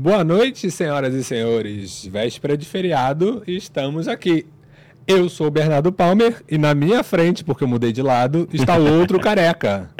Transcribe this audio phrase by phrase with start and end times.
[0.00, 2.06] Boa noite, senhoras e senhores.
[2.06, 4.46] Véspera de feriado e estamos aqui.
[5.08, 8.78] Eu sou o Bernardo Palmer e na minha frente, porque eu mudei de lado, está
[8.78, 9.90] o outro careca.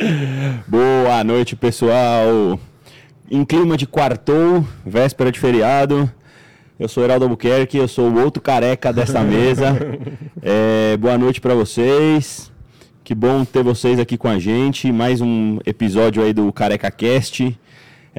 [0.68, 2.60] Boa noite, pessoal.
[3.28, 6.08] Em clima de quartou, véspera de feriado.
[6.78, 9.76] Eu sou Heraldo Albuquerque, eu sou o outro careca dessa mesa.
[10.40, 12.52] É, boa noite para vocês.
[13.02, 14.92] Que bom ter vocês aqui com a gente.
[14.92, 17.58] Mais um episódio aí do Careca Cast.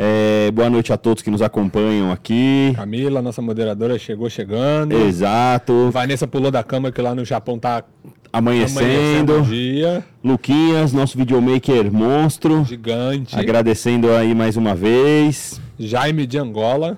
[0.01, 2.71] É, boa noite a todos que nos acompanham aqui.
[2.73, 4.93] Camila, nossa moderadora, chegou chegando.
[4.93, 5.91] Exato.
[5.91, 7.83] Vanessa pulou da cama que lá no Japão tá
[8.31, 9.33] Amanhecendo.
[9.33, 10.01] amanhecendo dia.
[10.23, 12.63] Luquinhas, nosso videomaker monstro.
[12.63, 13.37] Gigante.
[13.37, 15.59] Agradecendo aí mais uma vez.
[15.77, 16.97] Jaime de Angola.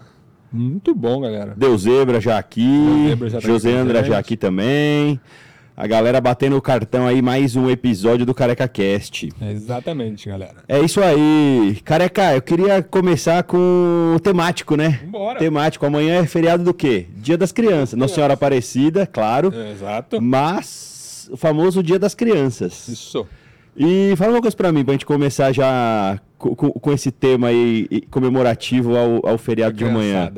[0.54, 1.56] Muito bom, galera.
[1.58, 2.62] Deu Zebra já aqui.
[2.62, 5.20] Deu Zebra já tá José aqui Andra já aqui também.
[5.76, 9.30] A galera batendo o cartão aí, mais um episódio do Careca Cast.
[9.42, 10.56] É exatamente, galera.
[10.68, 11.80] É isso aí.
[11.84, 15.00] Careca, eu queria começar com o temático, né?
[15.06, 15.40] Vambora.
[15.40, 15.86] Temático.
[15.86, 17.08] Amanhã é feriado do quê?
[17.16, 17.98] Dia das Crianças.
[17.98, 19.52] Nossa Senhora Aparecida, claro.
[19.72, 20.22] Exato.
[20.22, 22.88] Mas o famoso Dia das Crianças.
[22.88, 23.26] Isso.
[23.76, 27.48] E fala uma coisa pra mim, pra gente começar já co- co- com, esse tema
[27.48, 30.32] aí comemorativo ao, ao feriado de amanhã.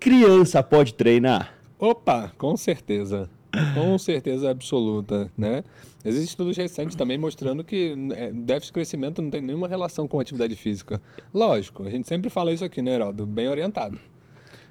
[0.00, 1.52] Criança pode treinar?
[1.78, 3.28] Opa, com certeza.
[3.74, 5.64] Com certeza absoluta, né?
[6.04, 10.20] Existem estudos recentes também mostrando que é, déficit de crescimento não tem nenhuma relação com
[10.20, 11.00] atividade física.
[11.32, 13.26] Lógico, a gente sempre fala isso aqui, né, Heraldo?
[13.26, 13.98] Bem orientado.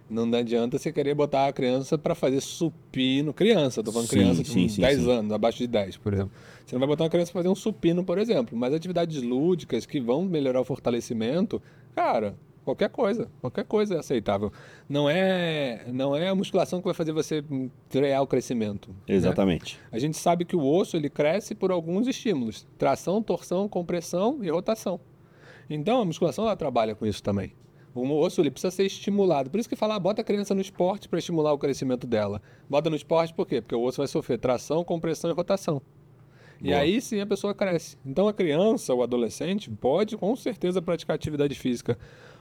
[0.10, 3.34] Não adianta você querer botar a criança para fazer supino.
[3.34, 5.12] Criança, tô falando Sim, criança de sim, sim, 10 sim.
[5.12, 6.32] anos, abaixo de 10, por exemplo.
[6.66, 8.58] Você não vai botar uma criança para fazer um supino, por exemplo.
[8.58, 11.62] Mas atividades lúdicas que vão melhorar o fortalecimento,
[11.94, 12.36] cara,
[12.68, 14.52] qualquer coisa, qualquer coisa é aceitável.
[14.90, 17.42] Não é, não é a musculação que vai fazer você
[17.90, 18.90] frear o crescimento.
[18.90, 19.16] né?
[19.16, 19.80] Exatamente.
[19.90, 24.50] A gente sabe que o osso ele cresce por alguns estímulos: tração, torção, compressão e
[24.50, 25.00] rotação.
[25.70, 27.54] Então a musculação ela trabalha com isso também.
[27.96, 29.50] O osso ele precisa ser estimulado.
[29.50, 32.42] Por isso que fala, ah, bota a criança no esporte para estimular o crescimento dela.
[32.70, 33.60] Bota no esporte por quê?
[33.62, 35.82] Porque o osso vai sofrer tração, compressão e rotação.
[36.62, 36.80] E Boa.
[36.80, 37.98] aí sim a pessoa cresce.
[38.06, 41.98] Então a criança, o adolescente, pode com certeza praticar atividade física.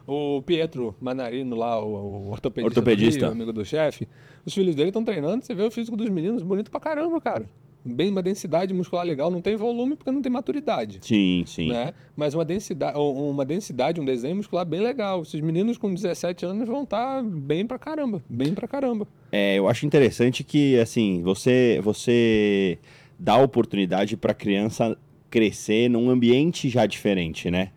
[0.06, 3.26] O Pietro Manarino lá, o, o ortopedista, do Ortopedista.
[3.26, 4.06] Rio, amigo do chefe,
[4.44, 7.46] os filhos dele estão treinando, você vê o físico dos meninos bonito pra caramba, cara.
[7.84, 10.98] Bem uma densidade muscular legal, não tem volume porque não tem maturidade.
[11.02, 11.68] Sim, sim.
[11.68, 11.94] Né?
[12.16, 15.22] Mas uma densidade, uma densidade, um desenho muscular bem legal.
[15.22, 19.06] Esses meninos com 17 anos vão estar bem pra caramba, bem pra caramba.
[19.30, 22.78] É, eu acho interessante que, assim, você, você
[23.16, 24.98] dá oportunidade para a criança
[25.30, 27.70] crescer num ambiente já diferente, né?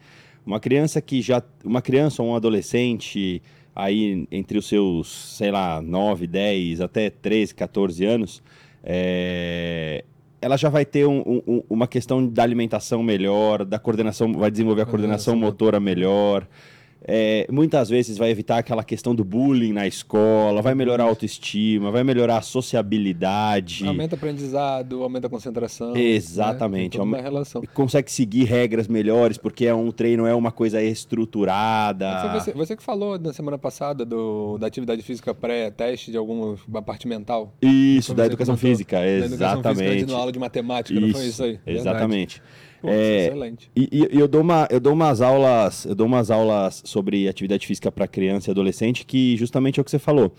[0.49, 1.43] Uma criança que já.
[1.63, 3.39] Uma criança ou um adolescente
[3.75, 8.41] aí entre os seus, sei lá, 9, 10, até 13, 14 anos,
[8.83, 10.03] é,
[10.41, 14.81] ela já vai ter um- um- uma questão da alimentação melhor, da coordenação, vai desenvolver
[14.81, 16.47] a coordenação Coordenação motora melhor.
[17.07, 21.91] É, muitas vezes vai evitar aquela questão do bullying na escola, vai melhorar a autoestima,
[21.91, 25.95] vai melhorar a sociabilidade, Aumenta o aprendizado, aumenta a concentração.
[25.95, 26.89] Exatamente, Né?
[26.89, 27.61] Tem toda uma aume- relação.
[27.73, 32.33] consegue seguir regras melhores, porque é um treino, é uma coisa estruturada.
[32.39, 37.07] Você, você que falou na semana passada do, da atividade física pré-teste de alguma parte
[37.07, 37.53] mental.
[37.61, 40.05] Isso, da educação física, Da educação física, exatamente.
[40.05, 41.59] de aula de matemática, não foi isso aí?
[41.65, 42.41] Verdade.
[42.83, 43.69] É, Excelente.
[43.75, 47.65] E, e- eu dou uma, eu dou umas aulas, eu dou umas aulas sobre atividade
[47.67, 50.33] física para criança e adolescente que justamente é o que você falou.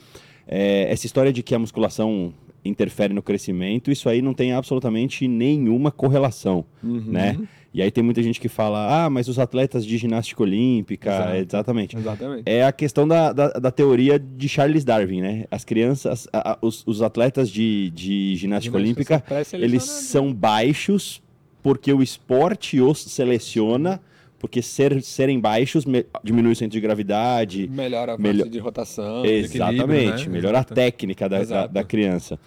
[0.46, 2.32] É, essa história de que a musculação
[2.64, 7.04] interfere no crescimento, isso aí não tem absolutamente nenhuma correlação, Uhum.
[7.06, 7.38] né?
[7.72, 11.34] E aí tem muita gente que fala, ah, mas os atletas de ginástica olímpica, Exato.
[11.36, 11.96] exatamente.
[11.96, 12.42] Exatamente.
[12.44, 15.44] É a questão da, da, da teoria de Charles Darwin, né?
[15.50, 19.24] As crianças, a- a- os, os atletas de, de ginástica Ginástica olímpica,
[19.54, 21.22] eles são baixos
[21.62, 24.00] porque o esporte os seleciona,
[24.38, 27.68] porque ser, serem baixos me- diminui o centro de gravidade.
[27.68, 30.32] Melhora a parte Melhor- de rotação, Exatamente, né?
[30.32, 32.38] melhora a técnica da, da, da criança.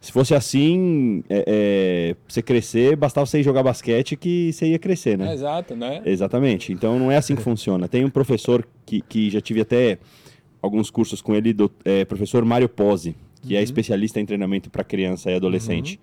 [0.00, 4.78] Se fosse assim, é, é, você crescer, bastava você ir jogar basquete que você ia
[4.78, 5.34] crescer, né?
[5.34, 6.00] Exato, né?
[6.06, 6.72] Exatamente.
[6.72, 7.86] Então não é assim que funciona.
[7.86, 9.98] Tem um professor que, que já tive até
[10.62, 14.82] alguns cursos com ele, do, é, professor Mário Pose, que é especialista em treinamento para
[14.84, 16.00] criança e adolescente.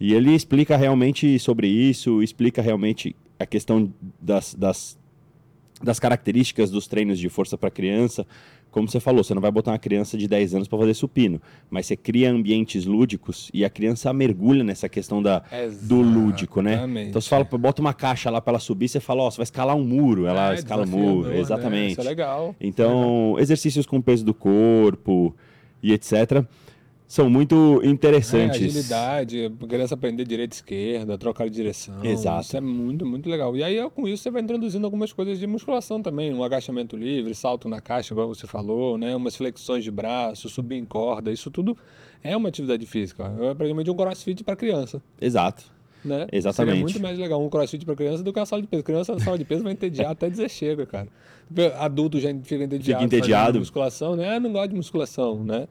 [0.00, 4.98] E ele explica realmente sobre isso, explica realmente a questão das, das,
[5.82, 8.26] das características dos treinos de força para criança.
[8.70, 11.40] Como você falou, você não vai botar uma criança de 10 anos para fazer supino,
[11.70, 15.42] mas você cria ambientes lúdicos e a criança mergulha nessa questão da,
[15.82, 16.76] do lúdico, né?
[17.10, 19.44] Então você fala, bota uma caixa lá para ela subir, você fala, ó, você vai
[19.44, 21.38] escalar um muro, ela É, escala o desafiador, muro, né?
[21.38, 21.92] exatamente.
[21.92, 22.56] Isso é legal.
[22.58, 25.34] Então, exercícios com peso do corpo
[25.82, 26.42] e etc.
[27.12, 28.56] são muito É, interessantes.
[28.56, 32.02] agilidade, a criança aprender direita e esquerda, trocar de direção.
[32.02, 32.40] Exato.
[32.40, 33.54] Isso é muito, muito legal.
[33.54, 36.32] E aí, com isso, você vai introduzindo algumas coisas de musculação também.
[36.32, 39.14] Um agachamento livre, salto na caixa, igual você falou, né?
[39.14, 41.30] Umas flexões de braço, subir em corda.
[41.30, 41.76] Isso tudo
[42.24, 43.24] é uma atividade física.
[43.42, 45.02] É praticamente um crossfit para criança.
[45.20, 45.64] Exato.
[46.02, 46.26] Né?
[46.32, 46.76] Exatamente.
[46.76, 48.82] Seria muito mais legal um crossfit para criança do que uma sala de peso.
[48.82, 51.08] Criança na sala de peso vai entediar até dizer chega, cara.
[51.78, 53.02] Adulto já fica entediado.
[53.02, 53.58] fazendo entediado.
[53.58, 54.34] Musculação, né?
[54.36, 55.68] Ah, não gosto de musculação, né?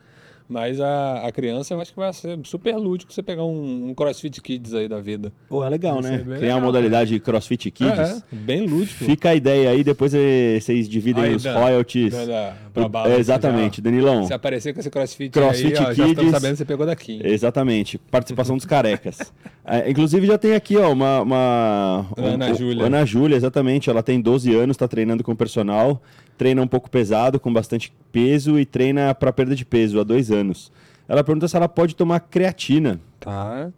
[0.51, 3.93] Mas a, a criança, eu acho que vai ser super lúdico você pegar um, um
[3.93, 5.31] CrossFit Kids aí da vida.
[5.47, 6.17] Pô, é legal, Vai né?
[6.17, 7.97] Criar uma legal, modalidade CrossFit Kids.
[7.97, 9.05] É, bem lúdico.
[9.05, 12.11] Fica a ideia aí, depois vocês dividem Aí, os Dan, royalties.
[12.13, 14.25] Da- da- pra É, bala, exatamente, já- Danilão.
[14.27, 16.31] Se aparecer com esse CrossFit, CrossFit aí, ó, já Kids.
[16.31, 17.21] sabendo que você pegou daqui.
[17.23, 19.19] Exatamente, participação dos carecas.
[19.63, 21.21] É, inclusive já tem aqui, ó, uma.
[21.21, 22.83] uma Ana um- Júlia.
[22.87, 23.91] Ana Júlia, exatamente.
[23.91, 26.01] Ela tem 12 anos, está treinando com personal,
[26.41, 30.31] treina um pouco pesado, com bastante peso e treina para perda de peso há dois
[30.31, 30.71] anos.
[31.07, 32.99] Ela pergunta se ela pode tomar creatina.
[33.19, 33.69] Tá.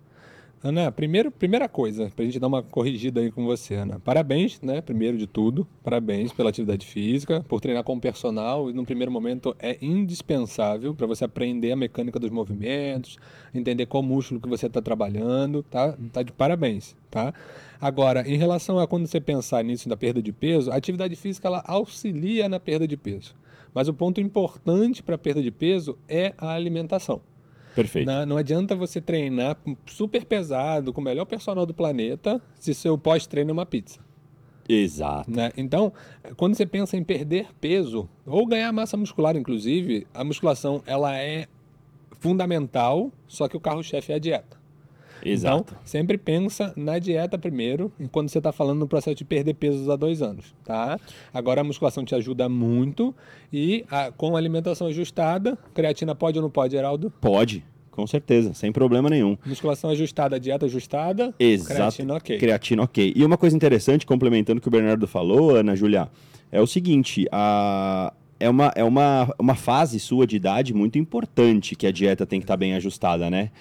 [0.64, 4.00] Ana, primeiro, primeira coisa, pra gente dar uma corrigida aí com você, Ana.
[4.00, 4.80] Parabéns, né?
[4.80, 8.70] Primeiro de tudo, parabéns pela atividade física, por treinar com personal.
[8.70, 13.18] E no primeiro momento é indispensável para você aprender a mecânica dos movimentos,
[13.54, 15.98] entender qual músculo que você está trabalhando, tá?
[16.14, 17.34] Tá de parabéns, tá?
[17.82, 21.50] Agora, em relação a quando você pensar nisso da perda de peso, a atividade física
[21.50, 23.36] ela auxilia na perda de peso.
[23.74, 27.22] Mas o ponto importante para a perda de peso é a alimentação.
[27.76, 28.06] Perfeito.
[28.06, 32.98] Não, não adianta você treinar super pesado, com o melhor personal do planeta, se seu
[32.98, 34.00] pós-treino é uma pizza.
[34.68, 35.30] Exato.
[35.30, 35.52] Né?
[35.58, 35.92] Então,
[36.38, 41.48] quando você pensa em perder peso, ou ganhar massa muscular, inclusive, a musculação ela é
[42.20, 44.63] fundamental, só que o carro-chefe é a dieta.
[45.26, 45.66] Exato.
[45.70, 49.90] Então, sempre pensa na dieta primeiro, quando você está falando no processo de perder pesos
[49.90, 51.00] há dois anos, tá?
[51.34, 53.14] Agora a musculação te ajuda muito
[53.52, 57.12] e a- com a alimentação ajustada, creatina pode ou não pode, Geraldo?
[57.22, 59.38] Pode, com certeza, sem problema nenhum.
[59.46, 61.74] Musculação ajustada, dieta ajustada, Exato.
[61.76, 62.38] creatina ok.
[62.40, 63.14] Creatina, ok.
[63.16, 66.10] E uma coisa interessante, complementando o que o Bernardo falou, Ana Julia,
[66.52, 68.12] é o seguinte: a...
[68.40, 72.40] é, uma, é uma, uma fase sua de idade muito importante que a dieta tem
[72.40, 73.52] que estar bem ajustada, né?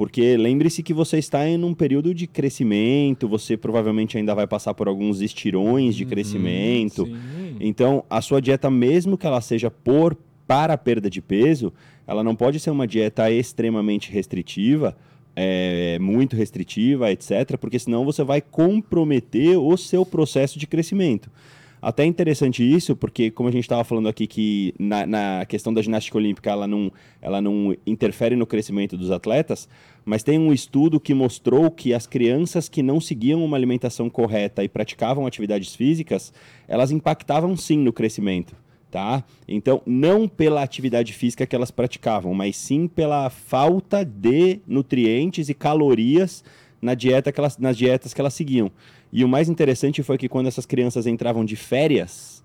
[0.00, 4.72] Porque lembre-se que você está em um período de crescimento, você provavelmente ainda vai passar
[4.72, 7.04] por alguns estirões de crescimento.
[7.04, 7.56] Sim.
[7.60, 10.16] Então, a sua dieta, mesmo que ela seja por
[10.46, 11.70] para a perda de peso,
[12.06, 14.96] ela não pode ser uma dieta extremamente restritiva,
[15.36, 21.30] é, muito restritiva, etc., porque senão você vai comprometer o seu processo de crescimento.
[21.82, 25.80] Até interessante isso, porque como a gente estava falando aqui que na, na questão da
[25.80, 26.92] ginástica olímpica ela não,
[27.22, 29.66] ela não interfere no crescimento dos atletas,
[30.04, 34.64] mas tem um estudo que mostrou que as crianças que não seguiam uma alimentação correta
[34.64, 36.32] e praticavam atividades físicas,
[36.66, 38.56] elas impactavam sim no crescimento,
[38.90, 39.24] tá?
[39.46, 45.54] Então, não pela atividade física que elas praticavam, mas sim pela falta de nutrientes e
[45.54, 46.42] calorias
[46.80, 48.70] na dieta que elas, nas dietas que elas seguiam.
[49.12, 52.39] E o mais interessante foi que quando essas crianças entravam de férias,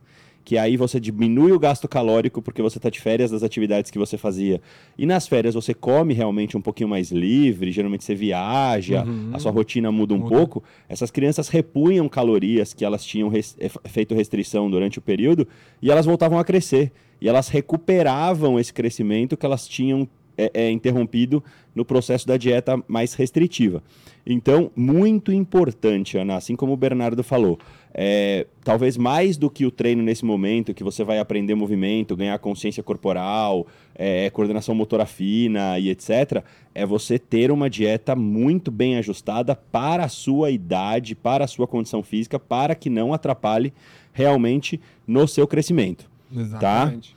[0.46, 3.98] que aí você diminui o gasto calórico porque você está de férias das atividades que
[3.98, 4.62] você fazia.
[4.96, 9.32] E nas férias você come realmente um pouquinho mais livre, geralmente você viaja, Uhum.
[9.34, 10.30] a sua rotina muda um Muda.
[10.36, 10.64] pouco.
[10.88, 15.48] Essas crianças repunham calorias que elas tinham res- eh, feito restrição durante o período
[15.82, 16.92] e elas voltavam a crescer.
[17.20, 21.44] E elas recuperavam esse crescimento que elas tinham é, é, interrompido
[21.74, 23.84] no processo da dieta mais restritiva.
[24.26, 27.60] Então, muito importante, Ana, assim como o Bernardo falou,
[27.94, 32.38] é, talvez mais do que o treino nesse momento, que você vai aprender movimento, ganhar
[32.40, 36.44] consciência corporal, é, coordenação motora fina e etc.,
[36.74, 41.68] é você ter uma dieta muito bem ajustada para a sua idade, para a sua
[41.68, 43.72] condição física, para que não atrapalhe
[44.12, 46.10] realmente no seu crescimento.
[46.36, 47.15] Exatamente.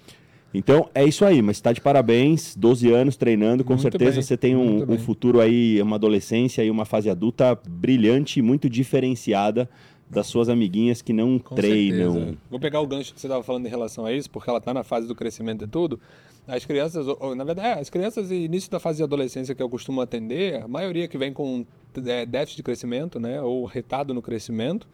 [0.59, 4.23] Então é isso aí, mas está de parabéns, 12 anos treinando, com Muito certeza bem,
[4.23, 9.71] você tem um, um futuro aí, uma adolescência e uma fase adulta brilhante muito diferenciada
[10.11, 12.13] das suas amiguinhas que não Com treinam.
[12.13, 12.39] certeza.
[12.51, 14.75] Vou pegar o gancho que você estava falando em relação a isso, porque ela está
[14.75, 16.01] na fase do crescimento e tudo.
[16.45, 19.69] As crianças, ou- na verdade, é, as crianças início da fase de adolescência que eu
[19.69, 21.65] costumo atender, a maioria que vem com
[22.05, 24.89] é, déficit de crescimento, né, ou retardo no crescimento,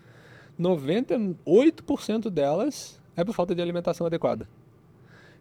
[0.61, 4.47] 98% delas é por falta de alimentação adequada.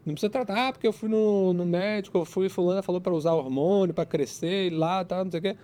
[0.04, 3.14] Não precisa tratar, ah, porque eu fui no, no médico, eu fui, fulana falou para
[3.14, 5.56] usar hormônio para crescer, e lá, tá, não sei o quê.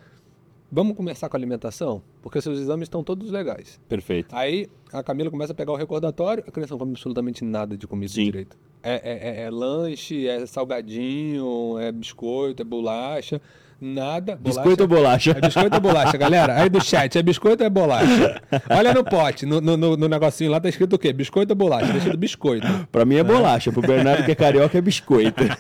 [0.73, 2.01] Vamos começar com a alimentação?
[2.23, 3.81] Porque seus exames estão todos legais.
[3.89, 4.35] Perfeito.
[4.35, 7.87] Aí a Camila começa a pegar o recordatório, a criança não come absolutamente nada de
[7.89, 8.25] comida Sim.
[8.25, 8.57] direito.
[8.83, 13.43] É, é- é- é lanche, é salgadinho, é biscoito, é bolacha,
[13.81, 14.37] nada.
[14.37, 15.31] Biscoito ou bolacha?
[15.31, 16.61] É biscoito ou bolacha, galera?
[16.61, 18.43] Aí do chat, é biscoito ou é bolacha?
[18.71, 21.13] Olha no pote, no, no, no- no negocinho lá tá escrito o quê?
[21.13, 21.87] Biscoito ou bolacha?
[21.91, 22.67] Tá escrito biscoito.
[22.93, 25.43] Pra mim é bolacha, pro Bernardo que é carioca é biscoito.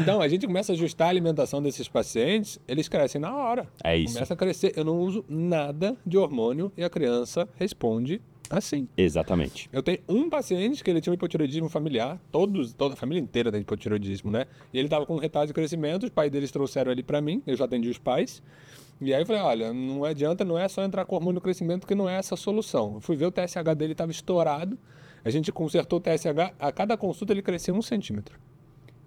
[0.00, 3.66] Então, a gente começa a ajustar a alimentação desses pacientes, eles crescem na hora.
[3.84, 4.14] É isso.
[4.14, 4.72] Começa a crescer.
[4.74, 8.18] Eu não uso nada de hormônio e a criança responde
[8.50, 8.88] assim.
[8.96, 9.68] Exatamente.
[9.72, 13.50] Eu tenho um paciente que ele tinha um hipotireoidismo familiar, todos, toda a família inteira
[13.50, 14.46] tem hipotireoidismo, né?
[14.72, 17.56] E ele tava com retardo de crescimento, os pais deles trouxeram ele para mim, eu
[17.56, 18.42] já atendi os pais.
[19.00, 21.86] E aí eu falei, olha, não adianta, não é só entrar com hormônio no crescimento
[21.86, 22.94] que não é essa a solução.
[22.94, 24.76] Eu fui ver o TSH dele estava estourado,
[25.24, 28.38] a gente consertou o TSH, a cada consulta ele cresceu um centímetro.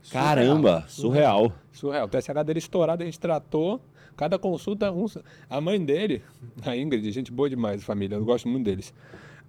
[0.10, 1.54] Caramba, surreal.
[1.72, 2.06] Surreal.
[2.06, 3.82] O TSH dele estourado, a gente tratou.
[4.16, 5.06] Cada consulta, um...
[5.50, 6.22] a mãe dele,
[6.66, 8.94] a Ingrid, gente boa demais, família, eu gosto muito deles.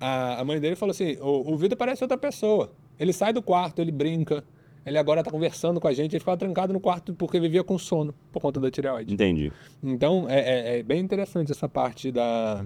[0.04, 2.73] A, a mãe dele falou assim: o, o Vitor parece outra pessoa.
[2.99, 4.42] Ele sai do quarto, ele brinca.
[4.85, 6.11] Ele agora está conversando com a gente.
[6.11, 9.14] Ele ficava trancado no quarto porque vivia com sono por conta da tireoide.
[9.14, 9.52] Entendi.
[9.80, 12.64] Então é, é, é bem interessante essa parte da,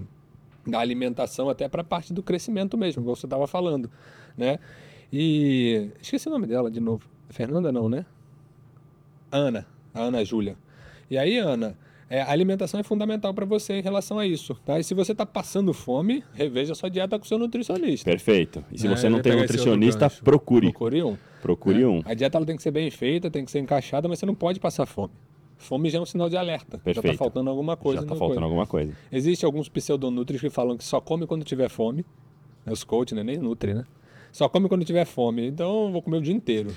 [0.66, 3.90] da alimentação, até para a parte do crescimento mesmo, como você estava falando,
[4.35, 4.59] né?
[5.12, 7.07] E esqueci o nome dela de novo.
[7.28, 8.07] Fernanda não, né?
[9.31, 10.57] Ana, a Ana Júlia.
[11.11, 11.76] E aí, Ana,
[12.09, 14.79] é, a alimentação é fundamental para você em relação a isso, tá?
[14.79, 18.09] E se você está passando fome, reveja sua dieta com o seu nutricionista.
[18.11, 18.65] Perfeito.
[18.71, 20.69] E se É, você não tem nutricionista, procure.
[20.73, 21.17] Procure um.
[21.43, 21.87] Procure né?
[21.87, 22.03] um.
[22.05, 24.35] A dieta ela tem que ser bem feita, tem que ser encaixada, mas você não
[24.35, 25.13] pode passar fome.
[25.59, 26.77] Fome já é um sinal de alerta.
[26.77, 27.07] Já Perfeito.
[27.13, 28.03] está faltando alguma coisa.
[28.03, 28.45] Já tá no faltando coisa.
[28.47, 28.93] alguma coisa.
[29.11, 32.05] Existem alguns pseudonutris que falam que só come quando tiver fome.
[32.67, 33.23] É Os coach, né?
[33.25, 33.85] Nem nutri, né?
[34.33, 35.47] Só come quando tiver fome.
[35.47, 36.77] Então eu vou comer o dia inteiro.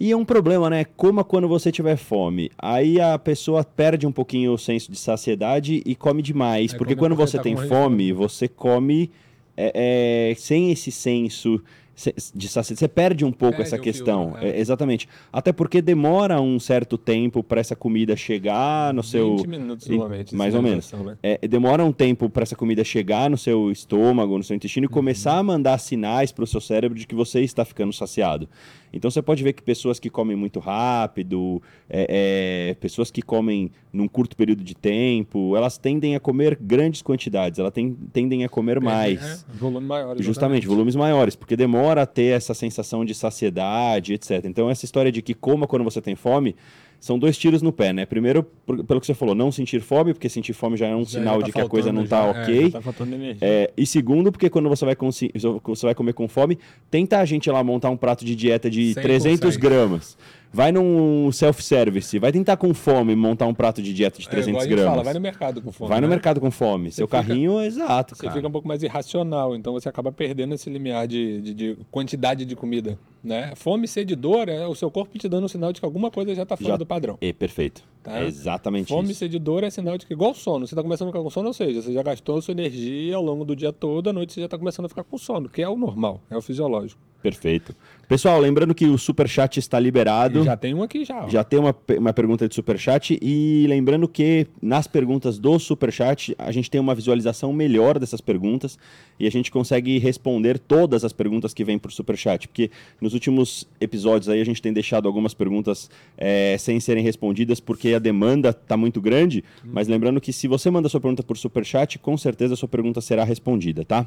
[0.00, 0.84] E é um problema, né?
[0.84, 2.50] Coma quando você tiver fome.
[2.56, 6.72] Aí a pessoa perde um pouquinho o senso de saciedade e come demais.
[6.72, 9.10] É, porque quando você tá tem fome, você come
[9.56, 11.60] é, é, sem esse senso
[11.96, 12.78] se- de saciedade.
[12.78, 14.30] Você perde um pouco Perde essa questão.
[14.30, 14.60] filtro, é.
[14.60, 15.08] Exatamente.
[15.32, 19.36] Até porque demora um certo tempo para essa comida chegar no seu.
[19.38, 20.32] 20 minutos normalmente.
[20.32, 20.84] mais ou menos.
[20.84, 21.38] sinalização, né?
[21.42, 24.88] É, demora um tempo para essa comida chegar no seu estômago, no seu intestino e
[24.88, 28.48] começar a mandar sinais para o seu cérebro de que você está ficando saciado.
[28.92, 33.70] Então você pode ver que pessoas que comem muito rápido, é, é, pessoas que comem
[33.92, 38.48] num curto período de tempo, elas tendem a comer grandes quantidades, elas ten- tendem a
[38.48, 39.44] comer mais.
[39.48, 40.16] É, volume maior.
[40.22, 44.44] Justamente, volumes maiores, porque demora a ter essa sensação de saciedade, etc.
[44.44, 46.54] Então, essa história de que coma quando você tem fome
[47.00, 48.04] são dois tiros no pé, né?
[48.04, 51.04] Primeiro, por- pelo que você falou, não sentir fome, porque sentir fome já é um
[51.04, 52.66] Já- sinal já tá de que a coisa não está ok.
[52.66, 52.92] É, já tá.
[53.40, 56.58] É, e segundo, porque quando você vai, você vai comer com fome,
[56.90, 59.02] tenta a gente lá montar um prato de dieta de 100%.
[59.02, 60.16] 300 gramas.
[60.50, 64.48] Vai num self-service, vai tentar com fome montar um prato de dieta de É, 300
[64.48, 64.90] igual a gente gramas.
[64.92, 65.88] Fala, vai no mercado com fome.
[65.90, 66.10] Vai no né?
[66.14, 66.90] mercado com fome.
[66.90, 68.34] Seu fica- carrinho, exato, Você cara.
[68.34, 72.46] fica um pouco mais irracional, então você acaba perdendo esse limiar de, de- de quantidade
[72.46, 72.98] de comida.
[73.22, 73.52] Né?
[73.56, 75.84] Fome e sede e dor é o seu corpo te dando um sinal de que
[75.84, 77.18] alguma coisa já está fora Já- do padrão.
[77.20, 77.82] É, perfeito.
[78.02, 78.20] Tá?
[78.20, 79.18] É exatamente Fome e isso.
[79.18, 81.30] sede e dor é sinal de que, igual sono, você está começando a ficar com
[81.30, 84.32] sono, ou seja, você já gastou sua energia ao longo do dia todo, à noite
[84.32, 87.00] você já está começando a ficar com sono, que é o normal, é o fisiológico.
[87.20, 87.74] Perfeito.
[88.06, 90.38] Pessoal, lembrando que o superchat está liberado.
[90.38, 91.24] E já tem um aqui já.
[91.24, 91.28] ó.
[91.28, 96.52] Já tem uma, uma pergunta de superchat e lembrando que nas perguntas do superchat a
[96.52, 98.78] gente tem uma visualização melhor dessas perguntas
[99.18, 102.70] e a gente consegue responder todas as perguntas que vêm por superchat, porque
[103.08, 107.94] nos últimos episódios aí a gente tem deixado algumas perguntas eh, sem serem respondidas porque
[107.94, 111.98] a demanda está muito grande, mas lembrando que se você manda sua pergunta por superchat,
[111.98, 114.06] com certeza a sua pergunta será respondida, tá?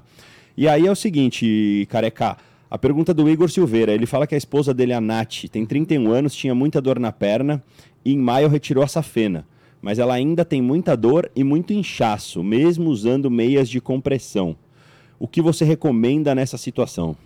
[0.56, 2.38] E aí é o seguinte, careca,
[2.70, 6.12] a pergunta do Igor Silveira, ele fala que a esposa dele, a Nath, tem 31
[6.12, 7.64] anos, tinha muita dor na perna
[8.06, 9.48] e em maio retirou a safena.
[9.82, 14.56] Mas ela ainda tem muita dor e muito inchaço, mesmo usando meias de compressão.
[15.18, 17.18] O que você recomenda nessa situação?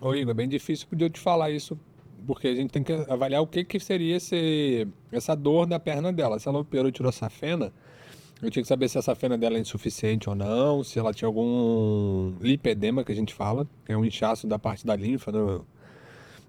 [0.00, 1.78] Ô Igor, é bem difícil de eu te falar isso,
[2.26, 6.10] porque a gente tem que avaliar o que, que seria esse, essa dor da perna
[6.10, 6.38] dela.
[6.38, 7.70] Se ela operou e tirou a safena,
[8.42, 11.26] eu tinha que saber se a safena dela é insuficiente ou não, se ela tinha
[11.26, 15.66] algum lipedema, que a gente fala, que é um inchaço da parte da linfa no,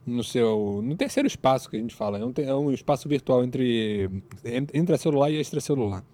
[0.07, 0.79] no seu...
[0.81, 2.19] no terceiro espaço que a gente fala.
[2.19, 4.09] É um, é um espaço virtual entre
[4.45, 6.05] en- intracelular e extracelular.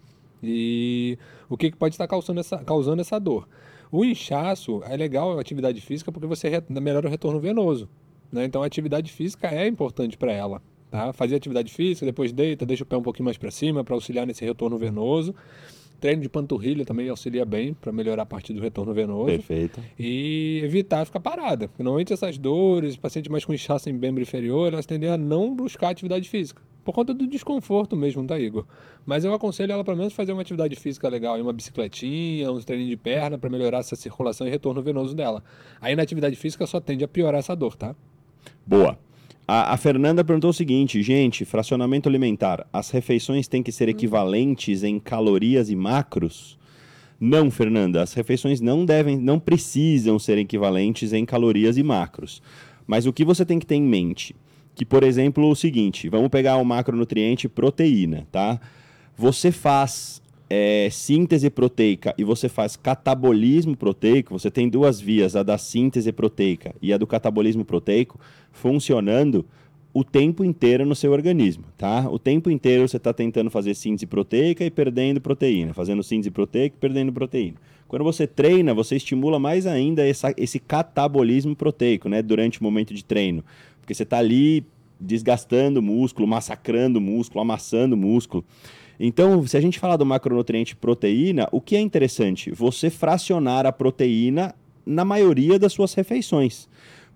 [0.41, 3.47] E o que, que pode estar causando essa, causando essa dor?
[3.91, 7.89] O inchaço é legal a atividade física porque você melhora o retorno venoso.
[8.31, 8.45] né?
[8.45, 10.61] Então a atividade física é importante para ela.
[10.89, 11.11] Tá?
[11.13, 14.25] Fazer atividade física, depois deita, deixa o pé um pouquinho mais para cima para auxiliar
[14.25, 15.33] nesse retorno venoso.
[15.99, 19.25] Treino de panturrilha também auxilia bem para melhorar a parte do retorno venoso.
[19.25, 19.81] Perfeito.
[19.97, 21.69] E evitar ficar parada.
[21.77, 25.89] Normalmente essas dores, pacientes mais com inchaço em membro inferior, elas tendem a não buscar
[25.89, 26.61] atividade física.
[26.87, 28.63] Por conta do desconforto mesmo, tá, Igor?
[29.05, 32.91] Mas eu aconselho ela pelo menos fazer uma atividade física legal, uma bicicletinha, uns treininhos
[32.91, 35.43] de perna para melhorar essa circulação e retorno venoso dela.
[35.81, 37.93] Aí na atividade física só tende a piorar essa dor, tá?
[38.65, 38.97] Boa.
[39.45, 44.81] A, a Fernanda perguntou o seguinte, gente, fracionamento alimentar, as refeições têm que ser equivalentes
[44.81, 46.57] em calorias e macros?
[47.19, 52.41] Não, Fernanda, as refeições não devem, não precisam ser equivalentes em calorias e macros.
[52.87, 54.33] Mas o que você tem que ter em mente
[54.77, 58.61] que, por exemplo, o seguinte, vamos pegar o macronutriente proteína, tá?
[59.17, 65.41] Você faz é, síntese proteica e você faz catabolismo proteico, você tem duas vias, a
[65.41, 68.19] da síntese proteica e a do catabolismo proteico,
[68.51, 69.43] funcionando
[69.91, 72.07] o tempo inteiro no seu organismo, tá?
[72.07, 76.75] O tempo inteiro você está tentando fazer síntese proteica e perdendo proteína, fazendo síntese proteica
[76.77, 77.55] e perdendo proteína.
[77.87, 82.21] Quando você treina, você estimula mais ainda essa, esse catabolismo proteico, né?
[82.21, 83.43] Durante o momento de treino,
[83.87, 84.65] porque você está ali
[84.99, 88.43] desgastando músculo, massacrando músculo, amassando músculo.
[88.99, 92.51] Então, se a gente falar do macronutriente proteína, o que é interessante?
[92.51, 94.53] Você fracionar a proteína
[94.85, 96.67] na maioria das suas refeições.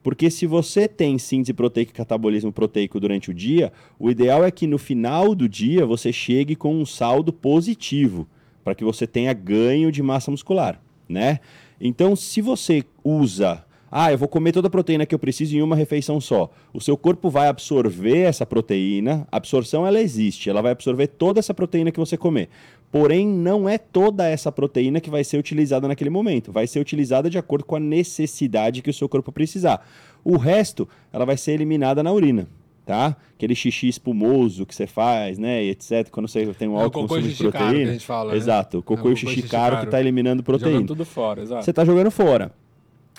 [0.02, 4.50] Porque se você tem síntese proteica e catabolismo proteico durante o dia, o ideal é
[4.50, 8.26] que no final do dia você chegue com um saldo positivo,
[8.64, 11.42] para que você tenha ganho de massa muscular, né?
[11.82, 15.62] Então, se você usa ah, eu vou comer toda a proteína que eu preciso em
[15.62, 16.50] uma refeição só.
[16.74, 19.28] O seu corpo vai absorver essa proteína.
[19.30, 22.48] A absorção ela existe, ela vai absorver toda essa proteína que você comer.
[22.90, 26.54] Porém, não é toda essa proteína que vai ser utilizada naquele momento.
[26.54, 29.86] Vai ser utilizada de acordo com a necessidade que o seu corpo precisar.
[30.24, 32.48] O resto, ela vai ser eliminada na urina
[32.86, 33.16] tá?
[33.36, 36.10] Aquele xixi espumoso que você faz, né, e etc.
[36.12, 37.90] Quando você tem um É o alto cocô consumo de xixi caro que proteína.
[37.90, 38.38] a gente fala, né?
[38.38, 39.88] Exato, o cocô É o e o cocô e xixi xixi caro que caro.
[39.88, 40.74] está eliminando proteína.
[40.74, 41.64] Jogando tudo fora, exato.
[41.64, 42.52] Você está jogando fora.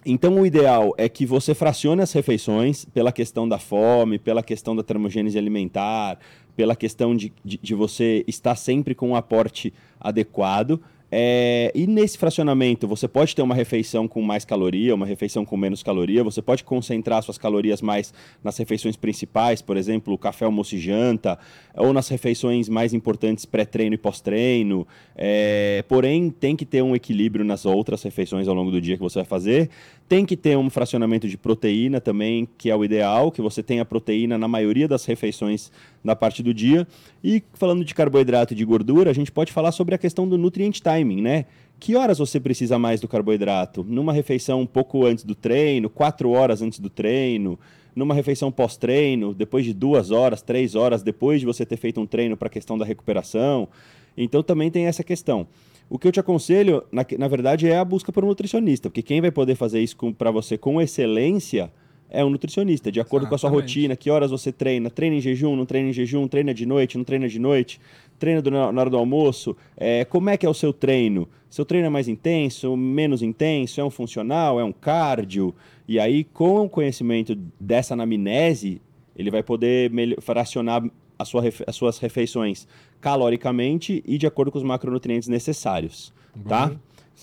[0.05, 4.75] Então, o ideal é que você fracione as refeições pela questão da fome, pela questão
[4.75, 6.19] da termogênese alimentar,
[6.57, 10.81] pela questão de, de, de você estar sempre com um aporte adequado.
[11.15, 15.59] É, e nesse fracionamento, você pode ter uma refeição com mais caloria, uma refeição com
[15.59, 20.75] menos caloria, você pode concentrar suas calorias mais nas refeições principais, por exemplo, café, almoço
[20.75, 21.39] e janta,
[21.77, 24.87] ou nas refeições mais importantes pré-treino e pós-treino.
[25.15, 29.03] É, porém, tem que ter um equilíbrio nas outras refeições ao longo do dia que
[29.03, 29.69] você vai fazer.
[30.09, 33.85] Tem que ter um fracionamento de proteína também, que é o ideal, que você tenha
[33.85, 35.71] proteína na maioria das refeições
[36.03, 36.87] na parte do dia.
[37.23, 40.37] E falando de carboidrato e de gordura, a gente pode falar sobre a questão do
[40.37, 41.47] nutrient timing, né?
[41.79, 43.85] Que horas você precisa mais do carboidrato?
[43.85, 47.59] Numa refeição um pouco antes do treino, quatro horas antes do treino,
[47.95, 52.07] numa refeição pós-treino, depois de duas horas, três horas depois de você ter feito um
[52.07, 53.69] treino para a questão da recuperação.
[54.17, 55.47] Então também tem essa questão.
[55.91, 59.03] O que eu te aconselho, na, na verdade, é a busca por um nutricionista, porque
[59.03, 61.71] quem vai poder fazer isso para você com excelência
[62.13, 63.75] é um nutricionista, de acordo com a sua Exatamente.
[63.79, 66.97] rotina, que horas você treina, treina em jejum, não treina em jejum, treina de noite,
[66.99, 67.81] não treina de noite,
[68.19, 71.29] treina do- na hora do almoço, é, como é que é o seu treino?
[71.51, 75.55] Seu treino é mais intenso, menos intenso, é um funcional, é um cardio?
[75.89, 78.81] E aí, com o conhecimento dessa anamnese,
[79.17, 80.83] ele vai poder fracionar
[81.25, 82.67] sua as suas refeições
[83.01, 86.13] caloricamente e de acordo com os macronutrientes necessários,
[86.49, 86.73] tá?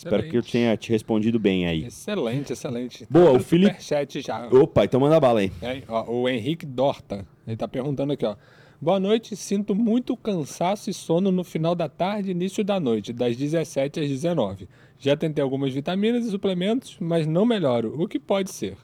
[0.05, 1.85] Espero que eu tenha te respondido bem aí.
[1.85, 3.05] Excelente, excelente.
[3.09, 4.47] Boa, Outro o Felipe- superchat já.
[4.47, 5.51] Opa, então manda bala aí.
[5.61, 8.35] É, ó, o Henrique Dorta, ele tá perguntando aqui, ó.
[8.81, 13.11] Boa noite, sinto muito cansaço e sono no final da tarde e início da noite,
[13.11, 14.69] das 17 às 19.
[14.97, 17.93] Já tentei algumas vitaminas e suplementos, mas não melhoro.
[18.01, 18.77] O que pode ser?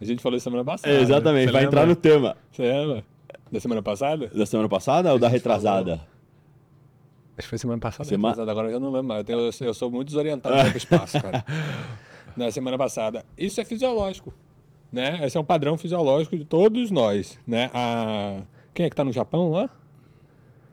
[0.00, 0.92] A gente falou semana passada.
[0.92, 1.80] É, exatamente, vai lembra?
[1.80, 2.36] entrar no tema.
[2.50, 3.04] Você lembra?
[3.50, 4.26] Da semana passada?
[4.34, 6.00] Da semana passada ou da retrasada?
[7.38, 8.08] Acho que foi semana passada.
[8.08, 9.18] Sema- retrasada, Agora eu não lembro mais.
[9.20, 11.44] Eu, tenho- eu sou- eu sou muito desorientado tempo e espaço, cara.
[12.36, 13.24] Na semana passada.
[13.36, 14.32] Isso é fisiológico.
[14.92, 15.20] Né?
[15.24, 17.38] Esse é um padrão fisiológico de todos nós.
[17.46, 17.70] Né?
[17.74, 18.42] A...
[18.72, 19.68] Quem é que tá no Japão lá?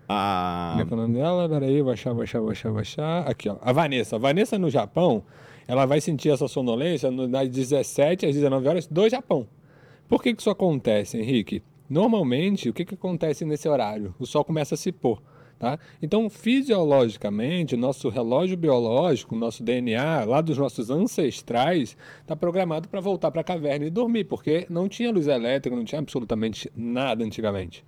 [0.08, 1.50] Ah, Como é que é o nome dela?
[1.50, 3.28] Peraí, vou achar, vou achar, vou achar, vou achar.
[3.28, 3.56] Aqui, ó.
[3.62, 4.16] A Vanessa.
[4.18, 5.24] A Vanessa no Japão,
[5.68, 9.48] ela vai sentir essa sonolência no- das 17 às 19 horas do Japão.
[10.08, 11.64] Por que, que isso acontece, Henrique?
[11.90, 14.14] Normalmente, o que, que acontece nesse horário?
[14.20, 15.22] O sol começa a se pôr.
[15.60, 15.80] Tá?
[16.02, 23.32] Então, fisiologicamente, nosso relógio biológico, nosso DNA, lá dos nossos ancestrais, está programado para voltar
[23.32, 27.86] para a caverna e dormir, porque não tinha luz elétrica, não tinha absolutamente nada antigamente.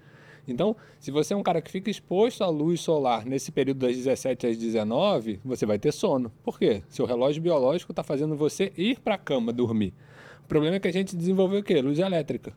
[0.48, 3.96] Então, se você é um cara que fica exposto à luz solar nesse período das
[3.96, 6.32] 17 às 19, você vai ter sono.
[6.44, 6.84] Por quê?
[6.88, 9.94] Seu relógio biológico está fazendo você ir para a cama dormir.
[10.44, 11.82] O problema é que a gente desenvolveu o quê?
[11.82, 12.54] Luz elétrica.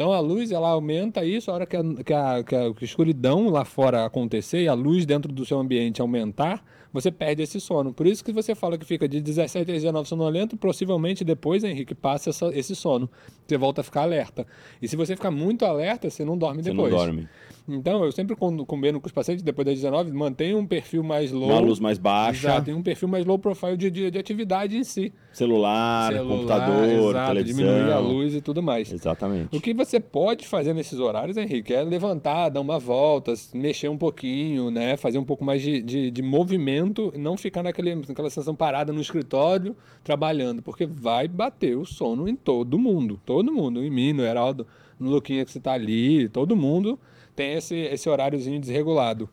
[0.00, 3.50] Então a luz ela aumenta isso a hora que a, que a, que a- escuridão
[3.50, 7.92] lá fora acontecer e a luz dentro do seu ambiente aumentar, você perde esse sono.
[7.92, 11.94] Por isso que você fala que fica de 17 a 19 sonolento, possivelmente depois, Henrique,
[11.94, 13.10] passa essa- esse sono.
[13.46, 14.46] Você volta a ficar alerta.
[14.80, 16.94] E se você ficar muito alerta, você não dorme você não depois.
[17.04, 17.28] dorme.
[17.68, 21.48] Então, eu sempre combino com os pacientes, depois das 19, mantenha um perfil mais low.
[21.50, 24.76] Uma luz mais baixa, Exato, tem um perfil mais low profile de, de, de atividade
[24.76, 25.12] em si.
[25.32, 27.64] celular, Celular, computador, exato, televisão.
[27.64, 28.92] diminuir a luz e tudo mais.
[28.92, 29.56] Exatamente.
[29.56, 33.98] O que você pode fazer nesses horários, Henrique, é levantar, dar uma volta, mexer um
[33.98, 34.96] pouquinho, né?
[34.96, 39.00] Fazer um pouco mais de, de, de movimento, não ficar naquele, naquela sensação parada no
[39.00, 44.22] escritório trabalhando, porque vai bater o sono em todo mundo, todo mundo, em mim, no
[44.22, 44.66] Heraldo,
[44.98, 46.98] no Luquinha que você está ali, todo mundo
[47.34, 49.28] tem esse, esse horáriozinho desregulado.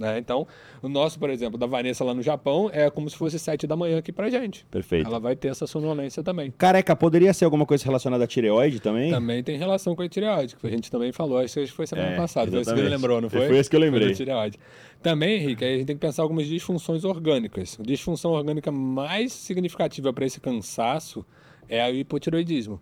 [0.00, 0.18] Né?
[0.18, 0.46] Então,
[0.80, 3.76] o nosso, por exemplo, da Vanessa lá no Japão, é como se fosse sete da
[3.76, 4.64] manhã aqui pra gente.
[4.70, 5.06] Perfeito.
[5.06, 6.50] Ela vai ter essa sonolência também.
[6.56, 9.10] Careca, poderia ser alguma coisa relacionada à tireoide também?
[9.10, 12.12] Também tem relação com a tireoide, que a gente também falou, acho que foi semana
[12.12, 13.46] É, passada, foi isso que ele lembrou, não foi?
[13.46, 14.14] Foi isso que eu lembrei.
[14.14, 14.58] Tireoide.
[15.02, 17.76] Também, Henrique, aí a gente tem que pensar algumas disfunções orgânicas.
[17.78, 21.26] A disfunção orgânica mais significativa para esse cansaço
[21.68, 22.80] é o hipotiroidismo.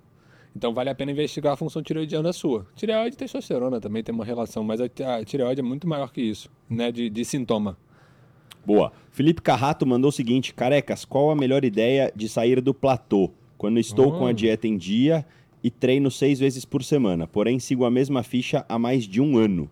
[0.59, 2.67] Então vale a pena investigar a função tireoidiana sua.
[2.75, 4.89] Tireoide e testosterona também tem uma relação, mas a,
[5.25, 7.79] tireoide é muito maior que isso, né, de, de sintoma.
[8.67, 8.91] Boa.
[9.13, 13.31] Felipe Carrato mandou o seguinte: Carecas, qual a melhor ideia de sair do platô?
[13.57, 14.33] Quando estou com a Oh.
[14.33, 15.25] dieta em dia
[15.63, 19.39] e treino seis vezes por semana, porém sigo a mesma ficha há mais de um
[19.39, 19.71] ano.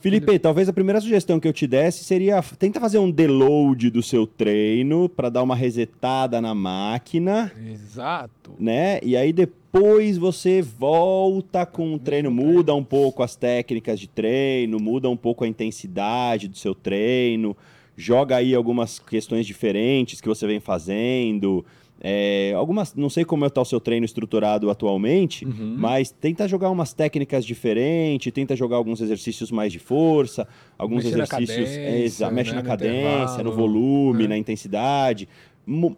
[0.00, 4.00] Felipe, talvez a primeira sugestão que eu te desse seria tenta fazer um deload do
[4.00, 8.52] seu treino para dar uma resetada na máquina, Exato.
[8.60, 9.00] né?
[9.02, 14.78] E aí depois você volta com o treino, muda um pouco as técnicas de treino,
[14.78, 17.56] muda um pouco a intensidade do seu treino,
[17.96, 21.66] joga aí algumas questões diferentes que você vem fazendo.
[22.00, 25.74] É, algumas, não sei como está o seu treino estruturado atualmente, Uhum.
[25.76, 30.46] mas tenta jogar umas técnicas diferentes, tenta jogar alguns exercícios mais de força,
[30.78, 34.28] alguns Mexer na exercícios, é, cadência, exa- mexe né, na no cadência, no volume, né?
[34.28, 35.28] na intensidade,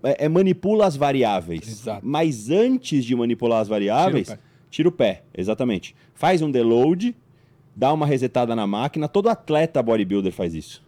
[0.02, 1.68] é, é, manipula as variáveis.
[1.68, 2.00] Exato.
[2.04, 4.42] Mas antes de manipular as variáveis, Tira o pé.
[4.70, 5.94] tira o pé, exatamente.
[6.14, 7.14] Faz um deload,
[7.76, 9.06] dá uma resetada na máquina.
[9.06, 10.82] Todo atleta bodybuilder faz isso.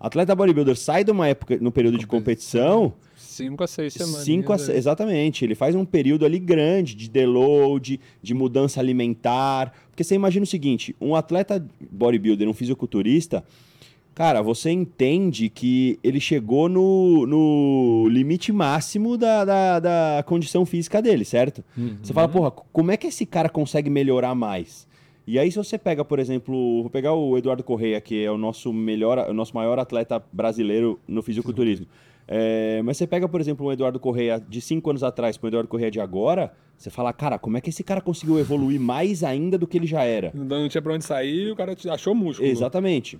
[0.00, 2.92] Atleta bodybuilder sai de uma época, no período de competição,
[3.36, 4.20] Cinco a seis semanas.
[4.24, 5.44] cinco a, se- exatamente.
[5.44, 9.72] Ele faz um período ali grande de deload, de mudança alimentar.
[9.90, 13.44] Porque você imagina o seguinte: um atleta bodybuilder, um fisiculturista,
[14.14, 21.02] cara, você entende que ele chegou no, no limite máximo da, da, da condição física
[21.02, 21.62] dele, certo?
[22.02, 24.86] Você fala, porra, como é que esse cara consegue melhorar mais?
[25.28, 28.38] E aí, se você pega, por exemplo, vou pegar o Eduardo Correia, que é o
[28.38, 31.84] nosso melhor, o nosso maior atleta brasileiro no fisiculturismo.
[32.28, 35.48] É, mas você pega, por exemplo, o Eduardo Correia de cinco anos atrás para o
[35.48, 39.22] Eduardo Correia de agora, você fala, cara, como é que esse cara conseguiu evoluir mais
[39.22, 40.32] ainda do que ele já era?
[40.34, 42.48] Não tinha pra onde sair, o cara te achou músculo.
[42.48, 43.18] Exatamente.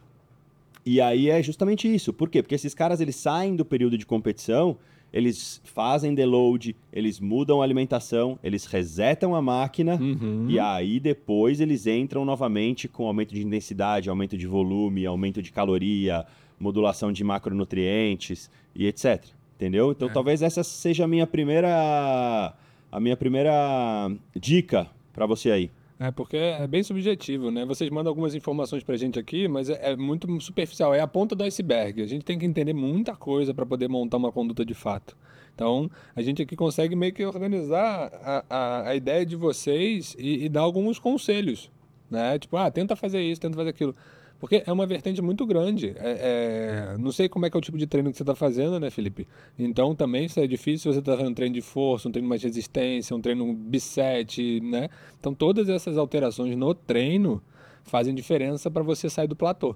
[0.84, 2.12] E aí é justamente isso.
[2.12, 2.42] Por quê?
[2.42, 4.76] Porque esses caras eles saem do período de competição,
[5.12, 10.46] eles fazem deload, eles mudam a alimentação, eles resetam a máquina Uhum.
[10.48, 15.50] e aí depois eles entram novamente com aumento de intensidade, aumento de volume, aumento de
[15.52, 16.24] caloria,
[16.58, 19.24] modulação de macronutrientes e etc.
[19.56, 19.92] Entendeu?
[19.92, 20.12] Então É.
[20.12, 22.54] talvez essa seja a minha primeira
[22.92, 25.70] a minha primeira dica para você aí.
[25.98, 27.64] É, porque é bem subjetivo, né?
[27.64, 31.34] Vocês mandam algumas informações pra gente aqui, mas é, é muito superficial, é a ponta
[31.34, 32.02] do iceberg.
[32.02, 35.16] A gente tem que entender muita coisa para poder montar uma conduta de fato.
[35.54, 40.44] Então, a gente aqui consegue meio que organizar a, a, a ideia de vocês e,
[40.44, 41.70] e dar alguns conselhos,
[42.10, 42.38] né?
[42.38, 43.94] Tipo, ah, tenta fazer isso, tenta fazer aquilo.
[44.38, 45.94] Porque é uma vertente muito grande.
[45.96, 48.34] É, é, não sei como é que é o tipo de treino que você está
[48.34, 49.26] fazendo, né, Felipe?
[49.58, 52.40] Então também isso é difícil você está fazendo um treino de força, um treino mais
[52.42, 54.90] de resistência, um treino bisete, né?
[55.18, 57.42] Então todas essas alterações no treino
[57.84, 59.74] fazem diferença para você sair do platô.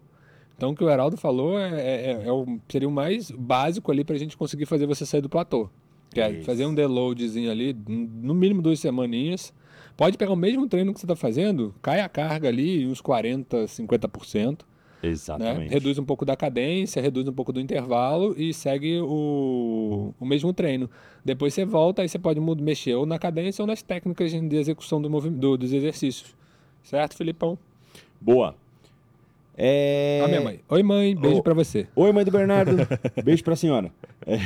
[0.57, 4.05] Então o que o Heraldo falou é, é- é o, seria o mais básico ali
[4.05, 5.71] para a gente conseguir fazer você sair do platô.
[6.13, 9.55] Que é fazer um deloadzinho ali, no mínimo duas semaninhas.
[10.01, 13.45] Pode pegar o mesmo treino que você está fazendo, cai a carga ali uns 40%,
[13.67, 14.61] 50%.
[15.03, 15.11] Né?
[15.11, 15.71] Exatamente.
[15.71, 20.55] Reduz um pouco da cadência, reduz um pouco do intervalo e segue o, o mesmo
[20.55, 20.89] treino.
[21.23, 25.03] Depois você volta, aí você pode mexer ou na cadência ou nas técnicas de execução
[25.03, 26.35] do do- dos exercícios.
[26.83, 27.59] Certo, Filipão?
[28.19, 28.55] Boa.
[29.63, 30.23] É...
[30.25, 30.61] A minha mãe.
[30.71, 31.15] Oi, mãe.
[31.15, 31.87] Beijo Ô, pra você.
[31.95, 32.79] Oi, mãe do Bernardo.
[33.23, 33.93] Beijo pra senhora.
[34.27, 34.39] É.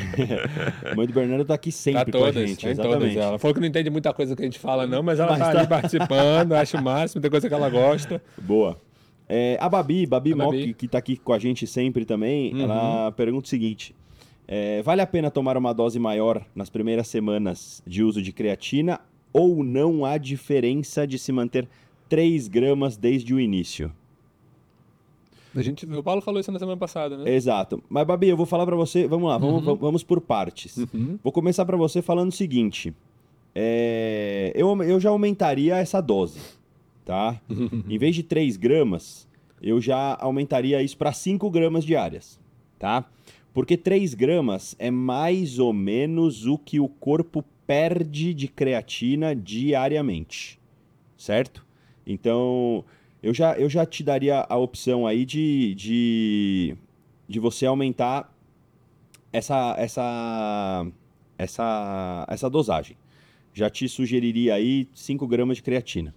[0.96, 2.66] Mãe do Bernardo tá aqui sempre Tá com a todas, gente.
[2.68, 2.88] em todas.
[2.88, 3.18] Exatamente.
[3.18, 5.38] Ela falou que não entende muita coisa que a gente fala, não, mas ela Mas
[5.38, 5.59] tá, tá.
[5.61, 8.20] ali participando, acho o máximo, tem coisa que ela gosta.
[8.42, 8.81] Boa.
[9.29, 10.74] É, a Babi, Babi A Mock, Babi.
[10.74, 12.62] que tá aqui com a gente sempre também, Uhum.
[12.62, 13.94] ela pergunta o seguinte:
[14.48, 19.00] é, vale a pena tomar uma dose maior nas primeiras semanas de uso de creatina
[19.33, 21.68] ou não há diferença de se manter
[22.09, 23.92] 3 gramas desde o início?
[25.57, 27.31] A gente, o Paulo falou isso na semana passada, né?
[27.33, 27.83] Exato.
[27.88, 29.07] Mas, Babi, eu vou falar pra você.
[29.07, 30.77] Vamos lá, vamos, vamos- vamos por partes.
[30.77, 31.19] Uhum.
[31.23, 32.93] Vou começar pra você falando o seguinte:
[33.55, 36.40] é, eu, eu já aumentaria essa dose,
[37.05, 37.40] tá?
[37.88, 39.29] em vez de 3 gramas,
[39.62, 42.38] eu já aumentaria isso para 5 gramas diárias,
[42.79, 43.05] tá?
[43.53, 50.59] Porque 3 gramas é mais ou menos o que o corpo perde de creatina diariamente,
[51.17, 51.64] certo?
[52.07, 52.85] Então,
[53.24, 56.76] eu já, eu já te daria a opção aí de, de
[57.26, 58.30] de você aumentar
[59.32, 60.87] essa, essa,
[61.38, 62.96] essa, essa dosagem.
[63.52, 66.14] Já te sugeriria aí 5 gramas de creatina.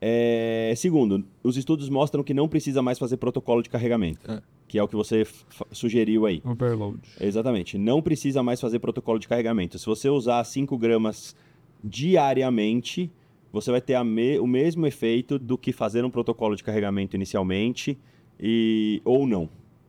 [0.00, 4.42] É, segundo, os estudos mostram que não precisa mais fazer protocolo de carregamento, É.
[4.66, 5.24] que é o que você
[5.70, 6.42] sugeriu aí.
[6.44, 6.98] Overload.
[7.20, 7.78] Exatamente.
[7.78, 9.78] Não precisa mais fazer protocolo de carregamento.
[9.78, 11.36] Se você usar 5 gramas
[11.84, 13.12] diariamente,
[13.52, 17.14] você vai ter a me- o mesmo efeito do que fazer um protocolo de carregamento
[17.16, 17.98] inicialmente
[18.40, 19.48] e ou não,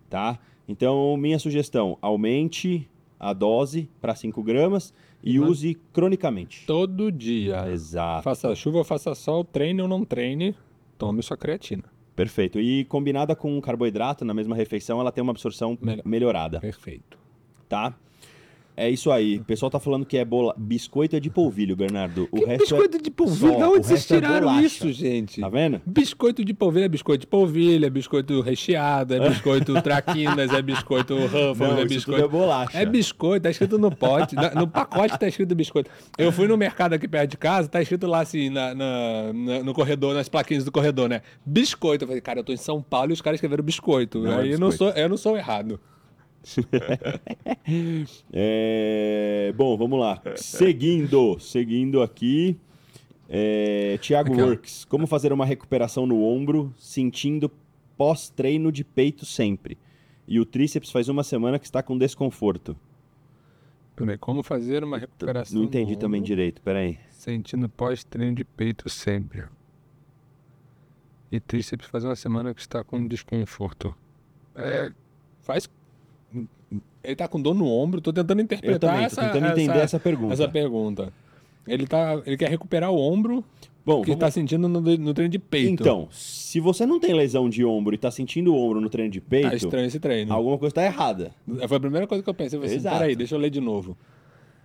[0.10, 0.38] tá?
[0.68, 2.88] Então, minha sugestão, aumente
[3.20, 6.66] a dose para 5 gramas e Mas- use cronicamente.
[6.66, 7.70] Todo dia.
[7.72, 8.24] Exato.
[8.24, 10.56] Faça chuva faça sol, treine ou não treine,
[10.98, 11.84] tome sua creatina.
[12.16, 12.60] Perfeito.
[12.60, 16.04] E combinada com carboidrato na mesma refeição, ela tem uma absorção Melhor.
[16.06, 16.60] melhorada.
[16.60, 17.18] Perfeito.
[17.68, 17.96] tá?
[18.76, 19.38] É isso aí.
[19.38, 20.54] O pessoal tá falando que é bola...
[20.58, 22.28] biscoito é de polvilho, Bernardo.
[22.32, 23.00] O resto biscoito é...
[23.00, 23.54] de polvilho?
[23.54, 24.66] só, o onde vocês é tiraram bolacha.
[24.66, 25.42] isso, gente?
[25.42, 25.82] Tá vendo?
[25.86, 31.16] Biscoito de polvilho é biscoito de polvilho, é biscoito recheado, é biscoito traquinas, é biscoito
[31.16, 32.24] Ruffles, é isso biscoito...
[32.24, 32.78] é bolacha.
[32.78, 34.36] É biscoito, tá escrito no pote.
[34.56, 35.90] No pacote tá escrito biscoito.
[36.18, 39.64] Eu fui no mercado aqui perto de casa, tá escrito lá assim, na, na- na-
[39.64, 41.22] no corredor, nas plaquinhas do corredor, né?
[41.46, 42.04] Biscoito.
[42.04, 44.20] Eu falei, cara, eu tô em São Paulo e os caras escreveram biscoito.
[44.20, 45.00] Não, é Aí eu, não sou, biscoito.
[45.00, 45.80] eu não sou errado.
[48.34, 50.22] É, Bom, vamos lá.
[50.36, 52.58] Seguindo, seguindo aqui.
[53.30, 53.98] É...
[54.30, 54.46] Ó.
[54.46, 54.86] Works.
[54.86, 57.50] Como fazer uma recuperação no ombro sentindo
[57.98, 59.78] pós-treino de peito sempre?
[60.28, 62.76] E o tríceps faz uma semana que está com desconforto.
[63.96, 65.60] Peraí, como fazer uma recuperação?
[65.60, 66.98] Não entendi também direito, peraí.
[67.10, 69.46] Sentindo pós-treino de peito sempre.
[71.32, 73.96] E tríceps faz uma semana que está com desconforto.
[74.56, 74.92] É,
[75.42, 75.68] faz.
[77.04, 79.80] Ele tá com dor no ombro, tô tentando Eu interpretar também, tô essa, tentando entender
[79.80, 80.34] essa pergunta.
[80.34, 81.14] essa pergunta.
[81.68, 83.44] Ele, tá, ele quer recuperar o ombro
[83.86, 85.70] Bom, que vamos- tá sentindo no, no treino de peito.
[85.70, 89.12] Então, se você não tem lesão de ombro e tá sentindo o ombro no treino
[89.12, 90.34] de Tá peito, estranho esse treino.
[90.34, 91.32] alguma coisa está errada.
[91.68, 92.58] Foi a primeira coisa que eu pensei.
[92.58, 93.98] Eu falei assim, peraí, deixa eu ler de novo.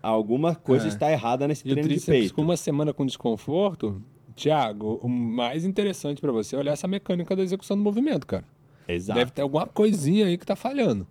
[0.03, 0.89] Alguma coisa É.
[0.89, 2.33] está errada nesse E treino de peito.
[2.35, 4.01] com uma semana com desconforto,
[4.37, 8.45] Thiago, o mais interessante pra você é olhar essa mecânica da execução do movimento, cara.
[8.87, 9.19] Exato.
[9.19, 11.07] Deve ter alguma coisinha aí que tá falhando.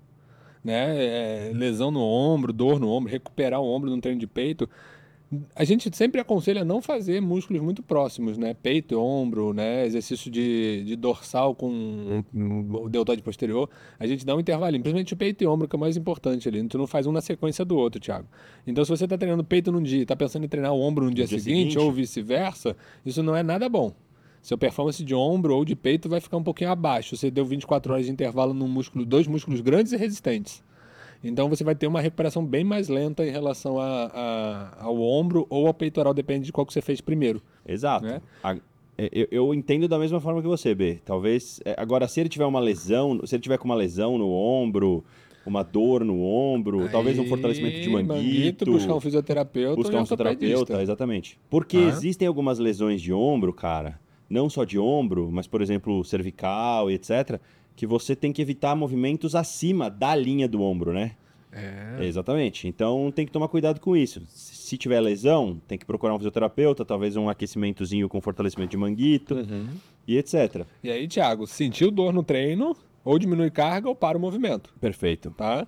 [0.68, 0.98] Né?
[0.98, 4.70] É, lesão no ombro, dor no ombro, recuperar o ombro num treino de peito.
[5.56, 8.54] A gente sempre aconselha não fazer músculos muito próximos, né?
[8.54, 9.86] Peito e ombro, né?
[9.86, 12.22] Exercício de, de dorsal com
[12.84, 13.70] o deltoide posterior.
[13.98, 16.50] A gente dá um intervalinho, principalmente o peito e ombro, que é o mais importante
[16.50, 16.62] ali.
[16.68, 18.28] Tu não faz um na sequência do outro, Thiago.
[18.66, 21.06] Então, se você tá treinando peito num dia e tá pensando em treinar o ombro
[21.06, 21.80] no dia, dia seguinte, seguinte.
[21.80, 22.76] ou vice-versa,
[23.06, 23.94] isso não é nada bom.
[24.48, 27.18] Seu performance de ombro ou de peito vai ficar um pouquinho abaixo.
[27.18, 30.64] Você deu 24 horas de intervalo num músculo, dois músculos grandes e resistentes.
[31.22, 35.46] Então você vai ter uma recuperação bem mais lenta em relação a- a- ao ombro
[35.50, 37.42] ou ao peitoral, depende de qual que você fez primeiro.
[37.68, 38.06] Exato.
[38.06, 38.22] Né?
[38.42, 38.56] A-
[38.98, 41.02] eu, eu entendo da mesma forma que você, B.
[41.04, 41.60] Talvez.
[41.66, 45.04] é, Agora, se ele tiver uma lesão, se ele tiver com uma lesão no ombro,
[45.46, 48.66] uma dor no ombro, talvez um Aí, fortalecimento de manguito.
[48.66, 51.38] buscar um fisioterapeuta buscar um fisioterapeuta, exatamente.
[51.50, 51.90] Porque Ah.
[51.90, 56.96] existem algumas lesões de ombro, cara, não só de ombro, mas, por exemplo, cervical e
[56.96, 57.40] etc.,
[57.76, 61.12] que você tem que evitar movimentos acima da linha do ombro, né?
[61.52, 62.04] É.
[62.06, 62.68] Exatamente.
[62.68, 64.22] Então tem que tomar cuidado com isso.
[64.28, 69.36] Se tiver lesão, tem que procurar um fisioterapeuta, talvez um aquecimentozinho com fortalecimento de manguito
[69.36, 69.68] Uhum.
[70.08, 70.66] e etc.
[70.84, 74.74] E aí, Thiago, sentiu dor no treino, ou diminui carga ou para o movimento.
[74.82, 75.32] Perfeito.
[75.32, 75.66] tá?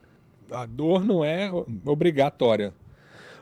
[0.52, 1.50] A dor não é
[1.86, 2.74] obrigatória.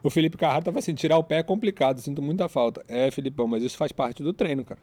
[0.04, 2.84] O Felipe Carraro tava assim, tirar o pé é complicado, sinto muita falta.
[2.88, 4.80] É, Filipão, mas isso faz parte do treino, cara.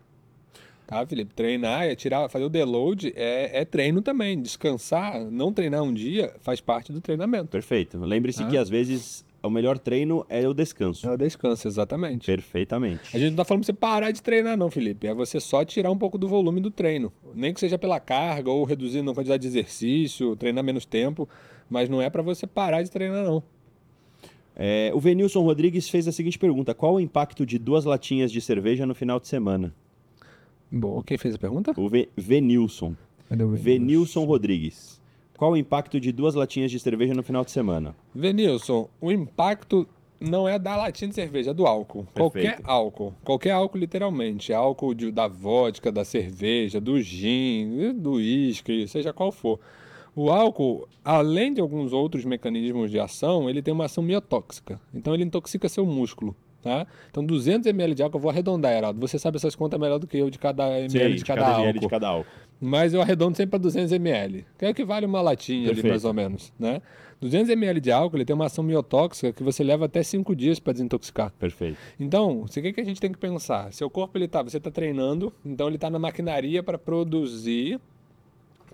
[0.87, 1.33] Tá, Felipe?
[1.35, 4.41] Treinar, é tirar, fazer o deload é, é treino também.
[4.41, 7.47] Descansar, não treinar um dia, faz parte do treinamento.
[7.49, 7.99] Perfeito.
[7.99, 8.47] Lembre-se Ah.
[8.47, 11.07] que às vezes o melhor treino é o descanso.
[11.07, 12.27] É o descanso, exatamente.
[12.27, 13.01] Perfeitamente.
[13.15, 15.07] A gente não tá falando pra você parar de treinar, não, Felipe.
[15.07, 17.11] É você só tirar um pouco do volume do treino.
[17.35, 21.29] Nem que seja pela carga ou reduzindo a quantidade de exercício, treinar menos tempo.
[21.69, 23.43] Mas não é pra você parar de treinar, não.
[24.57, 28.41] É, o Venilson Rodrigues fez a seguinte pergunta: Qual o impacto de duas latinhas de
[28.41, 29.75] cerveja no final de semana?
[30.77, 31.73] Bom, quem fez a pergunta?
[31.77, 32.95] O Ve- Venilson.
[33.57, 35.01] Venilson Rodrigues.
[35.37, 37.95] Qual o impacto de duas latinhas de cerveja no final de semana?
[38.15, 39.87] Venilson, o impacto
[40.21, 42.07] não é da latinha de cerveja, é do álcool.
[42.15, 43.13] Qualquer álcool.
[43.25, 44.53] Qualquer álcool, literalmente.
[44.53, 49.59] Álcool de- da vodka, da cerveja, do gin, do uísque, seja qual for.
[50.17, 54.81] O álcool, além de alguns outros mecanismos de ação, ele tem uma ação miotóxica.
[54.95, 56.35] Então ele intoxica seu músculo.
[56.65, 56.87] Tá?
[57.11, 58.99] Então 200 ml de álcool, eu vou arredondar, Heraldo.
[58.99, 61.61] Você sabe essas contas melhor do que eu de cada ml Sei, de cada, álcool.
[61.63, 62.31] ml de cada álcool.
[62.59, 65.75] Mas eu arredondo sempre para 200 ml, que é o que vale uma latinha ali,
[65.75, 65.91] Perfeito.
[65.91, 66.81] mais ou menos, né?
[67.21, 70.59] 200 ml de álcool, ele tem uma ação miotóxica que você leva até 5 dias
[70.59, 71.31] para desintoxicar.
[71.39, 71.77] Perfeito.
[72.01, 73.71] Então, o que, que a gente tem que pensar?
[73.71, 77.79] Seu corpo, ele tá, você está treinando, então ele está na maquinaria para produzir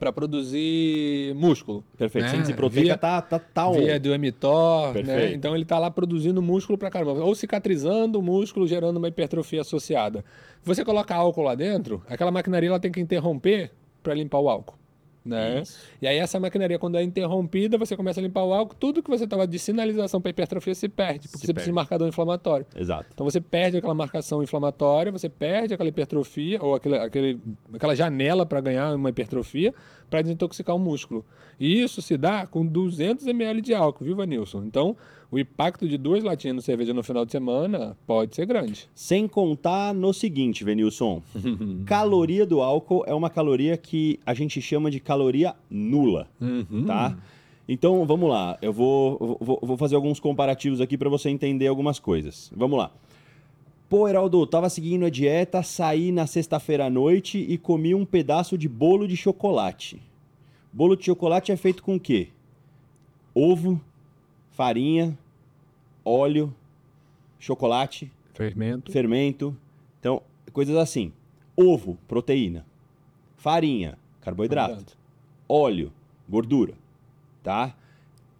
[0.00, 1.84] para produzir músculo.
[1.96, 2.24] Perfeito.
[2.24, 2.30] né?
[2.30, 3.74] Síntese proteica Via- tá, tá, tá on.
[3.74, 5.32] Via do mTOR, né?
[5.34, 7.22] Então ele tá lá produzindo músculo pra caramba.
[7.22, 10.24] Ou cicatrizando o músculo, gerando uma hipertrofia associada.
[10.64, 13.70] Você coloca álcool lá dentro, aquela maquinaria ela tem que interromper
[14.02, 14.79] para limpar o álcool.
[15.24, 15.60] Né?
[15.60, 15.78] Isso.
[16.00, 19.10] E aí essa maquinaria, quando é interrompida, você começa a limpar o álcool, tudo que
[19.10, 21.72] você estava de sinalização para hipertrofia se perde, porque Se você precisa de perde.
[21.72, 22.66] marcador inflamatório.
[22.74, 23.06] Exato.
[23.12, 27.40] Então você perde aquela marcação inflamatória, você perde aquela hipertrofia, ou aquele, aquele,
[27.74, 29.74] aquela janela para ganhar uma hipertrofia,
[30.08, 31.24] para desintoxicar o músculo.
[31.58, 34.64] E isso se dá com 200 ml de álcool, viu, Vanilson?
[34.64, 34.96] Então,
[35.30, 38.88] o impacto de duas latinhas de cerveja no final de semana pode ser grande.
[38.94, 41.22] Sem contar no seguinte, Venilson.
[41.86, 46.28] caloria do álcool é uma caloria que a gente chama de caloria nula,
[46.86, 47.16] tá?
[47.68, 48.58] Então, vamos lá.
[48.60, 52.50] Eu vou, vou, vou fazer alguns comparativos aqui para você entender algumas coisas.
[52.54, 52.90] Vamos lá.
[53.88, 58.58] Pô, Heraldo, tava seguindo a dieta, saí na sexta-feira à noite e comi um pedaço
[58.58, 60.02] de bolo de chocolate.
[60.72, 62.28] Bolo de chocolate é feito com o quê?
[63.32, 63.80] Ovo,
[64.60, 65.18] farinha,
[66.04, 66.54] óleo,
[67.38, 68.92] chocolate, Fermento.
[68.92, 69.56] fermento.
[69.98, 70.20] Então,
[70.52, 71.14] coisas assim.
[71.56, 72.66] Ovo, proteína.
[73.38, 74.98] Farinha, carboidrato.
[75.48, 75.90] Óleo,
[76.28, 76.74] gordura.
[77.42, 77.74] Tá?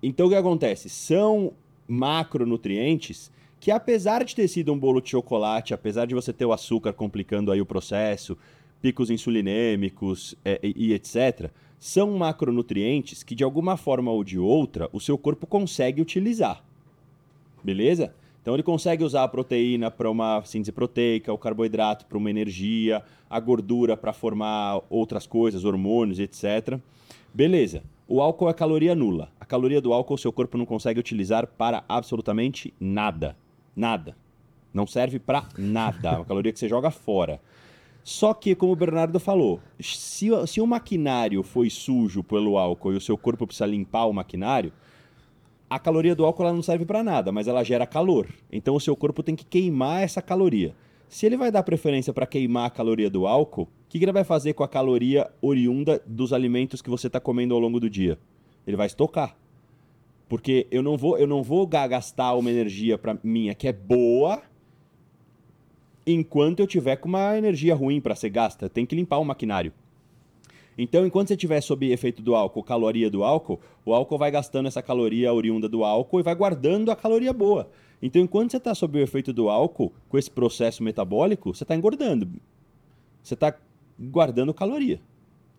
[0.02, 0.90] Então, o que acontece?
[0.90, 1.54] São
[1.88, 6.52] macronutrientes que, apesar de ter sido um bolo de chocolate, apesar de você ter o
[6.52, 8.37] açúcar complicando aí o processo,
[8.83, 11.50] picos insulinêmicos é, e, e etc.,
[11.81, 16.62] são macronutrientes que, de alguma forma ou de outra, o seu corpo consegue utilizar.
[17.64, 18.14] Beleza?
[18.43, 23.03] Então ele consegue usar a proteína para uma síntese proteica, o carboidrato para uma energia,
[23.29, 26.79] a gordura para formar outras coisas, hormônios, etc.
[27.33, 27.83] Beleza.
[28.07, 29.31] O álcool é caloria nula.
[29.38, 33.37] A caloria do álcool seu corpo não consegue utilizar para absolutamente nada.
[33.75, 34.16] Nada.
[34.73, 36.11] Não serve para nada.
[36.11, 37.40] É uma caloria que você joga fora.
[38.03, 42.93] Só que, como o Bernardo falou, se, o- se o maquinário foi sujo pelo álcool
[42.93, 44.73] e o seu corpo precisa limpar o maquinário,
[45.69, 48.27] a caloria do álcool ela não serve para nada, mas ela gera calor.
[48.51, 50.75] Então o seu corpo tem que queimar essa caloria.
[51.09, 54.13] Se ele vai dar preferência para queimar a caloria do álcool, o que, que ele
[54.13, 57.91] vai fazer com a caloria oriunda dos alimentos que você está comendo ao longo do
[57.91, 58.19] dia?
[58.67, 59.37] Ele vai estocar.
[60.29, 63.73] Porque eu não vou, eu não vou ga- gastar uma energia para minha que é
[63.73, 64.41] boa
[66.07, 68.69] enquanto eu tiver com uma energia ruim para ser gasta.
[68.69, 69.73] Tem que limpar o maquinário.
[70.79, 74.67] Então, enquanto você estiver sob efeito do álcool, caloria do álcool, o álcool vai gastando
[74.67, 77.69] essa caloria oriunda do álcool e vai guardando a caloria boa.
[78.01, 81.75] Então, enquanto você está sob o efeito do álcool, com esse processo metabólico, você está
[81.75, 82.29] engordando.
[83.23, 83.55] Você está
[83.99, 85.01] guardando caloria,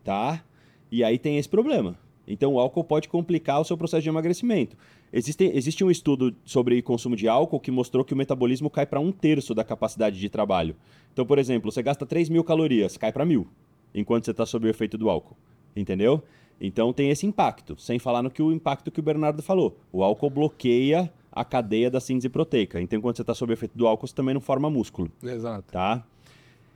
[0.03, 0.43] tá?
[0.91, 1.95] E aí tem esse problema.
[2.27, 4.77] Então, o álcool pode complicar o seu processo de emagrecimento.
[5.11, 8.99] Existe, existe um estudo sobre consumo de álcool que mostrou que o metabolismo cai para
[8.99, 10.75] um terço da capacidade de trabalho.
[11.11, 13.47] Então, por exemplo, você gasta 3 mil calorias, cai para mil
[13.93, 15.35] enquanto você está sob o efeito do álcool.
[15.75, 16.23] Entendeu?
[16.59, 17.75] Então tem esse impacto.
[17.77, 19.77] Sem falar no que o impacto que o Bernardo falou.
[19.91, 22.79] O álcool bloqueia a cadeia da síntese proteica.
[22.81, 25.71] Então, enquanto você está sob o efeito do álcool, você também não forma músculo, Exato.
[25.71, 26.05] tá?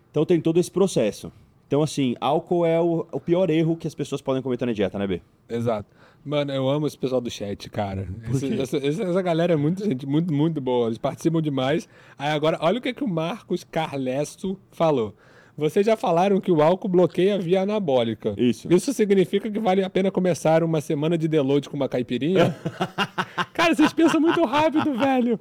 [0.09, 1.31] Então tem todo esse processo.
[1.67, 4.99] Então, assim, álcool é o, o pior erro que as pessoas podem cometer na dieta,
[4.99, 5.21] né, B?
[5.49, 5.87] Exato.
[6.23, 8.07] Mano, eu amo esse pessoal do chat, cara.
[8.33, 10.87] Esse- essa, essa- galera é muito, gente, muito, muito boa.
[10.87, 11.87] Eles participam demais.
[12.17, 15.13] Aí agora, olha o que, que o Marcos Carlesso falou.
[15.57, 18.33] Vocês já falaram que o álcool bloqueia a via anabólica.
[18.37, 18.67] Isso.
[18.73, 22.55] Isso significa que vale a pena começar uma semana de deload com uma caipirinha?
[23.65, 25.39] cara, vocês pensam muito rápido, velho.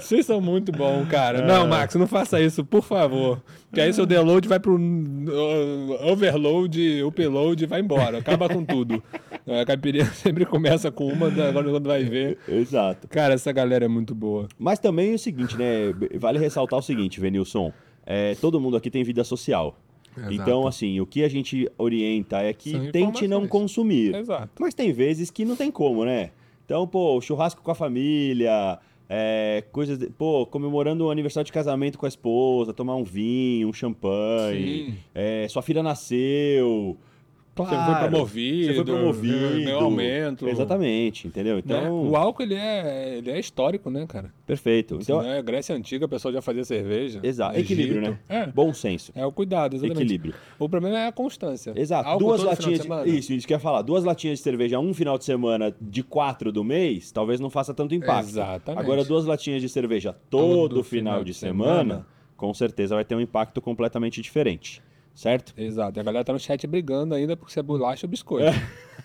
[0.00, 1.42] Vocês são muito bons, cara.
[1.42, 3.42] Não, Max, não faça isso, por favor.
[3.68, 8.18] Porque aí seu deload vai pro uh, overload, upload e vai embora.
[8.18, 9.02] Acaba com tudo.
[9.46, 12.38] A caipirinha sempre começa com uma, agora quando vai ver.
[12.46, 13.08] Exato.
[13.08, 14.48] Cara, essa galera é muito boa.
[14.58, 15.94] Mas também é o seguinte, né?
[16.16, 17.72] Vale ressaltar o seguinte, Venilson.
[18.04, 19.78] É, todo mundo aqui tem vida social.
[20.14, 20.34] Exato.
[20.34, 24.14] Então, assim, o que a gente orienta é que tente não consumir.
[24.14, 24.50] Exato.
[24.60, 26.30] Mas tem vezes que não tem como, né?
[26.72, 29.98] Então, pô, churrasco com a família, é, coisas.
[29.98, 34.86] de- pô, comemorando o aniversário de casamento com a esposa, tomar um vinho, um champanhe.
[34.86, 34.94] Sim.
[35.14, 36.96] é, sua filha nasceu.
[37.54, 38.66] Você foi promovido.
[38.66, 39.60] Você foi promovido.
[39.60, 40.48] Meu aumento.
[40.48, 41.56] Exatamente, entendeu?
[41.56, 41.62] Né?
[41.64, 44.32] Então, O álcool, ele é, ele é histórico, né, cara?
[44.46, 44.98] perfeito.
[45.00, 47.20] Então, é Grécia Antiga, o pessoal já fazia cerveja.
[47.22, 47.56] exato.
[47.58, 47.72] Egito.
[47.72, 48.18] Equilíbrio, né?
[48.28, 48.46] É.
[48.46, 49.12] Bom senso.
[49.14, 49.98] É o cuidado, exatamente.
[50.02, 50.34] Equilíbrio.
[50.58, 51.72] O problema é a constância.
[51.76, 52.08] Exato.
[52.08, 52.80] Álcool Duas todo latinhas.
[52.80, 53.18] final De, semana.
[53.18, 53.82] isso, isso que eu ia falar.
[53.82, 57.72] Duas latinhas de cerveja um final de semana de quatro do mês, talvez não faça
[57.74, 58.28] tanto impacto.
[58.28, 58.80] Exatamente.
[58.82, 62.06] Agora, duas latinhas de cerveja todo, final, de, semana,
[62.36, 64.82] com certeza vai ter um impacto completamente diferente.
[65.14, 65.52] Certo?
[65.56, 65.98] Exato.
[65.98, 68.50] E a galera tá no chat brigando ainda porque se é bolacha ou biscoito.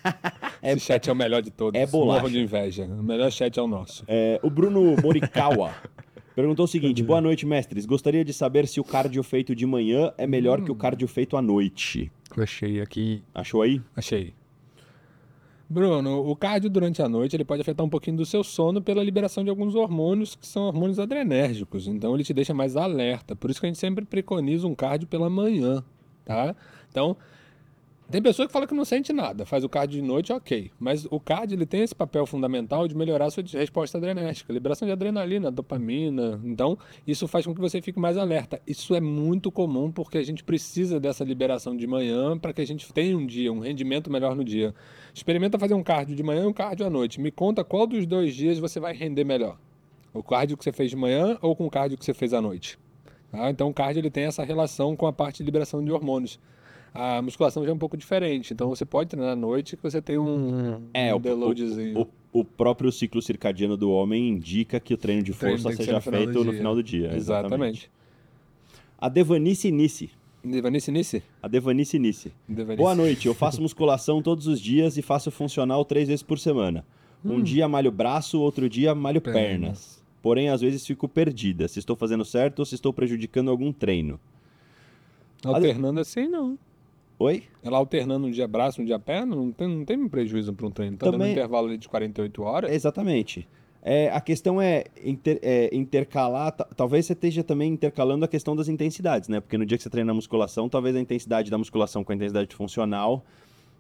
[0.63, 1.79] Esse chat é o melhor de todos.
[1.79, 2.21] É bolacha.
[2.21, 2.85] Morro de inveja.
[2.85, 4.03] O melhor chat é o nosso.
[4.07, 5.73] É, o Bruno Morikawa.
[6.35, 7.85] Perguntou o seguinte: boa noite, mestres.
[7.85, 11.35] Gostaria de saber se o cardio feito de manhã é melhor que o cardio feito
[11.35, 12.11] à noite.
[12.37, 13.23] Achei aqui.
[13.33, 13.81] Achou aí?
[13.95, 14.33] Achei.
[15.69, 19.03] Bruno, o cardio durante a noite ele pode afetar um pouquinho do seu sono pela
[19.03, 21.87] liberação de alguns hormônios que são hormônios adrenérgicos.
[21.87, 23.35] Então ele te deixa mais alerta.
[23.35, 25.83] Por isso que a gente sempre preconiza um cardio pela manhã,
[26.27, 26.53] tá?
[26.91, 27.15] Então,
[28.09, 30.71] tem pessoa que fala que não sente nada, faz o cardio de noite, ok.
[30.79, 34.85] Mas o cardio ele tem esse papel fundamental de melhorar a sua resposta adrenérgica, liberação
[34.85, 36.39] de adrenalina, dopamina.
[36.45, 38.61] Então, isso faz com que você fique mais alerta.
[38.65, 42.65] Isso é muito comum porque a gente precisa dessa liberação de manhã para que a
[42.65, 44.73] gente tenha um dia, um rendimento melhor no dia.
[45.13, 47.19] Experimenta fazer um cardio de manhã e um cardio à noite.
[47.19, 49.57] Me conta qual dos dois dias você vai render melhor.
[50.13, 52.41] O cardio que você fez de manhã ou com o cardio que você fez à
[52.41, 52.79] noite.
[53.31, 53.49] Tá?
[53.49, 56.39] Então, o cardio ele tem essa relação com a parte de liberação de hormônios
[56.97, 58.53] a musculação já é um pouco diferente.
[58.53, 62.07] Então você pode treinar à noite que você tem um, É, um o, o,
[62.39, 65.93] o próprio ciclo circadiano do homem indica que o treino de treino força ser seja
[65.93, 67.15] no final feito no final do dia.
[67.15, 67.91] Exatamente.
[68.97, 70.09] A Devanice Nice.
[70.43, 71.23] Devanice Nice?
[71.41, 72.33] A Devanice Nice.
[72.47, 72.77] Devanice.
[72.77, 76.83] Boa noite, eu faço musculação todos os dias e faço funcional três vezes por semana.
[77.23, 79.41] Um dia malho braço, outro dia malho pernas.
[79.41, 80.06] Pernas.
[80.21, 84.19] Porém, às vezes fico perdida se estou fazendo certo ou se estou prejudicando algum treino.
[85.43, 86.57] Alternando assim, não.
[87.19, 87.43] Oi?
[87.63, 90.71] Ela alternando um dia braço, um dia perna, não tem, não tem prejuízo para um
[90.71, 90.97] treino.
[90.97, 92.71] Tá dando Também- um intervalo ali de 48 horas.
[92.71, 93.47] Exatamente.
[93.81, 98.55] É, a questão é, inter- é, intercalar, ta- talvez você esteja também intercalando a questão
[98.55, 99.39] das intensidades, né?
[99.39, 102.53] Porque no dia que você treina musculação, talvez a intensidade da musculação com a intensidade
[102.55, 103.23] funcional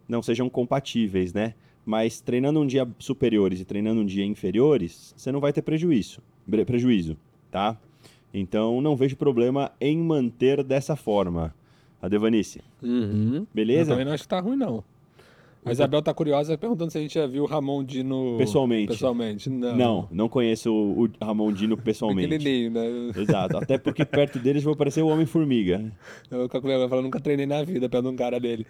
[0.07, 1.53] não sejam compatíveis, né?
[1.87, 6.19] Mas treinando um dia superiores e treinando um dia inferiores, você não vai ter prejuízo,
[6.65, 7.15] prejuízo,
[7.49, 7.77] tá?
[8.33, 11.55] Então não vejo problema em manter dessa forma.
[12.01, 13.35] A Devanice, Uhum.
[13.37, 13.91] Eu beleza?
[13.91, 14.83] também não acho que tá ruim, não.
[15.63, 18.89] A Isabel tá curiosa perguntando se a gente já viu o Ramon Dino Pessoalmente.
[18.89, 19.49] Pessoalmente.
[19.49, 19.75] Não.
[19.77, 22.27] Não, não conheço o Ramon Dino pessoalmente.
[22.27, 23.11] Pequenininho, né?
[23.15, 25.89] Exato, até porque perto deles vou parecer o Homem-Formiga.
[26.29, 28.67] Eu com vergonha falando, nunca treinei na vida perto de um cara dele.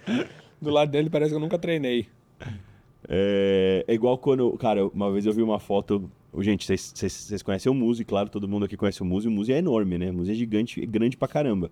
[0.61, 2.05] Do lado dele parece que eu nunca treinei.
[3.07, 4.51] É, é igual quando.
[4.57, 6.09] Cara, uma vez eu vi uma foto.
[6.39, 9.27] Gente, vocês- conhecem o Muzi, claro, todo mundo aqui conhece o Muzi.
[9.27, 10.09] O Muzi é enorme, né?
[10.11, 11.71] O Muzi é gigante, grande pra caramba.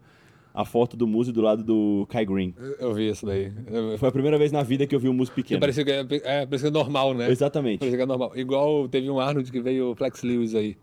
[0.53, 2.53] A foto do Muzi do lado do Kai Green.
[2.79, 3.51] Eu- vi isso daí.
[3.99, 5.59] Foi a primeira vez na vida que eu vi um Que pequeno.
[5.59, 7.29] parecia que é, é, parecia normal, né?
[7.29, 7.79] Exatamente.
[7.79, 8.31] Parecia que é normal.
[8.35, 10.77] Igual teve um Arnold que veio o Flex Lewis aí.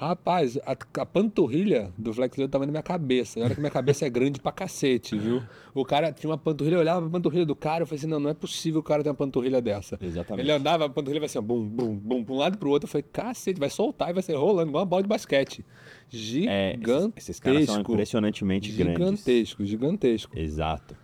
[0.00, 3.40] Rapaz, a, a panturrilha do Flex Lewis tava na minha cabeça.
[3.40, 5.42] Olha que minha cabeça é grande pra cacete, viu?
[5.74, 8.20] O cara tinha uma panturrilha, eu olhava pra panturrilha do cara, eu falei assim, não,
[8.20, 9.98] não é possível o cara ter uma panturrilha dessa.
[10.00, 10.44] Exatamente.
[10.44, 12.70] Ele andava, a panturrilha vai assim, ó, bum, bum, bum, pra um lado e pro
[12.70, 12.86] outro.
[12.86, 15.64] Eu falei, cacete, vai soltar e vai ser rolando igual uma bola de basquete.
[16.46, 17.12] É, Gigantesco.
[17.16, 18.98] esses, esses caras são impressionantemente grandes.
[19.00, 20.38] Gigantesco, gigantesco.
[20.38, 20.96] Exato.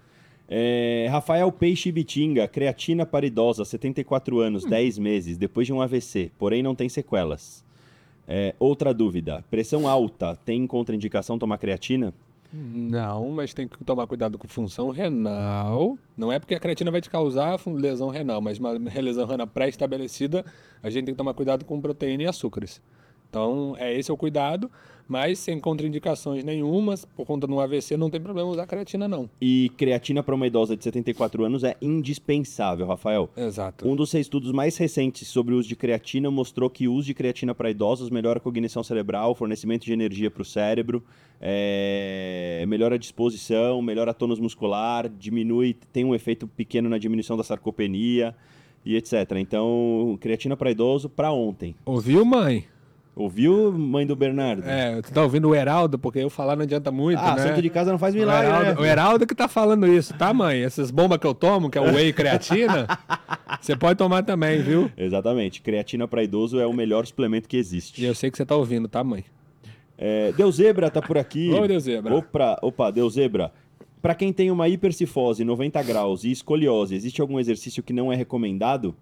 [0.49, 6.30] É, Rafael Peixe Bitinga, creatina para idosa, 74 anos, 10 meses, depois de um AVC,
[6.38, 7.64] porém não tem sequelas.
[8.27, 12.12] É, outra dúvida: pressão alta, tem contraindicação tomar creatina?
[12.57, 15.99] Não, mas tem que tomar cuidado com função renal.
[16.16, 20.45] Não é porque a creatina vai te causar lesão renal, mas uma lesão renal pré-estabelecida,
[20.81, 22.81] a gente tem que tomar cuidado com proteína e açúcares.
[23.29, 24.70] Então, é esse é o cuidado,
[25.09, 29.29] mas sem contraindicações nenhumas, por conta de um AVC, não tem problema usar creatina, não.
[29.41, 33.29] E creatina para uma idosa de 74 anos é indispensável, Rafael.
[33.37, 33.89] Exato.
[33.89, 37.15] Um dos estudos mais recentes sobre o uso de creatina mostrou que o uso de
[37.15, 41.03] creatina para idosos melhora a cognição cerebral, fornecimento de energia para o cérebro,
[41.41, 47.37] é, melhora a disposição, melhora a tônus muscular, diminui, tem um efeito pequeno na diminuição
[47.37, 48.35] da sarcopenia
[48.85, 49.33] e etc.
[49.37, 51.75] Então, creatina para idoso para ontem.
[51.85, 52.65] Ouviu, mãe?
[53.17, 54.69] Ouviu, mãe do Bernardo?
[54.69, 57.43] É, tu tá ouvindo o Heraldo, porque eu falar não adianta muito, ah, né?
[57.43, 58.77] santo de casa não faz O milagre, Heraldo, né?
[58.81, 60.62] o Heraldo que tá falando isso, tá, mãe?
[60.62, 62.89] Essas bombas que eu tomo, que é o whey creatina,
[63.61, 64.91] você pode tomar também, viu?
[64.97, 65.62] Exatamente.
[65.62, 68.03] Creatina para idoso é o melhor suplemento que existe.
[68.03, 69.25] E eu sei que você tá ouvindo, tá, mãe?
[69.97, 71.53] É, Deus Zebra tá por aqui.
[71.53, 72.17] Oi, Deus Zebra.
[72.17, 73.53] Opa, opa, Deus Zebra.
[74.03, 78.17] Para quem tem uma hipercifose 90 graus e escoliose, existe algum exercício que não é
[78.17, 78.95] recomendado?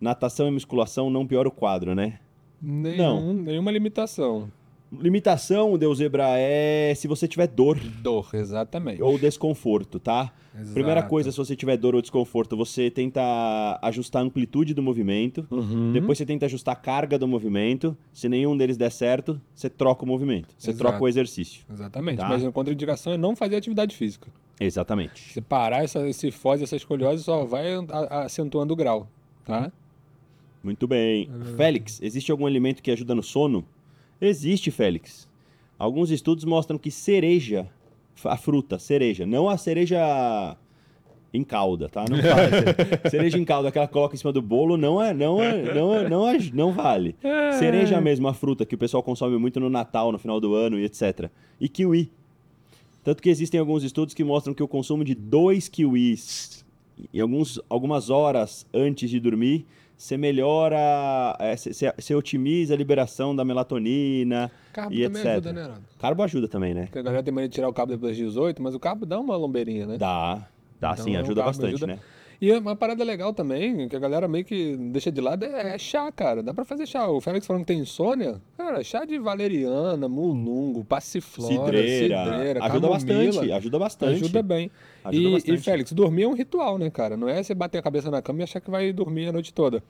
[0.00, 2.18] Natação e musculação não piora o quadro, né?
[2.60, 4.50] Nenhum, Nenhuma limitação.
[4.92, 9.00] Limitação, Deus Zebra, é se você tiver dor Dor, exatamente.
[9.00, 10.32] ou desconforto, tá?
[10.52, 10.74] Exato.
[10.74, 13.20] Primeira coisa, se você tiver dor ou desconforto, você tenta
[13.82, 15.46] ajustar a amplitude do movimento.
[15.48, 15.92] Uhum.
[15.92, 17.96] Depois você tenta ajustar a carga do movimento.
[18.12, 20.48] Se nenhum deles der certo, você troca o movimento.
[20.58, 20.84] Você Exato.
[20.88, 21.64] troca o exercício.
[21.72, 22.18] Exatamente.
[22.18, 22.28] Tá.
[22.28, 24.26] Mas a contraindicação é não fazer atividade física.
[24.58, 25.32] Exatamente.
[25.32, 27.68] Se parar essa, esse fose, essa escoliose, só vai
[28.10, 29.08] acentuando o grau,
[29.44, 29.70] tá?
[30.62, 31.28] Muito bem.
[31.56, 33.64] Félix, existe algum alimento que ajuda no sono?
[34.20, 35.28] Existe, Félix.
[35.78, 37.66] Alguns estudos mostram que cereja,
[38.24, 40.56] a fruta, cereja, não a cereja
[41.32, 42.04] em calda, tá?
[42.08, 43.08] Não vale.
[43.10, 45.94] cereja em calda que ela coloca em cima do bolo não é, não é, não
[45.94, 47.16] é, não, é, não vale.
[47.22, 47.52] É.
[47.52, 50.78] Cereja mesmo, a fruta que o pessoal consome muito no Natal, no final do ano
[50.78, 51.30] e etc.
[51.60, 52.10] E kiwi.
[53.02, 56.60] Tanto que existem alguns estudos que mostram que o consumo de dois kiwis
[57.14, 59.64] em alguns, algumas horas antes de dormir,
[60.00, 65.26] você melhora, é, você, você otimiza a liberação da melatonina Carbo e também etc.
[65.32, 65.84] ajuda, né, Arnaldo?
[65.98, 66.84] Carbo ajuda também, né?
[66.84, 69.04] Porque a galera tem mania de tirar o cabo depois das 18, mas o cabo
[69.04, 69.98] dá uma lombeirinha, né?
[69.98, 70.48] Dá,
[70.80, 71.86] dá Então, sim, ajuda bastante, ajuda.
[71.86, 71.98] né?
[72.40, 75.78] E uma parada legal também, que a galera meio que deixa de lado, é, é
[75.78, 76.42] chá, cara.
[76.42, 77.06] Dá pra fazer chá.
[77.06, 78.40] O Félix falando que tem insônia.
[78.56, 84.24] Cara, chá de valeriana, mulungo, passiflora, Cidreira, cidreira, ajuda bastante, ajuda bastante.
[84.24, 84.70] Ajuda bem.
[85.04, 85.54] Ajuda e, bastante.
[85.54, 87.14] e, Félix, dormir é um ritual, né, cara?
[87.14, 89.52] Não é você bater a cabeça na cama e achar que vai dormir a noite
[89.52, 89.82] toda.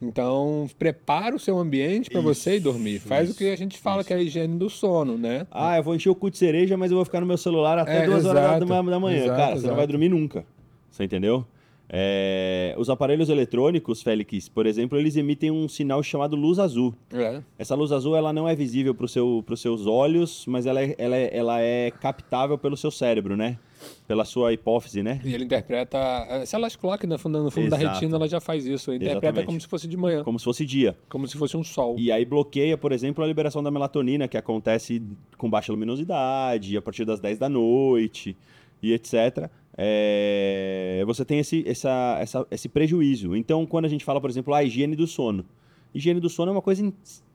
[0.00, 2.98] Então, prepara o seu ambiente pra você ir dormir.
[2.98, 5.46] Faz o que a gente fala que é a higiene do sono, né?
[5.50, 7.78] Ah, eu vou encher o cu de cereja, mas eu vou ficar no meu celular
[7.78, 8.64] até É, duas horas exato.
[8.66, 9.24] da, da manhã.
[9.24, 9.76] Exato, Cara, você não exato.
[9.76, 10.44] vai dormir nunca.
[10.90, 11.46] Você entendeu?
[11.96, 16.92] É, os aparelhos eletrônicos, Félix, por exemplo, eles emitem um sinal chamado luz azul.
[17.12, 17.40] É.
[17.56, 20.94] Essa luz azul ela não é visível para seu, os seus olhos, mas ela é,
[20.98, 23.60] ela, é, ela é captável pelo seu cérebro, né?
[24.08, 25.20] Pela sua hipófise, né?
[25.24, 25.98] E ele interpreta.
[26.30, 28.90] eh, Se elas clock no fundo, no fundo da retina, ela já faz isso.
[28.90, 29.46] Ele interpreta Exatamente.
[29.46, 30.96] como se fosse de manhã, Como se fosse dia.
[31.08, 31.94] como se fosse um sol.
[31.96, 35.00] E aí bloqueia, por exemplo, a liberação da melatonina, que acontece
[35.38, 38.36] com baixa luminosidade, a partir das 10 da noite
[38.82, 39.48] e etc.
[39.76, 43.36] É, Você tem esse, essa, essa- esse prejuízo.
[43.36, 45.44] Então, quando a gente fala, por exemplo, a higiene do sono.
[45.94, 46.92] Higiene do sono é uma coisa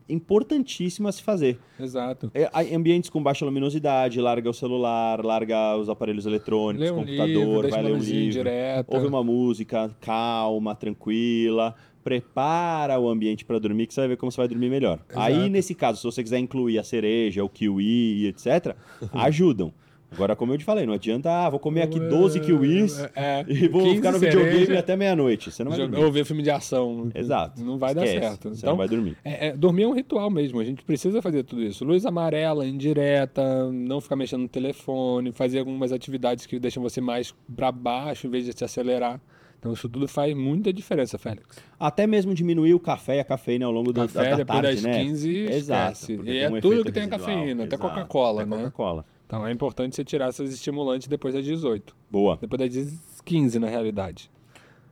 [0.07, 1.59] importantíssima a se fazer.
[1.79, 2.31] Exato.
[2.33, 7.27] É, ambientes com baixa luminosidade, larga o celular, larga os aparelhos eletrônicos, um computador,
[7.65, 8.31] livro, vai ler um livro.
[8.31, 8.95] direta.
[8.95, 14.31] Ouve uma música calma, tranquila, prepara o ambiente para dormir, que você vai ver como
[14.31, 14.99] você vai dormir melhor.
[15.15, 15.49] Aí, Exato.
[15.49, 18.75] nesse caso, se você quiser incluir a cereja, o kiwi, etc.,
[19.13, 19.71] ajudam.
[20.11, 23.67] Agora, como eu te falei, não adianta, ah, vou comer aqui 12 kiwis É, e
[23.67, 25.51] vou 15 ficar no videogame cereja, até meia-noite.
[25.51, 26.03] Você não vai dormir.
[26.03, 27.09] Ou ver filme de ação.
[27.13, 27.63] Exato.
[27.63, 28.49] Não vai Esquece, dar certo.
[28.49, 29.17] Você Então, não vai dormir.
[29.23, 30.59] é, é, dormir é um ritual mesmo.
[30.59, 31.85] A gente precisa fazer tudo isso.
[31.85, 37.33] Luz amarela, indireta, não ficar mexendo no telefone, fazer algumas atividades que deixam você mais
[37.55, 39.21] para baixo em vez de se acelerar.
[39.59, 41.57] Então, isso tudo faz muita diferença, Félix.
[41.77, 44.61] Até mesmo diminuir o café e a cafeína ao longo do, Café da, da depois
[44.61, 45.03] tarde, das né?
[45.03, 45.91] 15, Exato.
[45.91, 46.15] esquece.
[46.15, 48.57] porque E tem é um tudo que tem a cafeína, até exato, Coca-Cola, até né?
[48.57, 49.05] Coca-Cola.
[49.29, 51.95] Então, é importante você tirar esses estimulantes depois das 18.
[52.09, 52.39] Boa.
[52.41, 54.31] Depois das 15, na realidade.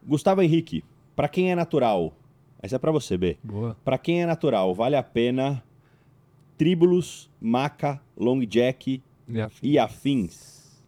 [0.05, 0.83] Gustavo Henrique,
[1.15, 2.13] pra quem é natural,
[2.61, 3.35] essa é pra você, B.
[3.41, 3.75] Boa.
[3.83, 5.63] Pra quem é natural, vale a pena
[6.55, 9.01] Tribulus, Maca, Long Jack
[9.63, 10.83] e afins?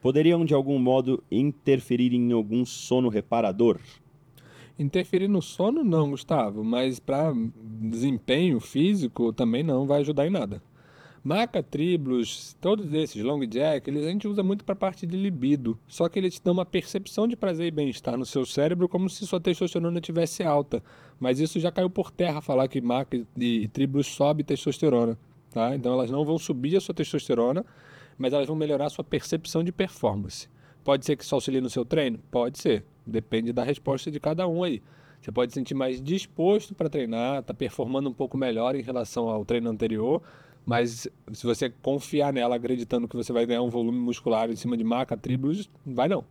[0.00, 3.80] Poderiam de algum modo interferir em algum sono reparador?
[4.78, 10.62] Interferir no sono, não, Gustavo, mas para desempenho físico também não vai ajudar em nada.
[11.26, 15.16] Maca, tribulus, todos esses, long jack, eles, a gente usa muito para a parte de
[15.16, 15.76] libido.
[15.88, 19.10] Só que eles te dão uma percepção de prazer e bem-estar no seu cérebro como
[19.10, 20.80] se sua testosterona tivesse alta.
[21.18, 25.18] Mas isso já caiu por terra falar que maca e tribulus sobe testosterona.
[25.50, 25.74] Tá?
[25.74, 27.66] Então elas não vão subir a sua testosterona,
[28.16, 30.48] mas elas vão melhorar a sua percepção de performance.
[30.84, 32.20] Pode ser que isso auxilie no seu treino?
[32.30, 32.84] Pode ser.
[33.04, 34.80] Depende da resposta de cada um aí.
[35.20, 39.28] Você pode se sentir mais disposto para treinar, tá performando um pouco melhor em relação
[39.28, 40.22] ao treino anterior,
[40.66, 44.76] mas se você confiar nela acreditando que você vai ganhar um volume muscular em cima
[44.76, 46.24] de maca, tribos, vai não.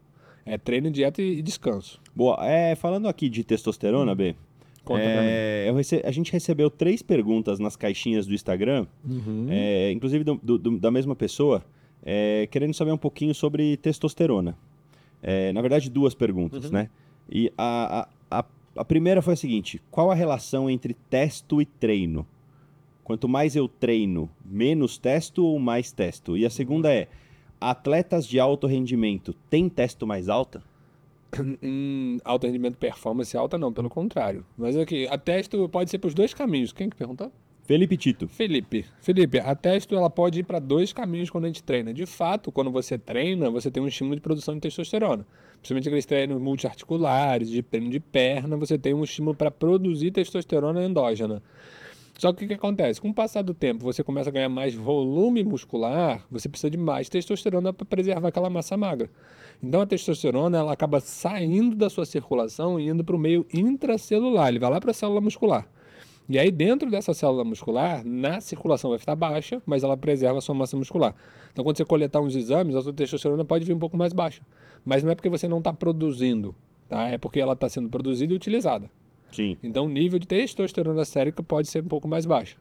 [0.45, 1.99] É treino, dieta e descanso.
[2.15, 4.36] Boa, é, falando aqui de testosterona, B,
[4.83, 5.27] Conta pra mim.
[5.31, 9.47] é, rece- a gente recebeu três perguntas nas caixinhas do Instagram, Uhum.
[9.49, 11.63] é, inclusive do- do- da mesma pessoa,
[12.05, 14.55] é, querendo saber um pouquinho sobre testosterona.
[15.23, 16.89] É, na verdade, duas perguntas, né?
[17.27, 21.65] E a, a, a, a primeira foi a seguinte: qual a relação entre testo e
[21.65, 22.27] treino?
[23.06, 26.36] Quanto mais eu treino, menos testo ou mais testo?
[26.36, 27.08] E a segunda é:
[27.62, 30.64] atletas de alto rendimento têm testo mais alta?
[31.62, 34.43] Hum, alto rendimento, performance alta, não, pelo contrário.
[34.58, 36.74] Mas aqui, a testo pode ser para os dois caminhos.
[36.74, 37.32] Quem que perguntou?
[37.62, 38.28] Felipe Tito.
[38.28, 41.93] Felipe, Felipe, a testo ela pode ir para dois caminhos quando a gente treina.
[41.93, 45.28] De fato, quando você treina, você tem um estímulo de produção de testosterona.
[45.58, 50.84] Principalmente aqueles treinos multiarticulares, de treino de perna, você tem um estímulo para produzir testosterona
[50.84, 51.43] endógena.
[52.18, 53.01] Só que o que acontece?
[53.01, 56.78] Com o passar do tempo, você começa a ganhar mais volume muscular, você precisa de
[56.78, 59.09] mais testosterona para preservar aquela massa magra.
[59.61, 64.47] Então a testosterona ela acaba saindo da sua circulação e indo para o meio intracelular,
[64.47, 65.68] ele vai lá para a célula muscular.
[66.28, 70.41] E aí, dentro dessa célula muscular, na circulação vai ficar baixa, mas ela preserva a
[70.41, 71.13] sua massa muscular.
[71.53, 74.41] Então, quando você coletar uns exames, a sua testosterona pode vir um pouco mais baixa.
[74.84, 76.55] Mas não é porque você não está produzindo,
[76.89, 77.09] tá?
[77.09, 78.89] É porque ela está sendo produzida e utilizada.
[79.36, 79.57] Sim.
[79.63, 82.57] Então, o nível de testosterona sérica pode ser um pouco mais baixo.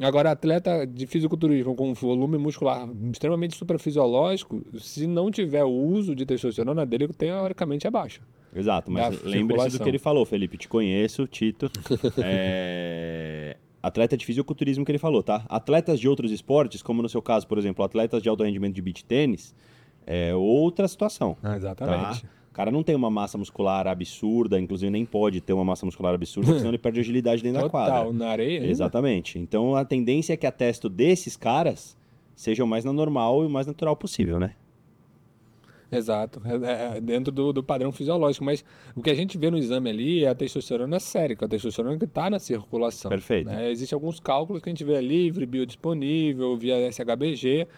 [0.00, 6.24] Agora, atleta de fisiculturismo com volume muscular extremamente suprafisiológico, se não tiver o uso de
[6.24, 8.20] testosterona dele, teoricamente é baixa.
[8.54, 10.56] Exato, mas lembre-se do que ele falou, Felipe.
[10.56, 11.70] Te conheço, Tito.
[12.24, 15.44] É, Atleta de fisiculturismo que ele falou, tá?
[15.48, 18.82] Atletas de outros esportes, como no seu caso, por exemplo, atletas de alto rendimento de
[18.82, 19.54] beach tênis,
[20.06, 21.36] é outra situação.
[21.42, 21.56] Ah, Tá?
[21.56, 22.24] exatamente.
[22.24, 22.28] O
[22.58, 26.54] cara não tem uma massa muscular absurda, inclusive nem pode ter uma massa muscular absurda,
[26.58, 27.98] senão ele perde agilidade dentro da quadra.
[27.98, 28.58] Total, na areia.
[28.58, 28.68] ainda.
[28.68, 29.38] Exatamente.
[29.38, 31.96] Então a tendência é que a testo desses caras
[32.34, 34.54] seja o mais normal e o mais natural possível, né?
[35.90, 38.44] Exato, é, é dentro do, do padrão fisiológico.
[38.44, 38.64] Mas
[38.96, 42.06] o que a gente vê no exame ali é a testosterona sérica, a testosterona que
[42.06, 43.08] está na circulação.
[43.08, 43.48] Perfeito.
[43.48, 43.70] né?
[43.70, 47.68] Existem alguns cálculos que a gente vê livre, biodisponível, via SHBG,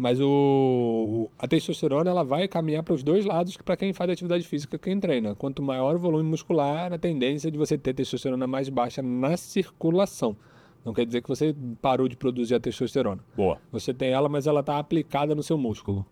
[0.00, 4.48] mas o, a testosterona ela vai caminhar para os dois lados para quem faz atividade
[4.48, 5.34] física, quem treina.
[5.34, 10.34] Quanto maior o volume muscular, a tendência de você ter testosterona mais baixa na circulação.
[10.86, 13.22] Não quer dizer que você parou de produzir a testosterona.
[13.36, 13.58] Boa.
[13.70, 16.06] Você tem ela, mas ela está aplicada no seu músculo.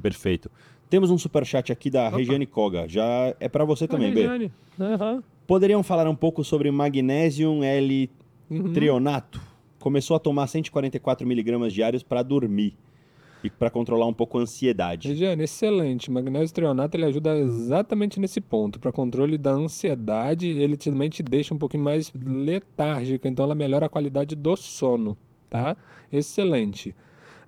[0.00, 0.48] Perfeito.
[0.88, 2.86] Temos um superchat aqui da Regiane Koga.
[2.88, 4.20] Já é pra você também, B.
[4.20, 4.52] Regiane.
[4.78, 5.24] Aham.
[5.48, 9.40] Poderiam falar um pouco sobre magnésio L-trionato?
[9.80, 12.76] Começou a tomar 144 miligramas diários para dormir
[13.42, 15.08] e para controlar um pouco a ansiedade.
[15.08, 16.10] Regiane, excelente.
[16.10, 18.78] Magnésio trionato ele ajuda exatamente nesse ponto.
[18.78, 23.86] Para controle da ansiedade, ele também te deixa um pouquinho mais letárgica, então ela melhora
[23.86, 25.16] a qualidade do sono,
[25.50, 25.76] tá?
[26.12, 26.94] Excelente.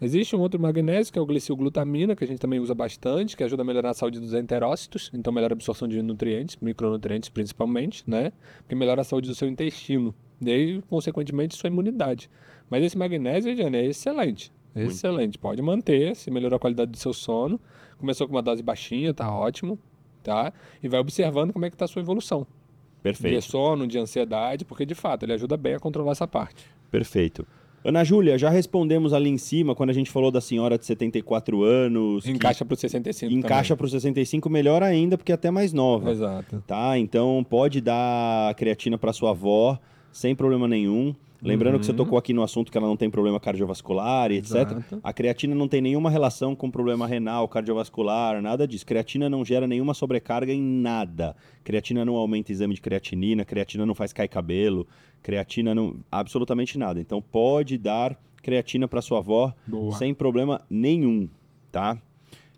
[0.01, 3.45] Existe um outro magnésio que é o glicilglutamina, que a gente também usa bastante, que
[3.45, 8.03] ajuda a melhorar a saúde dos enterócitos, então melhora a absorção de nutrientes, micronutrientes principalmente,
[8.07, 8.33] né?
[8.69, 10.15] Que melhora a saúde do seu intestino,
[10.45, 12.29] e consequentemente, sua imunidade.
[12.69, 14.53] Mas esse magnésio, Regiane, é excelente.
[14.75, 15.39] Excelente.
[15.39, 17.61] Pode manter, se melhorou a qualidade do seu sono.
[17.99, 19.79] Começou com uma dose baixinha, tá ótimo,
[20.23, 20.53] tá?
[20.83, 22.41] E vai observando como é que tá a sua evolução.
[22.41, 22.47] De
[23.03, 23.43] Perfeito.
[23.43, 26.65] sono, de ansiedade, porque de fato ele ajuda bem a controlar essa parte.
[26.91, 27.47] Perfeito.
[27.85, 31.63] Ana Júlia, já respondemos ali em cima quando a gente falou da senhora de 74
[31.63, 32.27] anos.
[32.27, 36.11] Encaixa pro 65 encaixa para o 65 melhor ainda, porque é até mais nova.
[36.11, 36.65] Exato.
[36.67, 36.99] Tá?
[36.99, 39.79] Então pode dar creatina para sua avó
[40.11, 41.15] sem problema nenhum.
[41.45, 44.55] Lembrando que você tocou aqui no assunto que ela não tem problema cardiovascular e etc.
[44.55, 45.01] Exato.
[45.03, 48.87] A creatina não tem nenhuma relação com problema renal, cardiovascular, nada disso.
[48.87, 51.37] Creatina não gera nenhuma sobrecarga em nada.
[51.63, 54.87] Creatina não aumenta exame de creatinina, creatina não faz cair cabelo,
[55.23, 55.97] creatina não.
[56.11, 56.99] absolutamente nada.
[56.99, 59.93] Então pode dar creatina para sua avó Boa.
[59.97, 61.29] sem problema nenhum,
[61.71, 61.99] tá?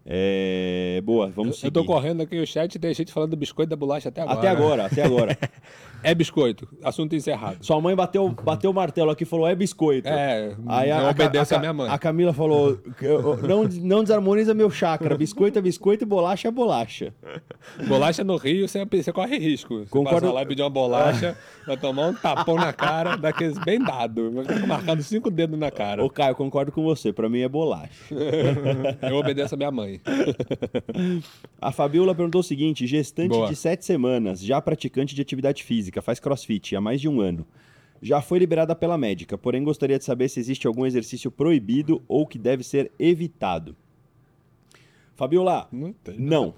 [0.09, 1.73] É, Boa, vamos Eu seguir.
[1.73, 4.39] tô correndo aqui o chat e tem gente falando do biscoito da bolacha até agora.
[4.39, 5.39] Até agora, até agora.
[6.03, 6.69] É biscoito.
[6.85, 7.57] Assunto encerrado.
[7.65, 10.07] Sua mãe bateu, bateu o martelo aqui e falou: é biscoito.
[10.09, 11.91] É, Aí não a, obedece a, a minha mãe.
[11.91, 15.17] A Camila falou: "Eu- não, não desarmoniza meu chakra.
[15.19, 17.13] Biscoito é biscoito e bolacha é bolacha.
[17.89, 19.81] Bolacha no Rio, você, você corre risco.
[19.81, 20.21] Você Concordo.
[20.21, 21.37] passa lá e pedir uma bolacha,
[21.67, 24.31] vai tomar um tapão na cara, daqueles bem dado.
[24.31, 26.05] Vai ficar marcando cinco dedos na cara.
[26.05, 27.13] Ô, Caio, concordo com você.
[27.13, 27.91] Pra mim é bolacha.
[29.03, 29.96] Eu obedeço a minha mãe.
[31.61, 33.49] A Fabiola perguntou o seguinte: gestante Boa.
[33.49, 37.47] de sete semanas, já praticante de atividade física, faz crossfit há mais de um ano.
[38.03, 42.27] Já foi liberada pela médica, porém gostaria de saber se existe algum exercício proibido ou
[42.27, 43.75] que deve ser evitado.
[45.15, 45.95] Fabiola, Não.
[46.19, 46.55] Não.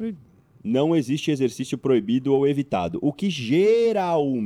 [0.65, 2.99] não existe exercício proibido ou evitado.
[3.01, 4.37] O que geralmente,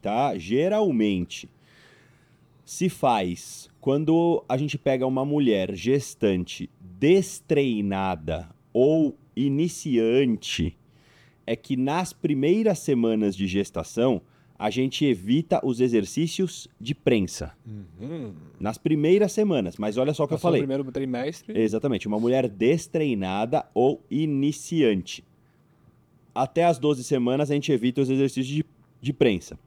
[0.00, 0.38] tá?
[0.38, 1.46] Geralmente
[2.70, 6.70] se faz quando a gente pega uma mulher gestante
[7.00, 10.76] destreinada ou iniciante
[11.46, 14.20] é que nas primeiras semanas de gestação
[14.58, 17.54] a gente evita os exercícios de prensa.
[17.66, 18.34] Uhum.
[18.60, 20.60] Nas primeiras semanas, mas olha só o que eu falei.
[20.60, 21.58] primeiro trimestre.
[21.58, 25.24] Exatamente, uma mulher destreinada ou iniciante.
[26.34, 28.64] Até as 12 semanas a gente evita os exercícios de,
[29.00, 29.58] de prensa.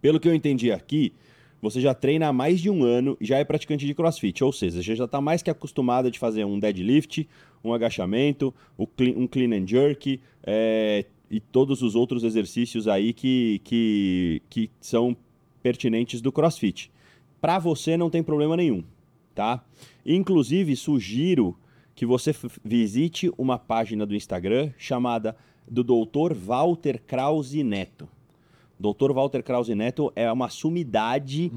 [0.00, 1.12] Pelo que eu entendi aqui,
[1.60, 4.52] você já treina há mais de um ano e já é praticante de crossfit, ou
[4.52, 7.28] seja, você já está mais que acostumada de fazer um deadlift,
[7.64, 14.42] um agachamento, um clean and jerk é, e todos os outros exercícios aí que, que,
[14.48, 15.16] que são
[15.62, 16.90] pertinentes do crossfit.
[17.40, 18.84] Para você não tem problema nenhum,
[19.34, 19.64] tá?
[20.04, 21.56] Inclusive, sugiro
[21.94, 22.32] que você
[22.64, 25.36] visite uma página do Instagram chamada
[25.68, 26.34] do Dr.
[26.34, 28.08] Walter Krause Neto.
[28.78, 29.12] Dr.
[29.12, 31.50] Walter Krause Neto é uma sumidade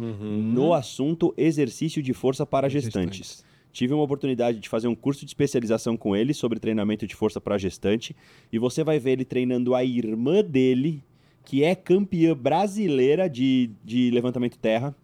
[0.53, 3.43] no assunto exercício de força para gestantes.
[3.71, 7.39] Tive uma oportunidade de fazer um curso de especialização com ele sobre treinamento de força
[7.39, 8.15] para gestante
[8.51, 11.03] e você vai ver ele treinando a irmã dele,
[11.45, 14.95] que é campeã brasileira de, de levantamento terra.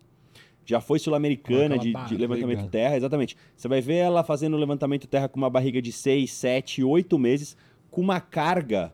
[0.65, 3.37] Já foi sul-americana de, de levantamento terra, exatamente.
[3.55, 7.55] Você vai ver ela fazendo levantamento terra com uma barriga de 6, 7, 8 meses,
[7.91, 8.91] com uma carga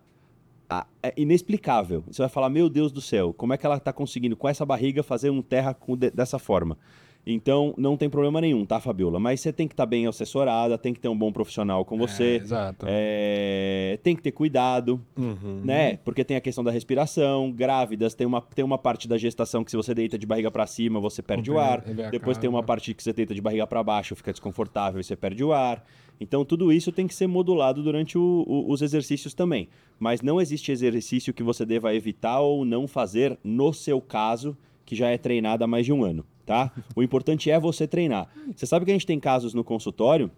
[1.03, 2.03] é inexplicável.
[2.07, 4.65] Você vai falar, meu Deus do céu, como é que ela está conseguindo com essa
[4.65, 6.77] barriga fazer um terra com de- dessa forma?
[7.25, 9.19] Então, não tem problema nenhum, tá, Fabiola?
[9.19, 11.97] Mas você tem que estar bem assessorada, tem que ter um bom profissional com É,
[11.99, 12.85] você, exato.
[12.89, 15.61] é, tem que ter cuidado, Uhum.
[15.63, 15.97] né?
[15.97, 19.69] Porque tem a questão da respiração, grávidas, tem uma, tem uma parte da gestação que
[19.69, 21.81] se você deita de barriga para cima, você perde o ar.
[21.83, 22.67] Comprei, Depois tem uma acaba.
[22.67, 25.83] parte que você deita de barriga para baixo, fica desconfortável e você perde o ar.
[26.19, 29.69] Então tudo isso tem que ser modulado durante o- o- os exercícios também.
[29.99, 34.55] Mas não existe exercício que você deva evitar ou não fazer no seu caso,
[34.85, 36.71] que já é treinado há mais de um ano, tá?
[36.95, 38.27] O importante é você treinar.
[38.55, 40.31] Você sabe que a gente tem casos no consultório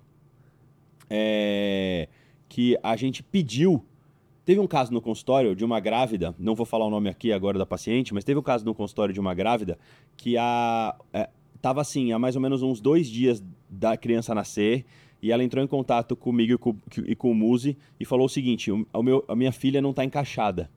[1.10, 2.08] é,
[2.50, 3.84] que a gente pediu.
[4.46, 7.58] Teve um caso no consultório de uma grávida, não vou falar o nome aqui agora
[7.58, 9.78] da paciente, mas teve um caso no consultório de uma grávida
[10.18, 11.30] que a, é,
[11.62, 14.86] tava assim, há mais ou menos uns dois dias da criança nascer,
[15.22, 16.76] e ela entrou em contato comigo e com,
[17.08, 19.92] e com o Muzi e falou o seguinte: o, o meu, a minha filha não
[19.92, 20.70] está encaixada.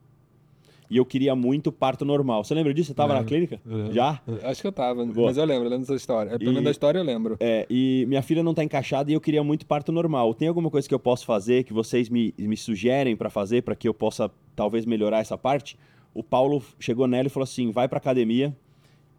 [0.89, 2.45] E eu queria muito parto normal.
[2.45, 2.87] Você lembra disso?
[2.89, 3.61] Você estava na clínica?
[3.93, 4.21] Já?
[4.45, 5.27] Acho que eu tava, Boa.
[5.29, 6.39] mas eu lembro, eu lembro dessa história.
[6.39, 7.37] Pelo E- menos da história eu lembro.
[7.41, 10.33] É, e minha filha não tá encaixada e eu queria muito parto normal.
[10.35, 13.75] Tem alguma coisa que eu posso fazer, que vocês me, me sugerem pra fazer, pra
[13.75, 15.77] que eu possa talvez melhorar essa parte?
[16.15, 18.57] O Paulo chegou nela e falou assim: vai pra academia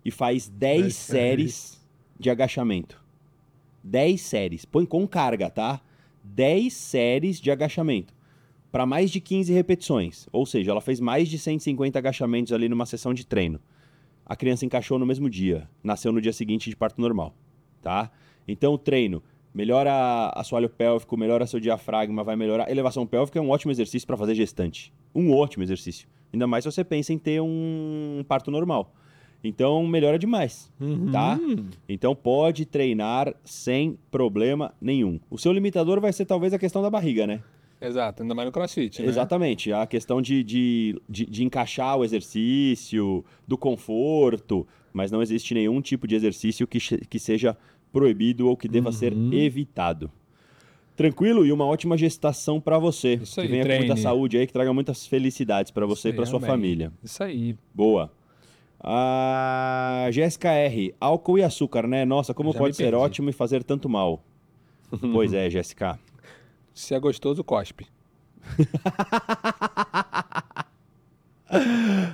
[0.06, 1.88] e faz 10 Dez séries
[2.20, 3.00] de agachamento.
[3.84, 4.66] 10 séries.
[4.66, 5.82] Põe com carga, tá?
[6.24, 8.14] 10 séries de agachamento.
[8.72, 10.28] Pra mais de 15 repetições.
[10.32, 13.60] Ou seja, ela fez mais de 150 agachamentos ali numa sessão de treino.
[14.26, 15.70] A criança encaixou no mesmo dia.
[15.84, 17.34] Nasceu no dia seguinte de parto normal
[17.88, 18.12] tá?
[18.46, 22.70] Então o treino melhora assoalho pélvico, melhora seu diafragma, vai melhorar.
[22.70, 24.94] Elevação pélvica é um ótimo exercício para fazer gestante.
[25.16, 26.08] Um ótimo exercício.
[26.34, 28.94] Ainda mais se você pensa em ter um parto normal.
[29.44, 30.72] Então melhora demais,
[31.12, 31.40] tá?
[31.88, 35.20] Então pode treinar sem problema nenhum.
[35.30, 37.42] O seu limitador vai ser talvez a questão da barriga, né?
[37.80, 39.08] Exato, ainda mais no crossfit, né?
[39.08, 39.72] Exatamente.
[39.72, 45.80] A questão de, de, de, de encaixar o exercício, do conforto, mas não existe nenhum
[45.82, 47.56] tipo de exercício que, que seja
[47.92, 49.32] proibido ou que deva ser Uhum.
[49.34, 50.10] evitado.
[50.96, 53.16] Tranquilo e uma ótima gestação para você.
[53.22, 54.02] Isso que aí, venha com muita treine.
[54.02, 56.50] saúde aí, que traga muitas felicidades para você e para sua amém.
[56.50, 56.92] família.
[57.04, 57.56] Isso aí.
[57.76, 58.12] Boa.
[58.80, 60.96] A Jéssica R.
[61.00, 62.04] Álcool e açúcar, né?
[62.06, 62.96] Nossa, como Já pode ser perdi.
[62.98, 64.24] ótimo e fazer tanto mal.
[65.12, 66.00] pois é, Jéssica.
[66.78, 67.88] Se é gostoso, cospe.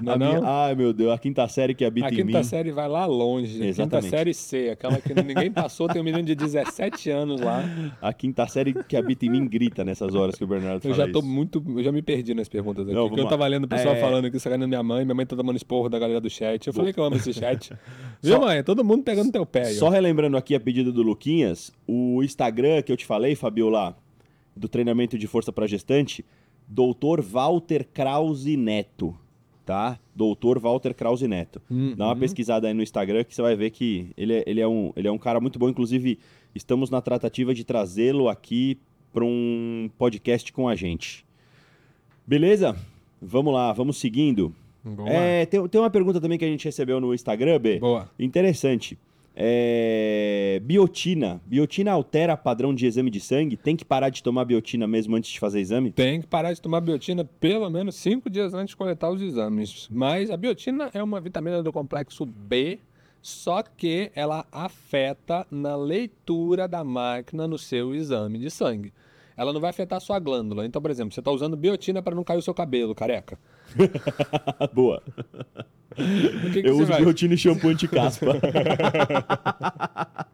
[0.03, 0.47] Não, A é minha- não?
[0.47, 2.43] Ai, meu Deus, a quinta série que habita A em quinta mim.
[2.43, 3.63] série vai lá longe.
[3.63, 4.03] A Exatamente.
[4.05, 7.63] Quinta série C, aquela que ninguém passou, tem um menino de 17 anos lá.
[7.99, 11.09] A quinta série que habita em mim grita nessas horas que o Bernardo Eu já
[11.11, 11.27] tô isso.
[11.27, 11.63] muito.
[11.67, 12.93] Eu já me perdi nas perguntas aqui.
[12.93, 13.99] Não, eu vamos tava lendo o pessoal É.
[13.99, 16.67] falando aqui, sacaneando minha mãe, minha mãe tá tomando esporro da galera do chat.
[16.67, 17.73] Eu falei que eu amo esse chat.
[18.21, 18.61] Viu, mãe?
[18.63, 19.65] Todo mundo pegando teu pé.
[19.65, 23.97] Só relembrando aqui a pedido do Luquinhas, o Instagram que eu te falei, Fabiola,
[24.55, 26.23] do treinamento de força para gestante,
[26.67, 29.17] Doutor Walter Krause Neto,
[29.65, 29.99] tá?
[30.15, 31.61] Doutor Walter Krause Neto.
[31.69, 31.95] Uhum.
[31.95, 34.67] Dá uma pesquisada aí no Instagram que você vai ver que ele é, ele é,
[34.67, 35.69] um, ele é um cara muito bom.
[35.69, 36.19] Inclusive,
[36.53, 38.77] estamos na tratativa de trazê-lo aqui
[39.11, 41.25] para um podcast com a gente.
[42.25, 42.75] Beleza?
[43.21, 44.53] Vamos lá, vamos seguindo.
[44.83, 47.79] Vamos É, tem, tem uma pergunta também que a gente recebeu no Instagram, B.
[47.79, 48.09] Boa.
[48.19, 48.97] Interessante.
[49.35, 51.41] É, Biotina.
[51.45, 53.57] Biotina altera padrão de exame de sangue?
[53.57, 55.91] Tem que parar de tomar biotina mesmo antes de fazer exame?
[55.91, 59.87] Tem que parar de tomar biotina pelo menos cinco dias antes de coletar os exames.
[59.91, 62.79] Mas a biotina é uma vitamina do complexo B,
[63.21, 68.93] só que ela afeta na leitura da máquina no seu exame de sangue.
[69.35, 70.65] Ela não vai afetar sua glândula.
[70.65, 73.39] Então, por exemplo, você está usando biotina para não cair o seu cabelo, careca.
[74.73, 75.01] Boa.
[76.53, 78.33] Que que Eu uso biotina e shampoo anti-caspa.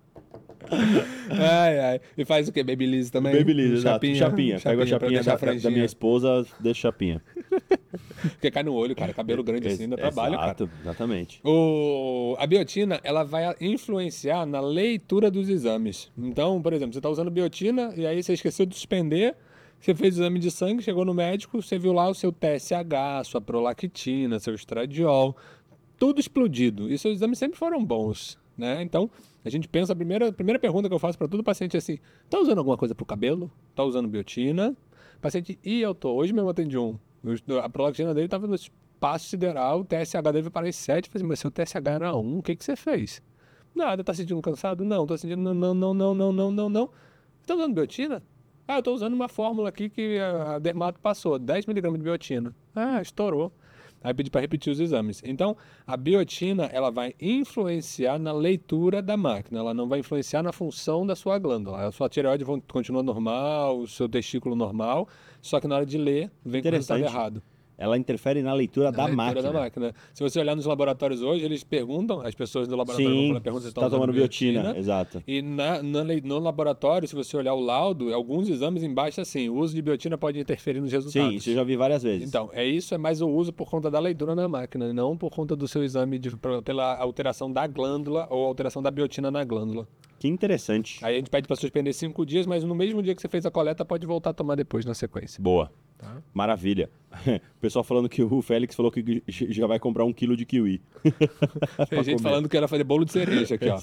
[1.32, 2.02] Ai, ai.
[2.18, 2.64] E faz o quê?
[2.64, 3.36] Babyliss também?
[3.36, 4.06] Babyliss, exato.
[4.16, 4.60] Chapinha.
[4.60, 7.22] Pega a pra chapinha da, da minha esposa, deixa chapinha.
[8.34, 9.14] Porque cai no olho, cara.
[9.14, 10.48] Cabelo grande assim ainda trabalha, cara.
[10.48, 11.42] Exato, exatamente.
[11.44, 16.12] O, a biotina, ela vai influenciar na leitura dos exames.
[16.18, 19.36] Então, por exemplo, você está usando biotina e aí você esqueceu de suspender,
[19.80, 23.24] você fez o exame de sangue, chegou no médico, você viu lá o seu TSH,
[23.26, 25.38] sua prolactina, seu estradiol,
[25.98, 26.92] tudo explodido.
[26.92, 28.82] E seus exames sempre foram bons, né?
[28.82, 29.10] Então,
[29.44, 31.80] a gente pensa, a primeira, a primeira pergunta que eu faço para todo paciente é
[31.80, 31.98] assim:
[32.30, 33.50] tá usando alguma coisa pro cabelo?
[33.74, 34.76] Tá usando biotina?
[35.22, 36.14] Paciente, e eu tô.
[36.14, 36.98] Hoje mesmo atendi um.
[37.64, 41.10] A prolactina dele tava no espaço sideral, o TSH dele veio para 7.
[41.10, 43.22] Falei mas seu TSH era 1, o que, que você fez?
[43.74, 44.84] Nada, tá sentindo cansado?
[44.84, 45.42] Não, tô sentindo.
[45.42, 46.90] Não, não, não, não, não, não, não, não.
[47.46, 48.22] Tá usando biotina?
[48.72, 52.56] Ah, eu tô usando uma fórmula aqui que a Dermato passou, 10mg de biotina.
[52.76, 53.52] Ah, estourou.
[54.04, 55.24] Aí pedi para repetir os exames.
[55.26, 55.58] Então,
[55.88, 61.04] a biotina, ela vai influenciar na leitura da máquina, ela não vai influenciar na função
[61.04, 61.88] da sua glândula.
[61.88, 65.08] A sua tireoide continua normal, o seu testículo normal,
[65.42, 67.42] só que na hora de ler, vem com o resultado errado.
[67.80, 69.42] Ela interfere na leitura, Na da, leitura máquina.
[69.54, 69.96] da máquina.
[70.14, 73.42] Se você olhar nos laboratórios hoje, eles perguntam, as pessoas do laboratório vão Sim, falar,
[73.42, 75.24] perguntam se está estão usando tomando biotina, exato.
[75.26, 79.56] E na, na no laboratório, se você olhar o laudo, alguns exames embaixo, assim, o
[79.56, 81.30] uso de biotina pode interferir nos resultados.
[81.30, 82.28] Sim, isso eu já vi várias vezes.
[82.28, 85.32] Então, é isso, é mais o uso por conta da leitura na máquina, não por
[85.32, 89.88] conta do seu exame de, pela alteração da glândula ou alteração da biotina na glândula.
[90.20, 91.00] Que interessante.
[91.04, 93.46] Aí a gente pede para suspender cinco dias, mas no mesmo dia que você fez
[93.46, 95.42] a coleta, pode voltar a tomar depois na sequência.
[95.42, 95.72] Boa.
[95.98, 96.18] Tá.
[96.34, 96.90] Maravilha.
[97.58, 100.82] O pessoal falando que o Félix falou que já vai comprar um quilo de kiwi.
[101.90, 102.20] Tem gente comer.
[102.22, 103.82] falando que era fazer bolo de cereja aqui, ó.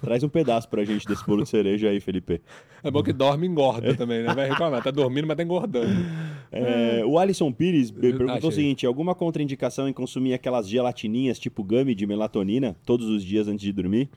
[0.00, 2.40] Traz um pedaço pra gente desse bolo de cereja aí, Felipe.
[2.82, 4.32] É bom que dorme e engorda também, né?
[4.34, 5.92] Vai reclamar, tá dormindo, mas tá engordando.
[6.50, 8.48] É, o Alisson Pires perguntou achei.
[8.48, 13.46] o seguinte: alguma contraindicação em consumir aquelas gelatininhas tipo gummy de melatonina todos os dias
[13.46, 14.08] antes de dormir?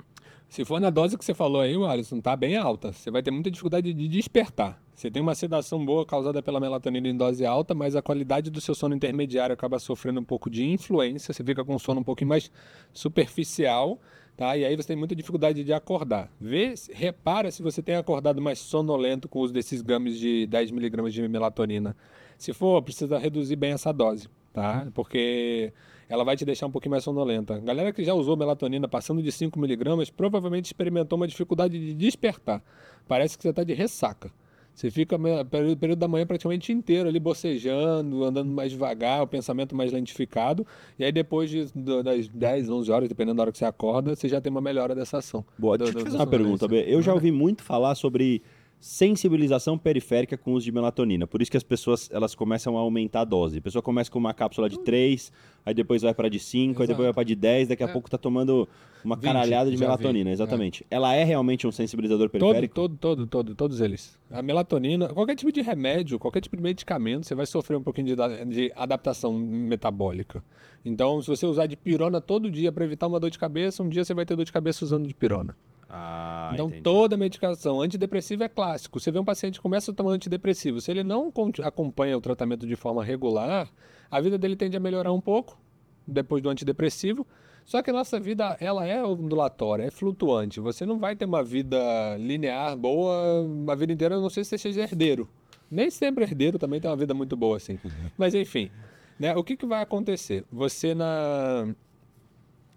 [0.49, 2.93] Se for na dose que você falou aí, o Alisson, tá bem alta.
[2.93, 4.81] Você vai ter muita dificuldade de despertar.
[4.93, 8.61] Você tem uma sedação boa causada pela melatonina em dose alta, mas a qualidade do
[8.61, 11.33] seu sono intermediário acaba sofrendo um pouco de influência.
[11.33, 12.49] Você fica com um sono um pouquinho mais
[12.93, 13.99] superficial,
[14.37, 14.55] tá?
[14.55, 16.31] E aí você tem muita dificuldade de acordar.
[16.39, 21.09] Vê, repara se você tem acordado mais sonolento com o uso desses gummies de 10mg
[21.09, 21.95] de melatonina.
[22.37, 24.87] Se for, precisa reduzir bem essa dose, tá?
[24.93, 25.73] Porque
[26.09, 27.59] ela vai te deixar um pouquinho mais sonolenta.
[27.59, 32.61] Galera que já usou melatonina passando de 5mg provavelmente experimentou uma dificuldade de despertar.
[33.07, 34.31] Parece que você está de ressaca.
[34.73, 39.73] Você fica me- período, da manhã praticamente inteiro ali bocejando, andando mais devagar, o pensamento
[39.73, 40.67] mais lentificado.
[40.99, 44.15] E aí depois de, do- das 10, 11 horas, dependendo da hora que você acorda,
[44.15, 45.45] você já tem uma melhora dessa ação.
[45.57, 46.67] Boa, Do- deixa eu te fazer uma pergunta.
[46.67, 46.83] B.
[46.87, 48.41] Eu já ouvi muito falar sobre
[48.79, 51.25] sensibilização periférica com o uso de melatonina.
[51.25, 53.57] Por isso que as pessoas elas começam a aumentar a dose.
[53.57, 55.31] A pessoa começa com uma cápsula de 3,
[55.65, 57.91] aí depois vai para de 5, aí depois vai para de 10, daqui a É.
[57.91, 58.67] pouco tá tomando
[59.03, 59.85] uma 20, caralhada de já vi.
[59.89, 60.33] melatonina, É.
[60.33, 60.85] exatamente.
[60.89, 62.75] Ela é realmente um sensibilizador Todo, periférico?
[62.75, 64.17] todo, todo, todo, todos eles.
[64.29, 68.07] A melatonina, qualquer tipo de remédio, qualquer tipo de medicamento, você vai sofrer um pouquinho
[68.07, 68.15] de,
[68.45, 70.43] de adaptação metabólica.
[70.83, 73.89] Então, se você usar de pirona todo dia para evitar uma dor de cabeça, um
[73.89, 75.55] dia você vai ter dor de cabeça usando de pirona.
[75.97, 76.81] Ah, então, entendi.
[76.81, 78.99] toda medicação, antidepressivo é clássico.
[78.99, 81.31] Você vê um paciente que começa tomando antidepressivo, se ele não
[81.63, 83.71] acompanha o tratamento de forma regular,
[84.11, 85.57] a vida dele tende a melhorar um pouco
[86.05, 87.25] depois do antidepressivo.
[87.63, 90.59] Só que a nossa vida, ela é ondulatória, é flutuante.
[90.59, 91.77] Você não vai ter uma vida
[92.17, 95.29] linear boa a vida inteira, a não sei se você seja herdeiro.
[95.71, 97.79] Nem sempre herdeiro também tem uma vida muito boa assim.
[98.17, 98.69] Mas enfim,
[99.17, 99.33] né?
[99.33, 100.43] O que, que vai acontecer?
[100.51, 101.73] Você na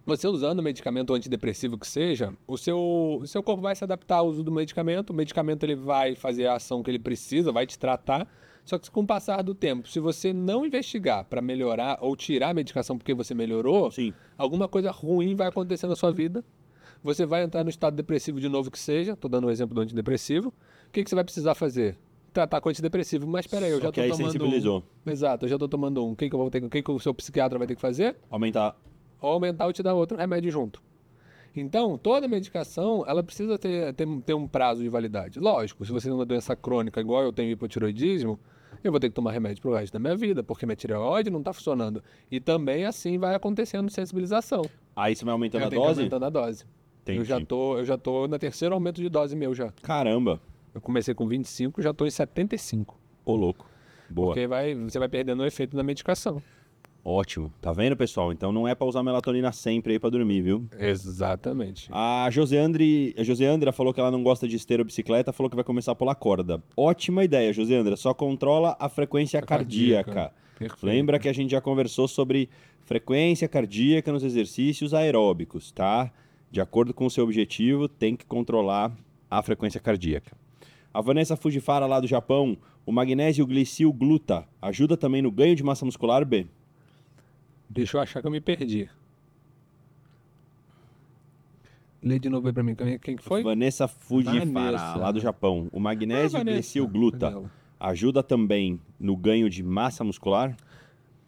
[0.08, 4.26] você usando medicamento antidepressivo que seja, o seu, o seu corpo vai se adaptar ao
[4.26, 7.78] uso do medicamento, o medicamento ele vai fazer a ação que ele precisa, vai te
[7.78, 8.26] tratar,
[8.64, 12.48] só que com o passar do tempo, se você não investigar para melhorar ou tirar
[12.50, 14.14] a medicação porque você melhorou, Sim.
[14.38, 16.42] alguma coisa ruim vai acontecer na sua vida,
[17.02, 19.82] você vai entrar no estado depressivo de novo que seja, estou dando o exemplo do
[19.82, 21.98] antidepressivo, o que, que você vai precisar fazer?
[22.32, 24.82] Tratar com antidepressivo, mas peraí, eu Só já que estou aí tomando sensibilizou.
[25.06, 25.10] um.
[25.10, 26.90] Exato, eu já estou tomando um, o que, que eu vou ter, o que, que
[26.90, 28.16] o seu psiquiatra vai ter que fazer?
[28.30, 28.74] Aumentar.
[29.20, 30.82] Ou aumentar ou te dar outro remédio junto.
[31.56, 35.40] Então, toda medicação, ela precisa ter, ter, ter um prazo de validade.
[35.40, 38.38] Lógico, se você tem uma doença crônica igual eu tenho hipotiroidismo,
[38.82, 41.40] eu vou ter que tomar remédio pro resto da minha vida, porque minha tireoide não
[41.40, 42.02] está funcionando.
[42.30, 44.62] E também assim vai acontecendo sensibilização.
[44.94, 46.00] Aí você vai aumentando eu a dose?
[46.00, 46.64] aumentando a dose.
[47.02, 47.18] Entendi.
[47.18, 49.72] Eu já tô, eu já tô no terceiro aumento de dose meu já.
[49.82, 50.40] Caramba.
[50.74, 52.96] Eu comecei com 25, já tô em 75.
[53.24, 53.66] Ô, louco.
[54.08, 54.28] Boa.
[54.28, 56.42] Porque vai, você vai perdendo o efeito da medicação.
[57.08, 57.50] Ótimo.
[57.58, 58.30] Tá vendo, pessoal?
[58.34, 60.68] Então não é pra usar melatonina sempre aí pra dormir, viu?
[60.78, 61.88] Exatamente.
[61.90, 65.56] A Joseandre, a Joseandra falou que ela não gosta de esteira ou bicicleta, falou que
[65.56, 66.62] vai começar a pular corda.
[66.76, 67.96] Ótima ideia, Joseandra.
[67.96, 70.12] Só controla a frequência cardíaca.
[70.12, 70.34] cardíaca.
[70.58, 70.84] Perfeito.
[70.84, 72.50] Lembra que a gente já conversou sobre
[72.84, 76.12] frequência cardíaca nos exercícios aeróbicos, tá?
[76.50, 78.94] De acordo com o seu objetivo, tem que controlar
[79.30, 80.36] a frequência cardíaca.
[80.92, 85.62] A Vanessa Fujifara, lá do Japão, o magnésio glicil gluta ajuda também no ganho de
[85.62, 86.46] massa muscular, B?
[87.68, 88.88] Deixa eu achar que eu me perdi.
[92.02, 92.74] Lê de novo aí pra mim.
[93.02, 93.42] Quem que foi?
[93.42, 95.68] Vanessa Fujifara, lá do Japão.
[95.72, 97.42] O magnésio Ah, glicil gluta
[97.80, 100.56] ajuda também no ganho de massa muscular?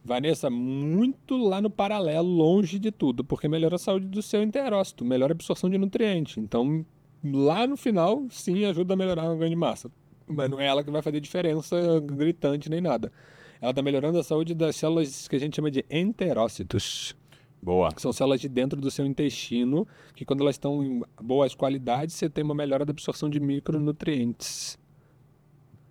[0.05, 5.05] Vanessa, muito lá no paralelo, longe de tudo, porque melhora a saúde do seu enterócito,
[5.05, 6.41] melhora a absorção de nutriente.
[6.41, 6.85] Então,
[7.23, 9.91] lá no final, sim, ajuda a melhorar o ganho de massa.
[10.27, 13.13] Mas não é ela que vai fazer diferença gritante nem nada.
[13.61, 17.15] Ela está melhorando a saúde das células que a gente chama de enterócitos.
[17.63, 17.93] Boa.
[17.93, 22.15] que são células de dentro do seu intestino, que quando elas estão em boas qualidades,
[22.15, 24.79] você tem uma melhora da absorção de micronutrientes.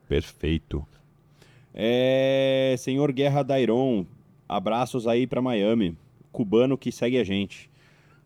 [0.07, 0.83] Perfeito.
[1.71, 4.03] É, senhor Guerra Dairon,
[4.47, 5.95] abraços aí pra Miami.
[6.31, 7.69] Cubano que segue a gente.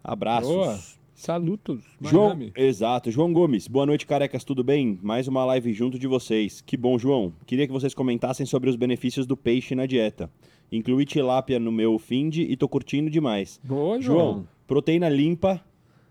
[0.02, 0.50] Abraços.
[0.50, 0.80] Boa.
[1.14, 2.52] Salutos, João, Miami.
[2.56, 3.12] exato.
[3.12, 4.98] João Gomes, boa noite, carecas, tudo bem?
[5.02, 6.60] Mais uma live junto de vocês.
[6.62, 7.32] Que bom, João.
[7.46, 10.30] Queria que vocês comentassem sobre os benefícios do peixe na dieta.
[10.72, 13.60] Incluí tilápia no meu finde e tô curtindo demais.
[13.64, 14.48] Boa, João, João.
[14.66, 15.62] proteína limpa,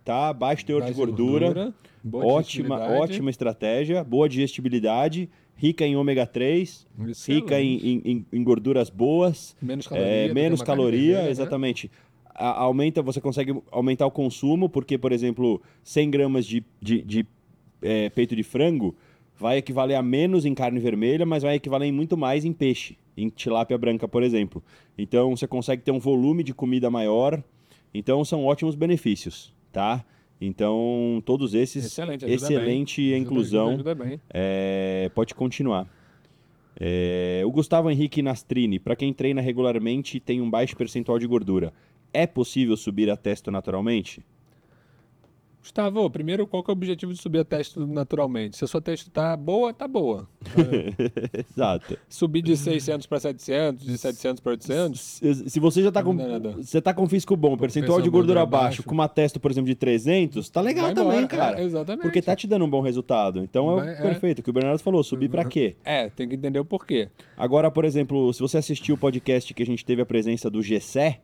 [0.04, 0.32] tá?
[0.32, 1.74] Baixo teor de Baixa gordura.
[2.02, 4.04] boa ótima, ótima estratégia.
[4.04, 5.28] Boa digestibilidade.
[5.56, 6.86] Rica em ômega 3.
[7.28, 9.56] Rica em, em- em- gorduras boas.
[9.60, 10.08] Menos caloria.
[10.10, 11.34] É, menos caloria, vermelha, né?
[12.34, 17.26] A- aumenta, você consegue aumentar o consumo, porque, por exemplo, 100 gramas de, de, de,
[17.82, 18.94] é, peito de frango
[19.38, 22.96] vai equivaler a menos em carne vermelha, mas vai equivaler em muito mais em peixe,
[23.16, 24.62] em tilápia branca, por exemplo.
[24.96, 27.42] Então, você consegue ter um volume de comida maior.
[27.92, 30.04] Então, são ótimos benefícios, tá?
[30.40, 33.12] Então, todos esses, Excelente, ajuda excelente bem.
[33.12, 33.68] a Ajuda- inclusão.
[33.70, 34.20] Ajuda bem.
[34.30, 35.86] É, pode continuar.
[36.78, 41.26] É, o Gustavo Henrique Nastrini, para quem treina regularmente e tem um baixo percentual de
[41.26, 41.72] gordura,
[42.12, 44.22] é possível subir a testo naturalmente?
[45.60, 48.56] Gustavo, primeiro, qual que é o objetivo de subir a teste naturalmente?
[48.56, 50.28] Se a sua teste tá boa, tá boa.
[51.54, 51.96] Exato.
[52.08, 56.16] Subir de 600 para 700, de 700 para 800, Se se você já tá com,
[56.56, 58.82] você tá com físico bom, percentual de gordura gordura baixo, baixo.
[58.82, 61.28] com uma testo, por exemplo, de 300, tá legal vai também, embora.
[61.28, 61.60] cara.
[61.60, 62.02] É, exatamente.
[62.02, 63.38] Porque tá te dando um bom resultado.
[63.44, 64.02] Então é Vai- é.
[64.02, 64.40] perfeito.
[64.40, 65.76] O que o Bernardo falou, subir pra quê?
[65.84, 67.08] É, tem que entender o porquê.
[67.36, 70.60] Agora, por exemplo, se você assistiu o podcast que a gente teve a presença do
[70.60, 71.20] Gessé,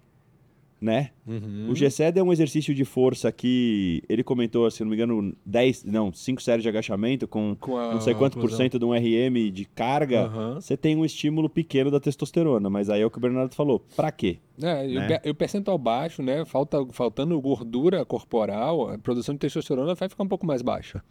[0.80, 1.10] né?
[1.26, 1.68] Uhum.
[1.70, 5.84] O Gessé é um exercício de força que ele comentou, se não me engano, 10,
[5.84, 8.92] não, 5 séries de agachamento com, Com a não sei quanto por cento de um
[8.92, 10.54] RM de carga, Aham.
[10.60, 13.80] você tem um estímulo pequeno da testosterona, mas aí é o que o Bernardo falou,
[13.96, 14.38] pra quê?
[14.62, 15.20] É, o né?
[15.24, 16.44] e o percentual baixo, né?
[16.44, 21.02] Falta, faltando gordura corporal, a produção de testosterona vai ficar um pouco mais baixa.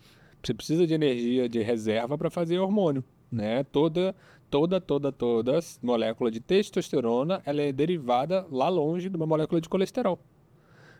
[0.44, 3.64] Você precisa de energia de reserva para fazer hormônio, né?
[3.66, 4.16] Toda,
[4.50, 9.70] toda, toda, toda molécula de testosterona, ela é derivada lá longe de uma molécula de
[9.70, 10.20] colesterol.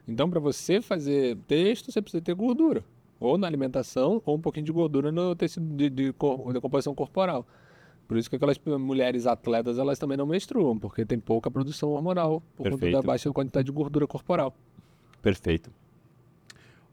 [0.08, 2.84] Então, para você fazer testo, você precisa ter gordura,
[3.20, 6.12] ou na alimentação, ou um pouquinho de gordura no tecido de, de,
[6.54, 7.46] da composição corporal.
[8.08, 12.42] Por isso que aquelas mulheres atletas, elas também não menstruam, porque tem pouca produção hormonal,
[12.56, 12.94] por conta Perfeito.
[12.94, 14.54] da baixa quantidade de gordura corporal.
[15.22, 15.70] Perfeito.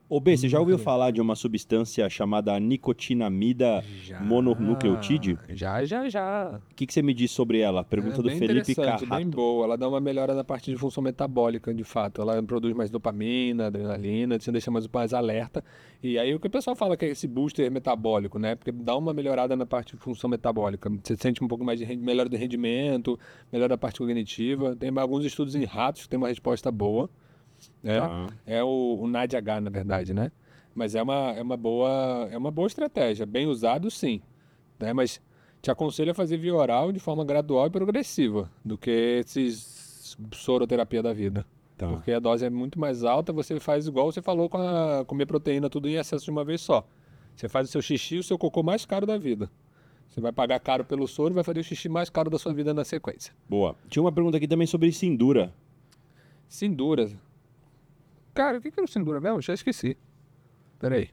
[0.07, 0.79] Ô B, você já ouviu Hum.
[0.79, 3.83] falar de uma substância chamada nicotinamida
[4.21, 5.39] mononucleotídeo?
[5.49, 6.61] Já, já, já.
[6.71, 7.83] O que, que você me diz sobre ela?
[7.83, 9.07] Pergunta é do Felipe Carrato.
[9.07, 9.65] bem boa.
[9.65, 12.21] Ela dá uma melhora na parte de função metabólica, de fato.
[12.21, 15.65] Ela produz mais dopamina, adrenalina, te deixa mais, mais alerta.
[16.03, 18.55] E aí o que o pessoal fala que é esse booster metabólico, né?
[18.55, 20.91] Porque dá uma melhorada na parte de função metabólica.
[21.03, 23.19] Você sente um pouco mais de melhora do rendimento,
[23.51, 24.77] melhora da parte cognitiva.
[24.77, 27.09] Tem alguns estudos em ratos que tem uma resposta boa.
[27.85, 28.01] Né?
[28.01, 28.26] Tá.
[28.47, 30.32] É o, o NADH, na verdade, né?
[30.74, 33.24] Mas é uma, é uma boa é uma boa estratégia.
[33.26, 34.20] Bem usado, sim.
[34.80, 34.93] Né?
[34.93, 35.20] Mas
[35.62, 41.03] te aconselho a fazer via oral de forma gradual e progressiva do que esses soroterapia
[41.03, 41.47] da vida.
[41.76, 41.89] Tá.
[41.89, 45.26] Porque a dose é muito mais alta, você faz igual você falou com a comer
[45.26, 46.87] proteína tudo em excesso de uma vez só.
[47.35, 49.51] Você faz o seu xixi e o seu cocô mais caro da vida.
[50.09, 52.53] Você vai pagar caro pelo soro e vai fazer o xixi mais caro da sua
[52.53, 53.35] vida na sequência.
[53.49, 53.74] Boa.
[53.89, 55.53] Tinha uma pergunta aqui também sobre Sindura.
[56.49, 57.11] Sindura.
[58.35, 59.41] Cara, o que que era o Sindura mesmo?
[59.41, 59.97] Já esqueci.
[60.78, 61.09] Peraí.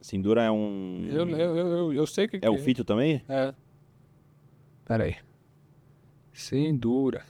[0.00, 1.06] Sindura é um.
[1.10, 3.22] Eu, eu, eu, eu, sei o que, que É o fito também?
[3.28, 3.52] É.
[4.84, 5.16] Peraí.
[6.32, 7.24] Sindura.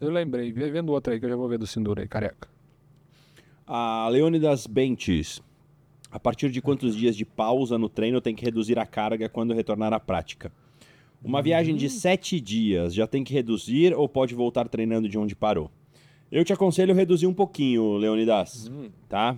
[0.00, 0.52] Eu lembrei.
[0.52, 2.48] Vendo outra aí que eu já vou ver do Sindura aí, careca.
[3.66, 5.42] A Leônidas Bentes.
[6.10, 9.52] A partir de quantos dias de pausa no treino tem que reduzir a carga quando
[9.52, 10.52] retornar à prática?
[11.22, 15.34] Uma viagem de sete dias já tem que reduzir ou pode voltar treinando de onde
[15.34, 15.70] parou?
[16.30, 18.70] Eu te aconselho reduzir um pouquinho, Leonidas,
[19.08, 19.36] tá?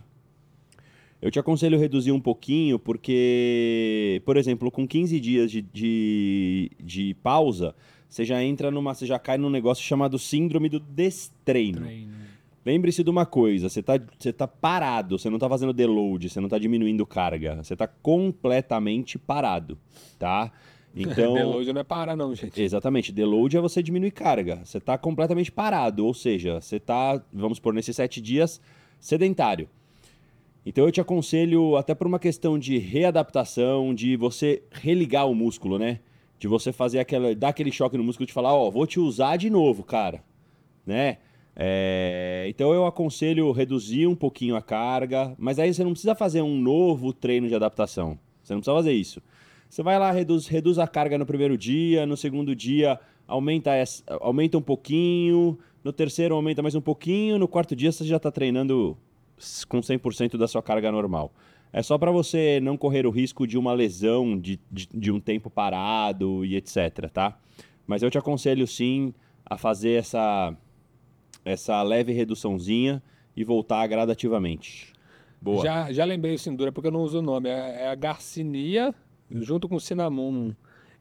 [1.21, 7.15] Eu te aconselho reduzir um pouquinho porque, por exemplo, com 15 dias de, de, de
[7.23, 7.75] pausa,
[8.09, 8.95] você já entra numa.
[8.95, 11.81] Você já cai num negócio chamado síndrome do destreino.
[12.65, 16.41] Lembre-se de uma coisa, você tá, você tá parado, você não tá fazendo deload, você
[16.41, 19.79] não tá diminuindo carga, você tá completamente parado,
[20.19, 20.51] tá?
[20.97, 22.61] Então, Deload não é parar, não, gente.
[22.61, 27.59] exatamente, deload é você diminuir carga, você tá completamente parado, ou seja, você tá, vamos
[27.61, 28.61] por nesses sete dias,
[28.99, 29.69] sedentário.
[30.65, 35.79] Então eu te aconselho, até por uma questão de readaptação, de você religar o músculo,
[35.79, 36.01] né?
[36.41, 39.37] De você fazer aquela, dar aquele choque no músculo de falar, ó, vou te usar
[39.37, 40.25] de novo, cara,
[40.85, 41.19] né?
[41.55, 46.43] É, então eu aconselho reduzir um pouquinho a carga, mas aí você não precisa fazer
[46.43, 48.19] um novo treino de adaptação.
[48.43, 49.23] Você não precisa fazer isso.
[49.69, 53.71] Você vai lá, reduz, reduz a carga no primeiro dia, no segundo dia aumenta,
[54.21, 58.31] aumenta um pouquinho, no terceiro aumenta mais um pouquinho, no quarto dia você já está
[58.31, 58.97] treinando
[59.69, 61.33] com 100% da sua carga normal.
[61.73, 65.21] É só para você não correr o risco de uma lesão, de, de, de um
[65.21, 67.39] tempo parado e etc, tá?
[67.87, 69.13] Mas eu te aconselho sim
[69.45, 70.57] a fazer essa,
[71.45, 73.03] essa leve reduçãozinha
[73.37, 74.93] e voltar gradativamente.
[75.41, 75.63] Boa.
[75.63, 77.49] Já, já lembrei o Sindura porque eu não uso o nome.
[77.49, 78.95] É, é a Garcinia
[79.31, 80.53] junto com o Cinnamon.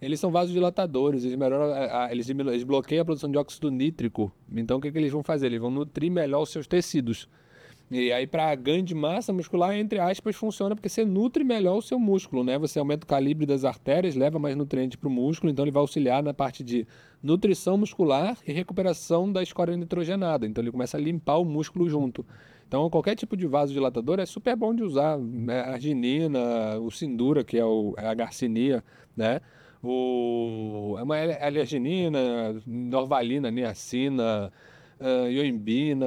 [0.01, 1.73] Eles são vasodilatadores, eles, melhoram,
[2.11, 4.32] eles, eles bloqueiam a produção de óxido nítrico.
[4.53, 5.47] Então o que, que eles vão fazer?
[5.47, 7.28] Eles vão nutrir melhor os seus tecidos.
[7.89, 11.82] E aí, para ganho de massa muscular, entre aspas, funciona porque você nutre melhor o
[11.84, 12.57] seu músculo, né?
[12.57, 15.82] Você aumenta o calibre das artérias, leva mais nutrientes para o músculo, então ele vai
[15.82, 16.88] auxiliar na parte de
[17.21, 20.47] nutrição muscular e recuperação da escória nitrogenada.
[20.47, 22.26] Então ele começa a limpar o músculo junto.
[22.76, 25.17] Então qualquer tipo de vasodilatador é super bom de usar.
[25.17, 25.61] Né?
[25.61, 28.84] A arginina, o Sindura, que é, o, é a garcinia,
[29.15, 29.39] né?
[29.82, 34.51] O, é uma alerginina, norvalina, niacina,
[34.99, 36.05] ah, ioimbina,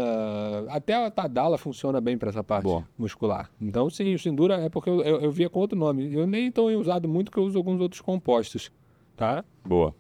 [0.68, 2.86] até a Tadala funciona bem para essa parte Boa.
[2.98, 3.50] muscular.
[3.58, 6.12] Então, sim, o Sindura é porque eu, eu, eu via com outro nome.
[6.12, 8.70] Eu nem estou usado muito, porque eu uso alguns outros compostos,
[9.16, 9.42] tá?
[9.64, 9.94] Boa.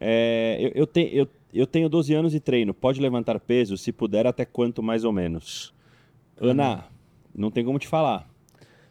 [0.00, 2.74] É, eu, eu, te- eu- eu tenho 12 anos e treino.
[2.74, 3.76] Pode levantar peso?
[3.76, 5.72] Se puder, até quanto mais ou menos?
[6.50, 6.84] Ana,
[7.34, 8.28] não tem como te falar.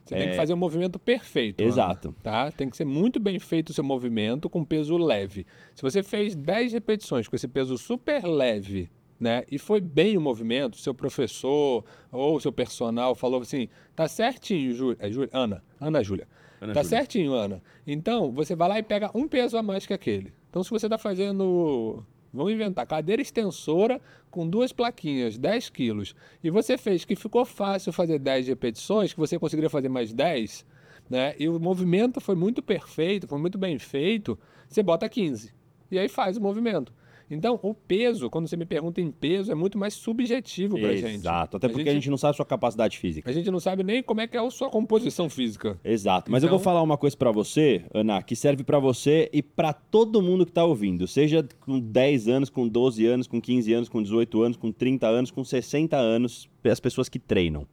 [0.04, 1.62] Você tem que fazer o movimento perfeito.
[1.62, 2.16] Ana, Exato.
[2.22, 2.52] tá?
[2.52, 5.46] Tem que ser muito bem feito o seu movimento com peso leve.
[5.76, 8.90] Se você fez 10 repetições com esse peso super leve,
[9.20, 9.44] né?
[9.50, 14.98] E foi bem o movimento, seu professor ou seu personal falou assim: tá certinho, Júlia.
[15.00, 15.30] É, Júlia?
[15.32, 16.28] Ana, Ana Júlia.
[16.60, 16.98] Ana tá Júlia.
[16.98, 17.62] certinho, Ana.
[17.86, 20.34] Então, você vai lá e pega um peso a mais que aquele.
[20.50, 22.04] Então, se você está fazendo.
[22.34, 27.92] Vamos inventar, cadeira extensora com duas plaquinhas, 10 quilos, e você fez que ficou fácil
[27.92, 30.66] fazer 10 repetições, que você conseguiria fazer mais 10,
[31.10, 31.36] né?
[31.38, 35.54] E o movimento foi muito perfeito, foi muito bem feito, você bota 15.
[35.92, 36.94] E aí faz o movimento.
[37.34, 41.16] Então, o peso, quando você me pergunta em peso, é muito mais subjetivo pra gente.
[41.16, 41.58] Exato.
[41.58, 43.30] Até porque a gente não sabe a sua capacidade física.
[43.30, 45.80] a gente não sabe nem como é que é a sua composição física.
[45.84, 46.32] Exato.
[46.32, 49.42] Mas eu Então- vou falar uma coisa pra você, Ana, que serve pra você e
[49.42, 51.08] pra todo mundo que tá ouvindo.
[51.08, 55.08] Seja com 10 anos, com 12 anos, com 15 anos, com 18 anos, com 30
[55.08, 57.66] anos, com 60 anos, as pessoas que treinam.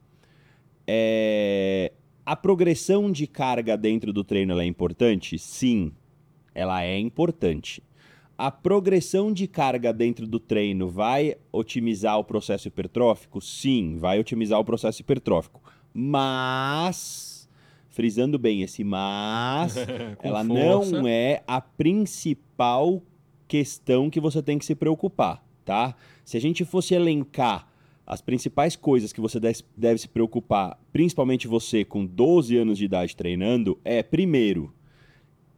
[0.86, 1.92] É,
[2.24, 5.38] A progressão de carga dentro do treino é importante?
[5.38, 5.92] Sim,
[6.54, 7.82] ela é importante.
[8.40, 13.40] A progressão de carga dentro do treino vai otimizar o processo hipertrófico?
[13.40, 15.60] Sim, vai otimizar o processo hipertrófico.
[15.92, 17.48] Mas,
[17.88, 19.74] frisando bem esse mas,
[20.22, 21.00] ela força.
[21.00, 23.02] não é a principal
[23.48, 25.96] questão que você tem que se preocupar, tá?
[26.24, 27.66] Se a gente fosse elencar
[28.06, 29.40] as principais coisas que você
[29.76, 34.72] deve se preocupar, principalmente você com 12 anos de idade treinando, é, primeiro,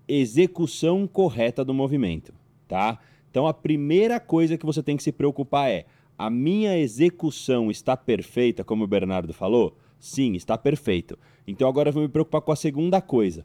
[0.09, 2.41] execução correta do movimento,
[2.71, 2.99] tá?
[3.31, 7.97] Então a primeira coisa que você tem que se preocupar é: a minha execução está
[7.97, 9.77] perfeita, como o Bernardo falou?
[9.99, 11.19] Sim, está perfeito.
[11.47, 13.45] Então agora eu vou me preocupar com a segunda coisa.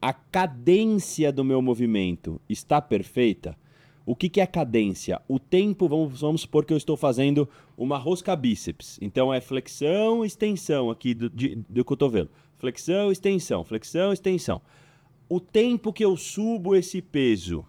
[0.00, 3.56] A cadência do meu movimento está perfeita?
[4.04, 5.20] O que, que é cadência?
[5.26, 8.98] O tempo, vamos, vamos supor que eu estou fazendo uma rosca bíceps.
[9.02, 12.28] Então é flexão, extensão aqui do, de- do cotovelo.
[12.58, 14.60] Flexão, extensão, flexão, extensão.
[15.28, 17.66] O tempo que eu subo esse peso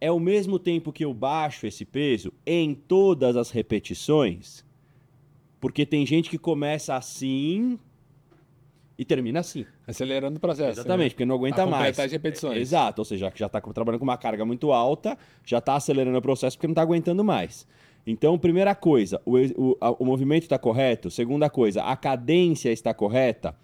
[0.00, 4.64] é o mesmo tempo que eu baixo esse peso em todas as repetições?
[5.60, 7.78] Porque tem gente que começa assim
[8.98, 9.64] e termina assim.
[9.86, 10.80] Acelerando o processo.
[10.80, 11.98] Exatamente, porque não aguenta A mais.
[11.98, 12.58] as repetições.
[12.58, 16.16] Exato, ou seja, que já está trabalhando com uma carga muito alta, já está acelerando
[16.18, 17.66] o processo porque não está aguentando mais.
[18.06, 21.10] Então, primeira coisa, o, o, o movimento está correto.
[21.10, 23.54] Segunda coisa, a cadência está correta.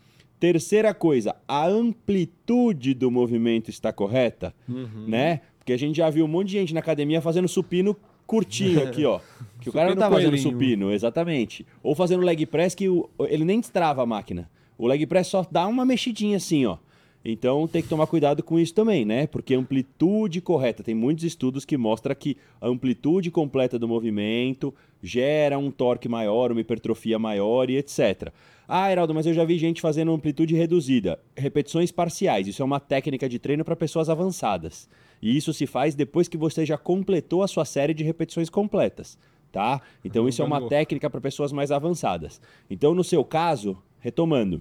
[0.40, 5.04] Terceira coisa, a amplitude do movimento está correta, Uhum.
[5.06, 5.40] né?
[5.62, 7.96] Porque a gente já viu um monte de gente na academia fazendo supino
[8.26, 9.20] curtinho aqui, ó.
[9.60, 10.50] Que o cara não tá fazendo coelhinho.
[10.52, 11.64] supino, exatamente.
[11.84, 14.50] Ou fazendo leg press que o- ele nem destrava a máquina.
[14.76, 16.78] O leg press só dá uma mexidinha assim, ó.
[17.24, 19.28] Então tem que tomar cuidado com isso também, né?
[19.28, 25.56] Porque amplitude correta, tem muitos estudos que mostram que a amplitude completa do movimento gera
[25.56, 28.32] um torque maior, uma hipertrofia maior e etc.
[28.66, 32.48] Ah, Heraldo, mas eu já vi gente fazendo amplitude reduzida, repetições parciais.
[32.48, 34.88] Isso é uma técnica de treino para pessoas avançadas.
[35.22, 39.16] E isso se faz depois que você já completou a sua série de repetições completas,
[39.52, 39.80] tá?
[40.04, 42.40] Então isso é uma técnica para pessoas mais avançadas.
[42.68, 44.60] Então no seu caso, retomando,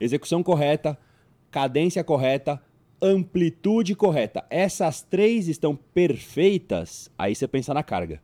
[0.00, 0.98] execução correta,
[1.52, 2.60] cadência correta,
[3.00, 4.44] amplitude correta.
[4.50, 8.20] Essas três estão perfeitas, aí você pensa na carga.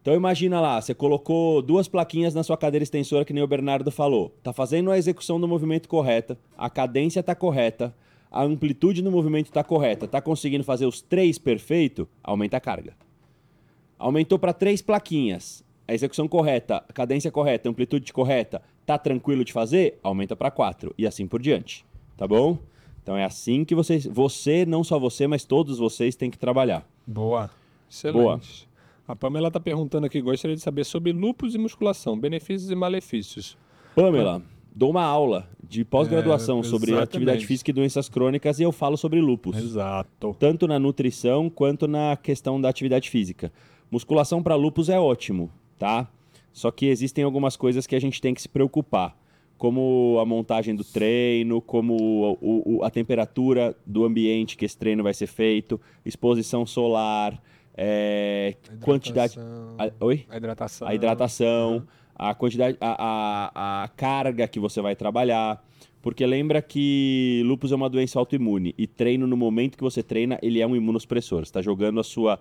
[0.00, 3.90] Então imagina lá, você colocou duas plaquinhas na sua cadeira extensora, que nem o Bernardo
[3.90, 4.36] falou.
[4.42, 7.94] Tá fazendo a execução do movimento correta, a cadência tá correta,
[8.34, 12.96] a amplitude no movimento tá correta, tá conseguindo fazer os três perfeito, aumenta a carga.
[13.96, 15.64] Aumentou para três plaquinhas.
[15.86, 20.00] A execução correta, a cadência correta, a amplitude correta, tá tranquilo de fazer?
[20.02, 21.86] Aumenta para quatro e assim por diante.
[22.16, 22.58] Tá bom?
[23.00, 26.84] Então é assim que vocês, você, não só você, mas todos vocês têm que trabalhar.
[27.06, 27.48] Boa.
[27.88, 28.18] Excelente.
[28.18, 28.40] Boa.
[29.06, 33.56] A Pamela está perguntando aqui, gostaria de saber sobre lúpus e musculação, benefícios e malefícios.
[33.94, 34.42] Pamela,
[34.74, 38.96] dou uma aula de pós-graduação É, sobre atividade física e doenças crônicas e eu falo
[38.96, 39.56] sobre lupus.
[39.56, 40.34] Exato.
[40.38, 43.52] Tanto na nutrição quanto na questão da atividade física.
[43.90, 46.08] Musculação para lupus é ótimo, tá?
[46.52, 49.16] Só que existem algumas coisas que a gente tem que se preocupar.
[49.56, 51.96] Como a montagem do treino, como
[52.40, 57.40] o- o- a temperatura do ambiente que esse treino vai ser feito, exposição solar,
[57.76, 59.34] é, quantidade.
[59.34, 59.74] Hidratação.
[59.78, 60.26] a- oi?
[60.28, 60.88] A hidratação.
[60.88, 65.62] a hidratação, a quantidade, a, a, a carga que você vai trabalhar.
[66.00, 70.38] Porque lembra que lúpus é uma doença autoimune e treino no momento que você treina,
[70.42, 71.38] ele é um imunossupressor.
[71.38, 72.38] Você está jogando a sua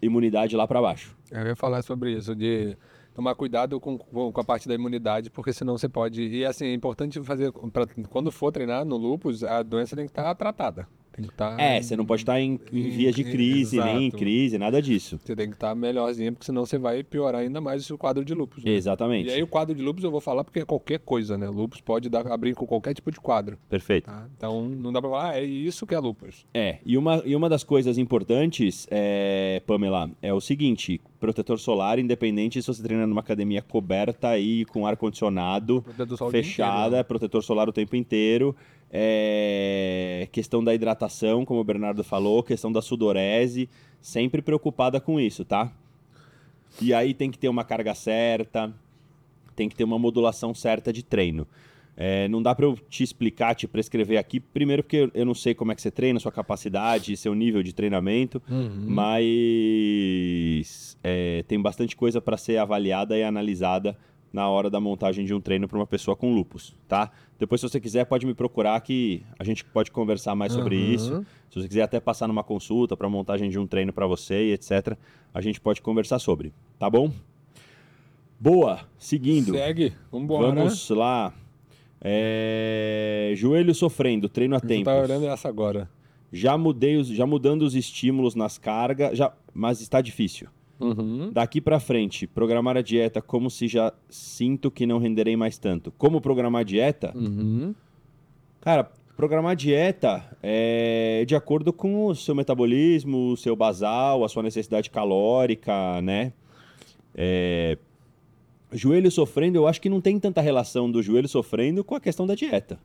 [0.00, 1.14] imunidade lá para baixo.
[1.30, 2.76] Eu ia falar sobre isso, de
[3.14, 6.22] tomar cuidado com, com a parte da imunidade, porque senão você pode.
[6.22, 7.52] E assim, é importante fazer.
[7.70, 10.88] Pra, quando for treinar no lupus, a doença tem que estar tratada.
[11.12, 11.58] Tem que estar.
[11.60, 14.16] É, você não pode estar em, em vias de crise, nem em Exato.
[14.18, 15.20] crise, nada disso.
[15.22, 18.32] Você tem que estar melhorzinho, porque senão você vai piorar ainda mais o quadro de
[18.32, 18.64] lupus.
[18.64, 18.70] né?
[18.70, 19.28] Exatamente.
[19.28, 21.48] E aí o quadro de lupus eu vou falar porque é qualquer coisa, né?
[21.48, 23.58] Lupus pode dar, abrir com qualquer tipo de quadro.
[23.68, 24.06] Perfeito.
[24.06, 24.26] Tá?
[24.36, 26.46] Então não dá pra falar, ah, é isso que é lupus.
[26.54, 31.98] É, e uma, e uma das coisas importantes, é, Pamela, é o seguinte: protetor solar,
[31.98, 35.84] independente se você treina numa academia coberta aí com ar-condicionado,
[36.30, 37.02] fechada, inteiro, né?
[37.02, 38.56] protetor solar o tempo inteiro.
[38.94, 43.68] É, questão da hidratação, como o Bernardo falou, questão da sudorese,
[44.00, 45.72] sempre preocupada com isso, tá?
[46.80, 48.72] E aí tem que ter uma carga certa,
[49.56, 51.46] tem que ter uma modulação certa de treino.
[51.96, 55.54] É, não dá para eu te explicar, te prescrever aqui, primeiro porque eu- não sei
[55.54, 58.84] como é que você treina, sua capacidade, seu nível de treinamento, Uhum.
[58.88, 63.96] mas é, tem bastante coisa para ser avaliada e analisada
[64.32, 67.10] na hora da montagem de um treino para uma pessoa com lupus, tá?
[67.38, 70.94] Depois, se você quiser, pode me procurar que a gente pode conversar mais sobre Uhum.
[70.94, 71.26] isso.
[71.50, 74.52] Se você quiser até passar numa consulta para montagem de um treino para você e
[74.54, 74.96] etc,
[75.34, 77.12] a gente pode conversar sobre, tá bom?
[78.40, 79.52] Boa, seguindo.
[79.52, 80.46] Segue, vambora.
[80.54, 81.32] Vamos lá.
[82.00, 84.84] É, Joelho sofrendo, treino a tempo.
[84.84, 85.88] tava olhando essa agora.
[86.32, 90.48] Já mudei, os- já mudando os estímulos nas cargas, já, mas está difícil.
[90.82, 91.30] Uhum.
[91.32, 95.92] Daqui pra frente, programar a dieta como se já sinto que não renderei mais tanto.
[95.92, 97.12] Como programar a dieta?
[97.16, 97.74] Uhum.
[98.60, 104.28] Cara, programar a dieta é de acordo com o seu metabolismo, o seu basal, a
[104.28, 106.32] sua necessidade calórica, né?
[107.14, 107.78] É,
[108.72, 112.26] Joelho sofrendo, eu acho que não tem tanta relação do joelho sofrendo com a questão
[112.26, 112.78] da dieta.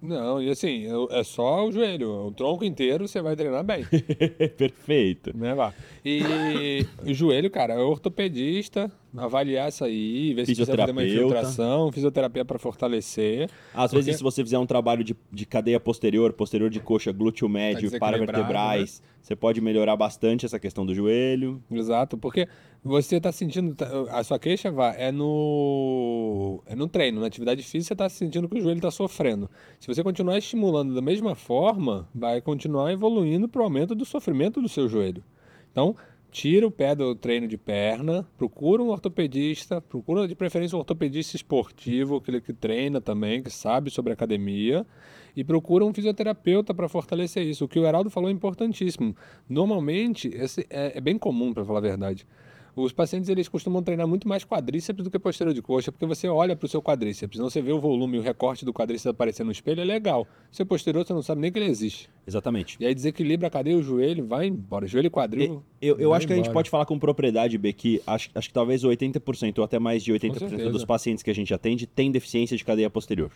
[0.00, 2.26] Não, e assim, é só o joelho.
[2.28, 3.84] O tronco inteiro você vai treinar bem.
[4.56, 5.36] Perfeito.
[5.36, 5.74] né, Vá?
[6.04, 11.90] E o joelho, cara, é ortopedista, avaliar isso aí, ver se precisa fazer uma infiltração,
[11.92, 13.48] fisioterapia para fortalecer.
[13.74, 17.10] Às Porque- vezes, se você fizer um trabalho de, de cadeia posterior, posterior de coxa,
[17.12, 21.62] glúteo médio, desequilibrado, paravertebrais, você pode melhorar bastante essa questão do joelho.
[21.70, 22.48] Exato, porque
[22.84, 27.62] você tá sentindo, tá- a sua queixa, Vá, é no, é no treino, na atividade
[27.62, 29.50] física, você tá sentindo que o joelho tá sofrendo.
[29.80, 34.60] Se você continuar estimulando da mesma forma, vai continuar evoluindo para o aumento do sofrimento
[34.60, 35.22] do seu joelho.
[35.70, 35.94] Então,
[36.30, 41.36] tira o pé do treino de perna, procura um ortopedista, procura de preferência um ortopedista
[41.36, 44.86] esportivo, aquele que treina também, que sabe sobre academia,
[45.34, 47.64] e procura um fisioterapeuta para fortalecer isso.
[47.64, 49.16] O que o Heraldo falou é importantíssimo.
[49.48, 52.26] Normalmente, esse é, é bem comum, para falar a verdade.
[52.74, 56.28] Os pacientes eles costumam treinar muito mais quadríceps do que posterior de coxa, porque você
[56.28, 59.06] olha para o seu quadríceps, não você vê o volume e o recorte do quadríceps
[59.06, 60.26] aparecendo no espelho, é legal.
[60.50, 62.08] Seu posterior você não sabe nem que ele existe.
[62.26, 62.76] Exatamente.
[62.80, 64.86] E aí desequilibra a cadeia, o joelho, vai embora.
[64.86, 65.62] Joelho e quadril.
[65.80, 66.54] Eu, eu vai acho que a gente embora.
[66.54, 70.12] pode falar com propriedade, B, que acho, acho que talvez 80% ou até mais de
[70.12, 70.70] 80% certeza.
[70.70, 73.30] dos pacientes que a gente atende tem deficiência de cadeia posterior.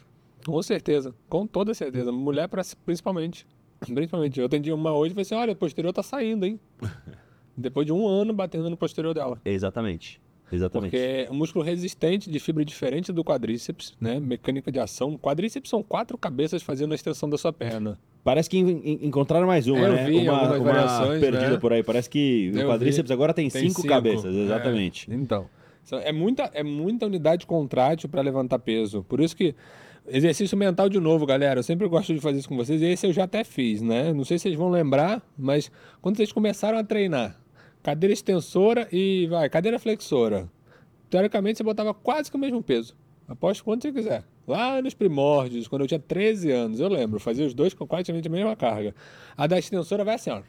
[0.44, 2.10] Com certeza, com toda certeza.
[2.10, 2.48] Mulher
[2.84, 3.46] principalmente.
[3.80, 4.38] Principalmente.
[4.40, 6.58] Eu atendi uma hoje e falei assim: olha, o posterior tá saindo, hein?
[7.56, 9.40] Depois de um ano batendo no posterior dela.
[9.44, 10.20] Exatamente.
[10.50, 10.90] Exatamente.
[10.90, 14.20] Porque é um músculo resistente, de fibra diferente do quadríceps, né?
[14.20, 15.16] Mecânica de ação.
[15.16, 17.98] Quadríceps são quatro cabeças fazendo a extensão da sua perna.
[18.22, 20.30] Parece que en- en- encontraram mais uma, É, eu né?
[20.30, 21.56] uma uma perdida né?
[21.58, 21.82] por aí.
[21.82, 23.12] Parece que Eu quadríceps vi.
[23.14, 24.34] agora tem, Tem cinco, cabeças.
[24.34, 25.10] É, Exatamente.
[25.10, 25.46] então.
[25.82, 29.02] São- É muita, é muita unidade contrátil para levantar peso.
[29.08, 29.54] Por isso que.
[30.06, 31.60] Exercício mental de novo, galera.
[31.60, 32.82] Eu sempre gosto de fazer isso com vocês.
[32.82, 34.12] E esse eu já até fiz, né?
[34.12, 35.70] Não sei se vocês vão lembrar, mas
[36.00, 37.40] quando vocês começaram a treinar,
[37.82, 40.48] cadeira extensora e vai, cadeira flexora.
[41.10, 42.96] Teoricamente você botava quase que o mesmo peso.
[43.28, 44.24] Aposto quanto você quiser.
[44.46, 48.10] Lá nos primórdios, quando eu tinha 13 anos, eu lembro, fazia os dois com quase
[48.10, 48.94] a mesma carga.
[49.36, 50.42] A da extensora vai assim, ó.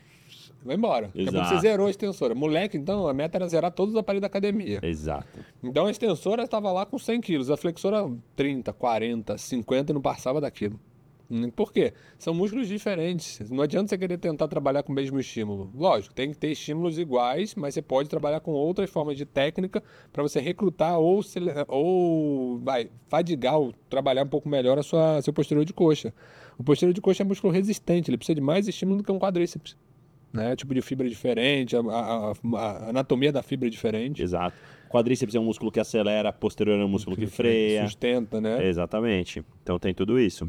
[0.64, 1.08] Vai embora.
[1.08, 1.62] Daqui a pouco você Exato.
[1.62, 2.34] zerou a extensora.
[2.34, 4.80] Moleque, então, a meta era zerar todos os aparelhos da academia.
[4.82, 5.40] Exato.
[5.62, 10.02] Então a extensora estava lá com 100 quilos, a flexora 30, 40, 50 e não
[10.02, 10.80] passava daquilo.
[11.56, 11.94] Por quê?
[12.18, 13.50] São músculos diferentes.
[13.50, 15.72] Não adianta você querer tentar trabalhar com o mesmo estímulo.
[15.76, 19.82] Lógico, tem que ter estímulos iguais, mas você pode trabalhar com outras formas de técnica
[20.12, 21.22] para você recrutar ou,
[21.68, 26.14] ou vai, fadigar ou trabalhar um pouco melhor a sua seu posterior de coxa.
[26.58, 29.20] O posterior de coxa é músculo resistente, ele precisa de mais estímulo do que um
[29.20, 29.76] quadríceps.
[30.32, 30.56] Né?
[30.56, 34.22] Tipo de fibra diferente, a, a- a- a anatomia da fibra é diferente.
[34.24, 34.56] Exato.
[34.90, 37.84] Quadríceps é um músculo que acelera, posterior é um músculo que freia.
[37.86, 38.68] Sustenta, né?
[38.68, 39.44] Exatamente.
[39.64, 40.48] Então tem tudo isso.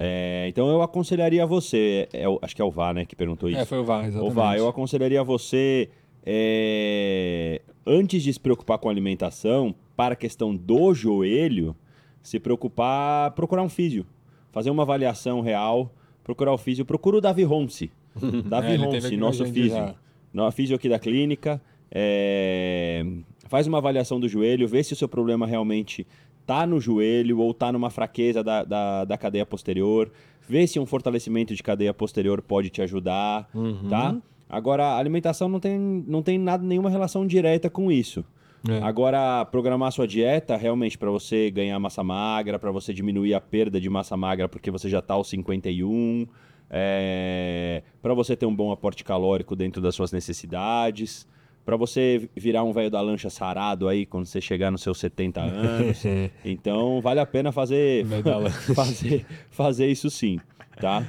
[0.00, 3.48] É, então eu aconselharia você, é o- acho que é o VAR, né, que perguntou
[3.50, 3.58] isso.
[3.58, 4.32] É, foi o VAR, exatamente.
[4.32, 5.88] Vá, eu aconselharia você,
[6.24, 11.74] é, antes de se preocupar com alimentação, para a questão do joelho,
[12.22, 14.06] se preocupar, procurar um físio,
[14.52, 15.92] fazer uma avaliação real,
[16.22, 17.90] procurar o físio, procura o Davi Ronce.
[18.48, 19.70] Davi É, Ronce, nosso físio.
[19.70, 19.94] já.
[20.32, 21.60] No físio aqui da clínica,
[21.90, 23.04] é,
[23.48, 26.06] faz uma avaliação do joelho, vê se o seu problema realmente
[26.48, 30.10] tá no joelho ou tá numa fraqueza da, da, da cadeia posterior,
[30.48, 33.86] vê se um fortalecimento de cadeia posterior pode te ajudar, Uhum.
[33.90, 34.16] tá?
[34.48, 38.24] Agora, a alimentação não tem, não tem nada, nenhuma relação direta com isso.
[38.66, 38.78] É.
[38.82, 43.78] Agora, programar sua dieta realmente para você ganhar massa magra, para você diminuir a perda
[43.78, 46.26] de massa magra porque você já tá aos 51,
[46.70, 51.28] é, para você ter um bom aporte calórico dentro das suas necessidades,
[51.68, 55.38] para você virar um velho da lancha sarado aí quando você chegar nos seus 70
[55.42, 56.02] anos.
[56.42, 58.06] Então, vale a pena fazer
[58.74, 60.40] fazer fazer isso sim,
[60.80, 61.06] tá?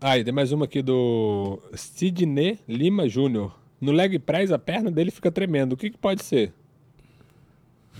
[0.00, 3.58] Ah, e tem mais uma aqui do Sidney Lima Júnior.
[3.80, 5.72] No leg press, a perna dele fica tremendo.
[5.72, 6.52] O que, que pode ser?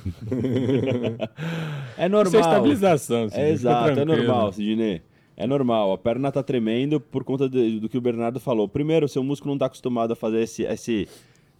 [1.98, 2.26] É normal.
[2.28, 3.28] Isso é estabilização.
[3.28, 5.02] Sidney, É exato, é normal, Sidney.
[5.36, 8.68] É normal, a perna tá tremendo por conta de- do que o Bernardo falou.
[8.68, 11.09] Primeiro, seu músculo não tá acostumado a fazer esse, esse,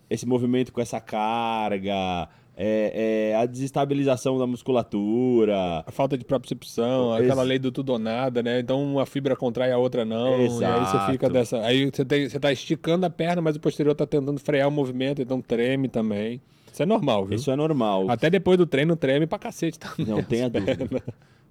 [0.09, 5.85] esse movimento com essa carga, é, é a desestabilização da musculatura.
[5.87, 8.61] A falta de propriocepção, aquela Ex- lei do tudo ou nada, né?
[8.61, 10.39] Então uma fibra contrai a outra não.
[10.39, 11.13] E aí você Exato.
[11.13, 11.61] fica dessa.
[11.61, 14.71] Aí você, tem, você tá esticando a perna, mas o posterior tá tentando frear o
[14.73, 16.41] movimento, então treme também.
[16.73, 17.37] Isso é normal, viu?
[17.37, 18.11] Isso é normal.
[18.11, 20.07] Até depois do treino treme pra cacete também.
[20.07, 21.03] Não tenha dúvida.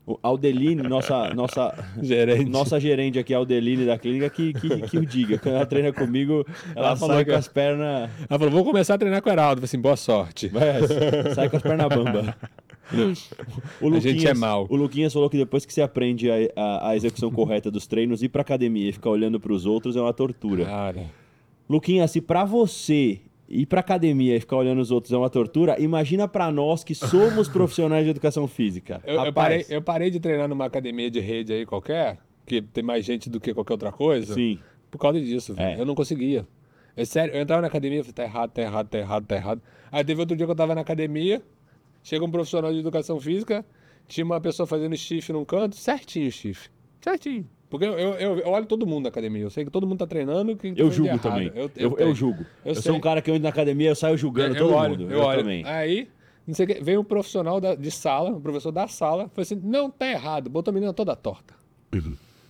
[0.08, 2.48] O Aldeline, nossa, nossa, Gerente.
[2.50, 5.40] nossa gerente aqui, Aldeline da clínica, que, que, que o diga.
[5.40, 6.46] Quando ela treina comigo,
[6.76, 8.10] ela, Ela falou sai com as pernas.
[8.30, 9.54] Ela falou: vou começar a treinar com o Heraldo.
[9.54, 10.48] Eu falei assim: boa sorte.
[10.50, 10.74] Vai,
[11.34, 12.36] sai com as pernas bamba.
[13.82, 14.68] O A gente é mau.
[14.70, 18.22] O Luquinhas falou que depois que você aprende a, a- a execução correta dos treinos,
[18.22, 20.66] ir pra academia e ficar olhando pros outros é uma tortura.
[20.66, 21.06] Cara.
[21.68, 25.80] Luquinhas, se pra você ir pra academia e ficar olhando os outros é uma tortura,
[25.80, 29.02] imagina pra nós que somos profissionais de educação física.
[29.06, 32.62] Eu, eu Rapaz, parei, eu parei de treinar numa academia de rede aí qualquer, que
[32.62, 34.34] tem mais gente do que qualquer outra coisa.
[34.34, 34.60] Sim.
[34.90, 35.78] Por causa disso, velho.
[35.78, 35.82] É.
[35.82, 36.48] Eu não conseguia.
[36.96, 39.36] É sério, eu entrava na academia e falei, tá errado, tá errado, tá errado, tá
[39.36, 39.62] errado.
[39.92, 41.42] Aí teve outro dia que eu tava na academia,
[42.02, 43.66] chega um profissional de educação física,
[44.08, 46.70] tinha uma pessoa fazendo chifre num canto, certinho o chifre.
[47.02, 47.48] Certinho.
[47.78, 50.00] Porque eu, eu, eu- eu olho todo mundo na academia, eu sei que todo mundo
[50.00, 50.56] tá treinando.
[50.56, 51.22] Que Eu tá julgo errado.
[51.22, 51.52] também.
[51.56, 52.42] Eu, Eu, eu, eu, julgo.
[52.64, 54.76] Eu, Eu sou um cara que eu entro na academia, eu saio julgando Eu todo
[54.76, 55.12] olho, mundo.
[55.12, 55.40] Eu, olho.
[55.42, 55.64] também.
[55.66, 56.08] Aí,
[56.48, 59.60] não sei que, vem um profissional da- de sala, um professor da sala, falou assim:
[59.64, 61.54] não, tá errado, botou a menina toda torta.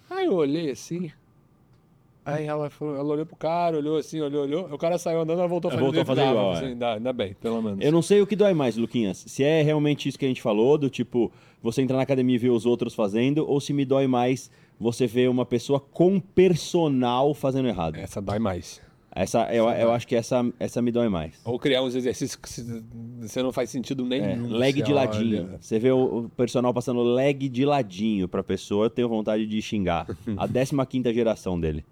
[0.10, 1.12] Aí eu olhei assim.
[2.28, 4.66] Aí ela, falou, ela olhou pro cara, olhou assim, olhou, olhou.
[4.74, 6.68] O cara saiu andando, ela voltou fazer voltou fazer igual, assim, é.
[6.70, 7.86] ainda, ainda bem, pelo menos.
[7.86, 9.24] Eu não sei o que dói mais, Luquinhas.
[9.28, 11.32] Se é realmente isso que a gente falou, do tipo,
[11.62, 14.50] você entrar na academia e ver os outros fazendo, ou se me dói mais
[14.80, 17.96] você ver uma pessoa com personal fazendo errado.
[17.98, 18.82] Essa dói mais.
[19.18, 21.40] Essa, eu, eu acho que essa, essa me dói mais.
[21.46, 22.50] Ou criar uns exercícios que
[23.26, 24.50] você não faz sentido É, nenhum.
[24.50, 25.44] leg você de ladinho.
[25.48, 25.58] olha.
[25.62, 29.62] Você vê o, o personal passando leg de ladinho pra pessoa, eu tenho vontade de
[29.62, 30.06] xingar.
[30.38, 31.86] A 15 geração dele.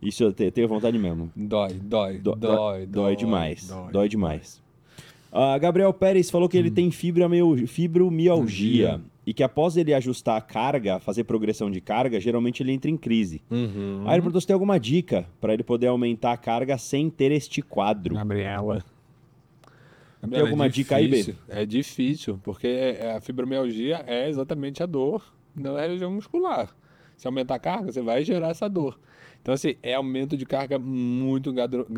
[0.00, 1.30] Isso eu te- tenho vontade mesmo.
[1.34, 3.66] Dói, dói, Dó- dói, dói demais.
[3.66, 3.92] dói.
[3.92, 4.62] Dói, demais.
[5.32, 10.40] Ah, Gabriel Pérez falou que ele tem fibromialgia, fibromialgia e que após ele ajustar a
[10.40, 13.42] carga, fazer progressão de carga, geralmente ele entra em crise.
[13.50, 14.02] Uhum.
[14.06, 17.30] Aí ele perguntou se tem alguma dica para ele poder aumentar a carga sem ter
[17.30, 18.14] este quadro.
[18.14, 18.82] Gabriela.
[20.28, 21.16] Tem alguma dica aí, B?
[21.16, 25.22] difícil, É difícil, porque é- a fibromialgia é exatamente a dor
[25.54, 26.68] da região muscular.
[27.16, 28.98] Se aumentar a carga, você vai gerar essa dor.
[29.42, 31.50] Então, assim, é aumento de carga muito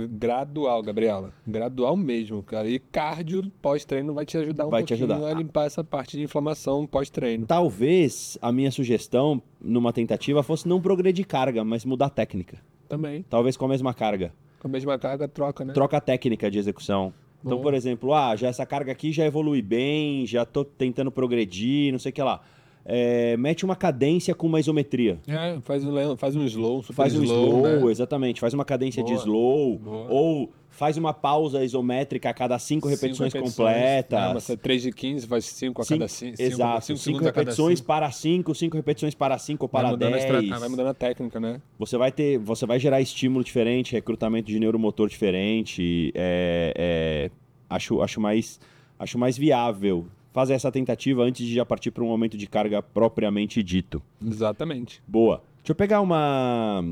[0.08, 1.32] gradual, Gabriela.
[1.46, 2.68] Gradual mesmo, cara.
[2.68, 5.28] E cardio pós-treino vai te ajudar um Vai te pouquinho ajudar.
[5.30, 7.44] a limpar essa parte de inflamação pós-treino.
[7.46, 12.58] Talvez a minha sugestão, numa tentativa, fosse não progredir carga, mas mudar a técnica.
[12.88, 13.24] Também.
[13.28, 14.32] Talvez com a mesma carga.
[14.60, 15.72] Com a mesma carga, troca, né?
[15.72, 17.12] Troca a técnica de execução.
[17.44, 21.90] Então, por exemplo, ah, já essa carga aqui já evolui bem, já tô tentando progredir,
[21.90, 22.40] não sei o que lá.
[22.84, 25.18] É, mete uma cadência com uma isometria.
[25.26, 27.90] É, faz um, faz um slow, super Faz um slow, slow, né?
[27.92, 28.40] exatamente.
[28.40, 29.78] Faz uma cadência de Boa, slow.
[29.78, 30.06] boa.
[30.10, 34.18] Ou faz uma pausa isométrica a cada cinco repetições, completas.
[34.18, 36.42] Ah, mas é 3 de 15, faz 5 a cada 5.
[36.42, 36.86] Exato.
[36.86, 37.86] Cinco, segundos a cada repetições cinco.
[37.86, 40.24] para 5, 5 repetições para 5 ou para mudando, a 10.
[40.24, 41.60] estra- ah, vai mudando a técnica, né?
[41.78, 46.10] Você vai ter, você vai gerar estímulo diferente, recrutamento de neuromotor diferente.
[46.14, 47.30] É, é,
[47.68, 48.58] acho, acho mais,
[48.98, 52.82] acho mais viável fazer essa tentativa antes de já partir para um aumento de carga
[52.82, 54.02] propriamente dito.
[54.24, 55.02] Exatamente.
[55.06, 55.42] Boa.
[55.58, 56.84] Deixa eu pegar uma,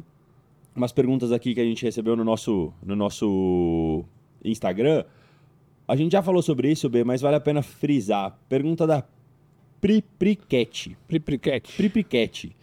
[0.76, 4.04] umas perguntas aqui que a gente recebeu no nosso, no nosso
[4.44, 5.04] Instagram.
[5.88, 8.38] A gente já falou sobre isso, B, mas vale a pena frisar.
[8.48, 9.02] Pergunta da
[9.80, 10.96] Pripriquete.
[11.08, 11.76] Pripriquete.
[11.76, 12.56] Pripriquete.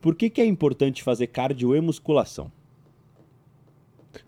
[0.00, 2.50] Por que, que é importante fazer cardio e musculação?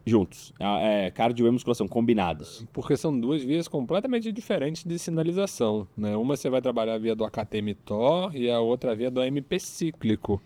[0.05, 0.52] Juntos.
[0.60, 2.66] Ah, É, cardio e musculação, combinados.
[2.73, 5.86] Porque são duas vias completamente diferentes de sinalização.
[5.97, 6.16] Né?
[6.16, 10.40] Uma você vai trabalhar via do AKT-mTOR e a outra via do AMP cíclico.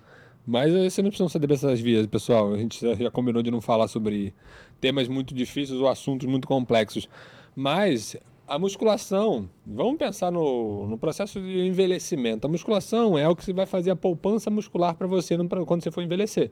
[0.47, 2.53] Mas você não precisa saber dessas vias, pessoal.
[2.53, 4.35] A gente já- combinou de não falar sobre
[4.81, 7.09] temas muito difíceis ou assuntos muito complexos.
[7.55, 8.17] Mas
[8.49, 12.47] a musculação, vamos pensar no, no processo de envelhecimento.
[12.47, 16.03] A musculação é o que vai fazer a poupança muscular para você quando você for
[16.03, 16.51] envelhecer.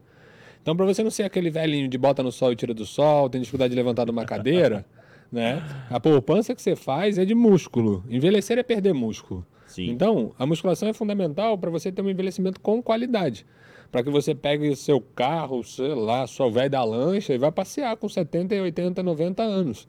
[0.63, 3.29] Então, para você não ser aquele velhinho de bota no sol e tira do sol,
[3.29, 4.85] tem dificuldade de levantar de uma cadeira,
[5.33, 5.63] né?
[5.89, 8.05] A poupança que você faz é de músculo.
[8.09, 9.45] Envelhecer é perder músculo.
[9.67, 9.89] Sim.
[9.89, 13.47] Então, a musculação é fundamental para você ter um envelhecimento com qualidade.
[13.91, 17.97] Para que você pegue seu carro, sei lá, sua velha da lancha e vá passear
[17.97, 19.89] com 70, 80, 90 anos.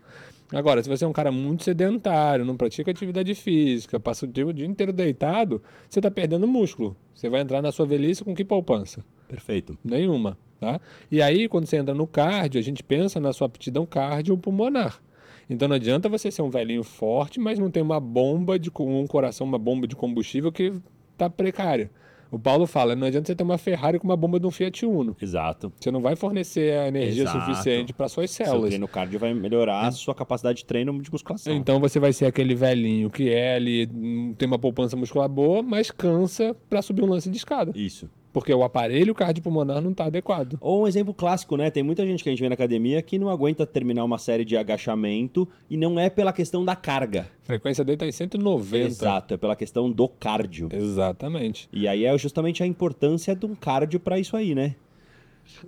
[0.54, 4.46] Agora, se você é um cara muito sedentário, não pratica atividade física, passa o dia,
[4.46, 6.96] o dia inteiro deitado, você está perdendo músculo.
[7.14, 9.04] Você vai entrar na sua velhice com que poupança?
[9.30, 9.78] Perfeito.
[9.84, 10.80] Nenhuma, tá?
[11.12, 15.02] E aí, quando você entra no cardio, a gente pensa na sua aptidão cardiopulmonar.
[15.50, 19.06] Então não adianta você ser um velhinho forte, mas não tem uma bomba de um
[19.06, 20.72] coração, uma bomba de combustível que
[21.12, 21.92] está precária.
[22.32, 24.86] O Paulo fala, não adianta você ter uma Ferrari com uma bomba de um Fiat
[24.86, 25.18] Uno.
[25.22, 25.74] Exato.
[25.78, 27.42] Você não vai fornecer a energia Exato.
[27.42, 28.70] suficiente para suas Seu células.
[28.70, 31.54] treino cardio vai melhorar a sua capacidade de treino de musculação.
[31.54, 35.62] Então você vai ser aquele velhinho que é ali, hum, tem uma poupança muscular boa,
[35.62, 37.74] mas cansa para subir um lance de escada.
[37.76, 38.10] Isso.
[38.34, 40.58] Porque o aparelho cardiopulmonar não está adequado.
[40.62, 41.70] Ou um exemplo clássico, né?
[41.70, 44.46] Tem muita gente que a gente vê na academia que não aguenta terminar uma série
[44.46, 47.28] de agachamento e não é pela questão da carga.
[47.44, 48.86] A frequência dele está em 190.
[48.88, 50.70] Exato, é pela questão do cardio.
[50.72, 51.68] Exatamente.
[51.74, 54.76] E aí é justamente a importância de um cardio para isso aí, né?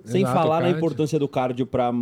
[0.04, 1.92] Sem Exato, falar na importância do cardio para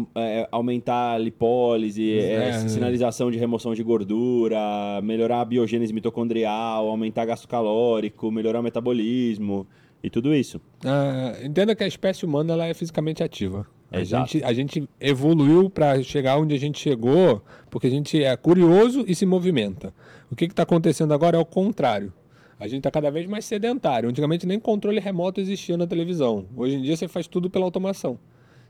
[0.52, 2.68] aumentar a lipólise, é, É.
[2.68, 4.58] sinalização de remoção de gordura,
[5.02, 9.66] melhorar a biogênese mitocondrial, aumentar gasto calórico, melhorar o metabolismo
[10.02, 10.60] e tudo isso.
[10.84, 13.66] Ah, entenda que a espécie humana ela é fisicamente ativa.
[13.90, 14.32] A Exato.
[14.32, 19.04] gente, a gente evoluiu para chegar onde a gente chegou porque a gente é curioso
[19.06, 19.92] e se movimenta.
[20.30, 22.12] O que está acontecendo agora é o contrário.
[22.58, 24.08] A gente está cada vez mais sedentário.
[24.08, 26.46] Antigamente nem controle remoto existia na televisão.
[26.56, 28.18] Hoje em dia você faz tudo pela automação.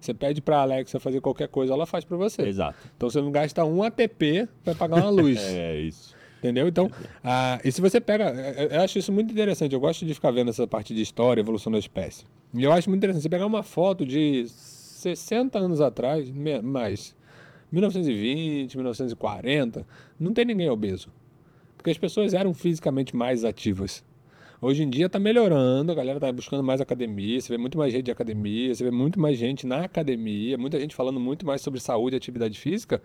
[0.01, 2.43] Você pede para a Alexa fazer qualquer coisa, ela faz para você.
[2.43, 2.77] Exato.
[2.97, 5.39] Então você não gasta um ATP para pagar uma luz.
[5.47, 6.15] É isso.
[6.43, 6.67] Entendeu?
[6.67, 6.91] Então,
[7.23, 8.25] ah, e se você pega.
[8.59, 9.73] eu- Eu acho isso muito interessante.
[9.75, 12.25] Eu gosto de ficar vendo essa parte de história, evolução da espécie.
[12.53, 13.23] E eu acho muito interessante.
[13.23, 16.29] Você pegar uma foto de 60 anos atrás,
[16.65, 17.15] mais,
[17.71, 19.87] 1920, 1940,
[20.19, 21.09] não tem ninguém obeso.
[21.77, 24.05] Porque as pessoas eram fisicamente mais ativas.
[24.61, 27.93] Hoje em dia está melhorando, a galera está buscando mais academia, você vê muito mais
[27.93, 31.61] gente de academia, você vê muito mais gente na academia, muita gente falando muito mais
[31.61, 33.03] sobre saúde e atividade física,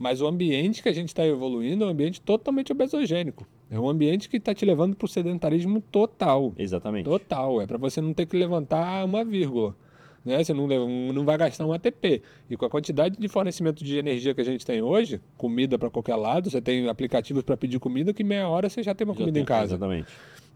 [0.00, 3.46] mas o ambiente que a gente está evoluindo é um ambiente totalmente obesogênico.
[3.70, 6.54] É um ambiente que está te levando para o sedentarismo total.
[6.56, 7.04] Exatamente.
[7.04, 9.76] Total, é para você não ter que levantar uma vírgula.
[10.24, 10.42] Né?
[10.42, 10.66] Você não,
[11.12, 12.22] não vai gastar um ATP.
[12.48, 15.90] E com a quantidade de fornecimento de energia que a gente tem hoje, comida para
[15.90, 19.12] qualquer lado, você tem aplicativos para pedir comida que meia hora você já tem uma
[19.12, 19.74] Já comida tem- em casa.
[19.74, 20.08] Exatamente.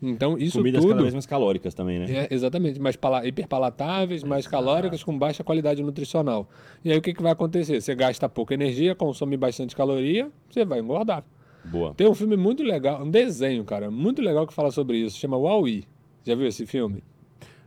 [0.02, 1.02] Então, isso Comidas cada tudo.
[1.02, 2.06] vez mais calóricas também, né?
[2.10, 6.48] É, exatamente, mais pala- hiperpalatáveis, mais calóricas, com baixa qualidade nutricional.
[6.84, 7.80] E aí o que, que vai acontecer?
[7.80, 11.24] Você gasta pouca energia, consome bastante caloria, você vai engordar.
[11.64, 11.94] Boa.
[11.94, 15.38] Tem um filme muito legal, um desenho, cara, muito legal que fala sobre isso, chama
[15.38, 15.84] Wall-E.
[16.22, 17.02] Já viu esse filme?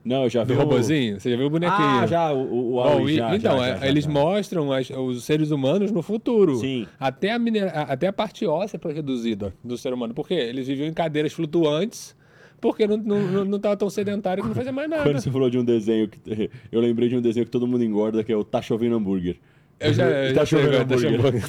[0.07, 1.19] Não, eu já vi Do o- robozinho?
[1.19, 1.77] Você já viu o bonequinho?
[1.77, 2.71] Ah, já, o, o.
[2.75, 6.55] Wall-E, já, então, já, é, já, eles mostram as- os seres humanos no futuro.
[6.55, 6.87] Sim.
[6.99, 10.13] Até a, minera- até a parte óssea foi reduzida do ser humano.
[10.13, 10.35] Por quê?
[10.35, 12.15] Eles viviam em cadeiras flutuantes,
[12.61, 15.03] porque não não, não tava tão sedentário que não fazia mais nada.
[15.03, 16.19] Quando você falou de um desenho que.
[16.71, 19.35] Eu lembrei de um desenho que todo mundo engorda, que é o Tá Chovendo Hambúrguer.
[19.79, 21.43] Eu já, eu Tá já chovendo tá hambúrguer.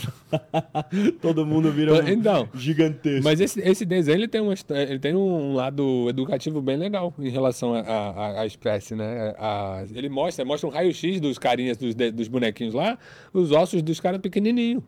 [1.20, 3.24] todo mundo vira um Então, gigantesco.
[3.24, 7.30] Mas esse, esse desenho ele tem, uma, ele tem um lado educativo bem legal em
[7.30, 9.34] relação à espécie, né?
[9.38, 12.98] A- ele mostra, mostra um raio-x dos carinhas, dos, dos bonequinhos lá,
[13.32, 14.82] os ossos dos caras pequenininhos.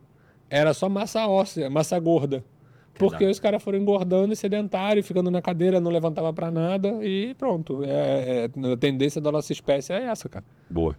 [0.49, 2.43] Era só massa óssea, massa gorda.
[2.93, 7.33] Porque os caras foram engordando e sedentário, ficando na cadeira, não levantava pra nada e
[7.35, 7.83] pronto.
[7.83, 10.45] É, é- a tendência da nossa espécie é essa, cara.
[10.69, 10.95] Boa.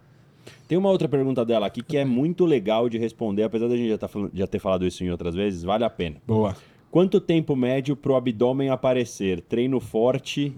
[0.72, 3.90] Tem uma outra pergunta dela aqui que é muito legal de responder, apesar da gente
[3.90, 6.16] já, tá falando- já ter falado isso em outras vezes, vale a pena.
[6.26, 6.56] Boa.
[6.90, 9.42] Quanto tempo médio pro abdômen aparecer?
[9.42, 10.56] Treino forte,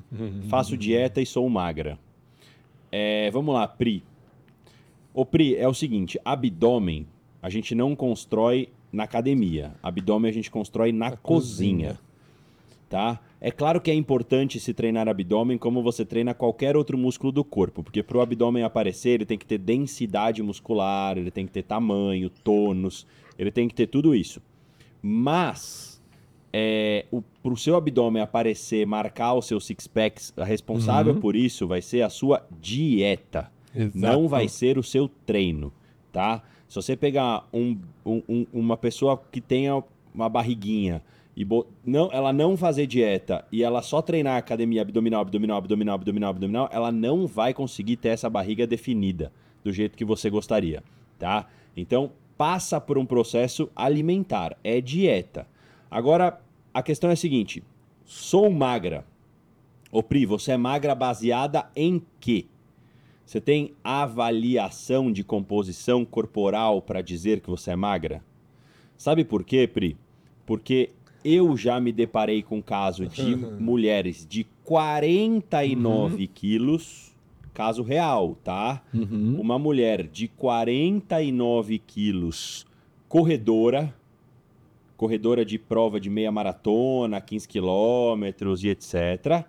[0.49, 1.99] faço dieta e sou magra.
[2.93, 4.05] É, vamos lá, Pri.
[5.13, 7.09] Ô Pri, é o seguinte, abdômen
[7.43, 9.75] a gente não constrói na academia.
[9.83, 11.89] Abdômen a gente constrói na, cozinha.
[11.89, 12.01] cozinha.
[12.89, 13.19] Tá?
[13.47, 17.45] É claro que é importante se treinar abdômen como você treina qualquer outro músculo do
[17.45, 21.53] corpo, porque para o abdômen aparecer, ele tem que ter densidade muscular, ele tem que
[21.53, 23.07] ter tamanho, tônus,
[23.39, 24.41] ele tem que ter tudo isso.
[25.03, 26.03] Mas
[26.51, 27.05] é,
[27.43, 31.83] para o seu abdômen aparecer, marcar os seus six packs, a responsável por isso vai
[31.83, 33.53] ser a sua dieta.
[33.95, 35.71] Não vai ser o seu treino,
[36.11, 36.43] tá?
[36.67, 37.77] Se você pegar um-
[38.07, 39.85] um- uma pessoa que tenha
[40.15, 41.03] uma barriguinha
[41.37, 41.47] e
[41.85, 46.69] não, ela não fazer dieta e ela só treinar academia abdominal, abdominal, abdominal, abdominal, abdominal,
[46.73, 49.33] ela não vai conseguir ter essa barriga definida
[49.65, 50.83] do jeito que você gostaria,
[51.19, 51.47] tá?
[51.77, 55.47] Então, passa por um processo alimentar, é dieta.
[55.91, 56.41] Agora,
[56.73, 57.63] a questão é a seguinte:
[58.05, 59.05] sou magra.
[59.91, 62.47] Ô Pri, você é magra baseada em quê?
[63.25, 68.23] Você tem avaliação de composição corporal para dizer que você é magra?
[68.97, 69.97] Sabe por quê, Pri?
[70.45, 70.91] Porque
[71.25, 77.15] eu já me deparei com caso de mulheres de 49 quilos,
[77.55, 78.83] caso real, tá?
[78.93, 82.67] Uma mulher de 49 quilos,
[83.09, 83.95] corredora,
[84.97, 89.45] corredora de prova de meia maratona, 15 quilômetros e etc.,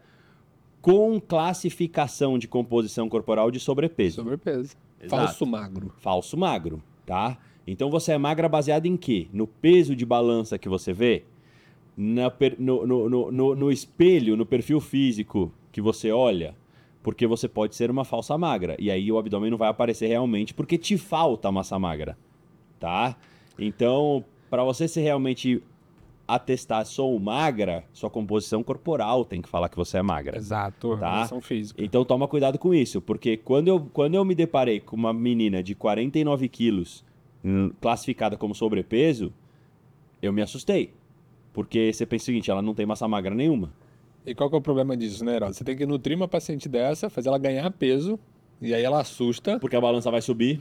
[0.82, 4.18] com classificação de composição corporal de sobrepeso.
[4.18, 4.76] Sobrepeso.
[5.02, 5.26] Exato.
[5.26, 5.94] Falso magro.
[5.98, 7.38] Falso magro, tá?
[7.68, 9.28] Então você é magra baseada em quê?
[9.34, 11.26] No peso de balança que você vê?
[11.98, 16.56] Na no, no, no, no- espelho, no perfil físico que você olha?
[17.02, 18.76] Porque você pode ser uma falsa magra.
[18.80, 22.18] E aí o abdômen não vai aparecer realmente porque te falta massa magra,
[22.80, 23.16] tá?
[23.58, 25.62] Então, para você ser realmente
[26.28, 30.38] atestar sou magra, sua composição corporal tem que falar que você é magra.
[30.38, 30.98] Exato.
[30.98, 31.28] Tá.
[31.42, 31.84] Física.
[31.84, 35.62] Então toma cuidado com isso, porque quando eu, quando eu me deparei com uma menina
[35.62, 37.06] de 49 quilos
[37.44, 39.32] hum, classificada como sobrepeso,
[40.22, 40.94] eu me assustei.
[41.56, 43.72] Porque você pensa o seguinte, ela não tem massa magra nenhuma.
[44.26, 45.56] E qual que é o problema disso, né, Heraldo?
[45.56, 48.20] Você tem que nutrir uma paciente dessa, fazer ela ganhar peso,
[48.62, 50.60] e aí ela assusta, Porque a balança vai subir.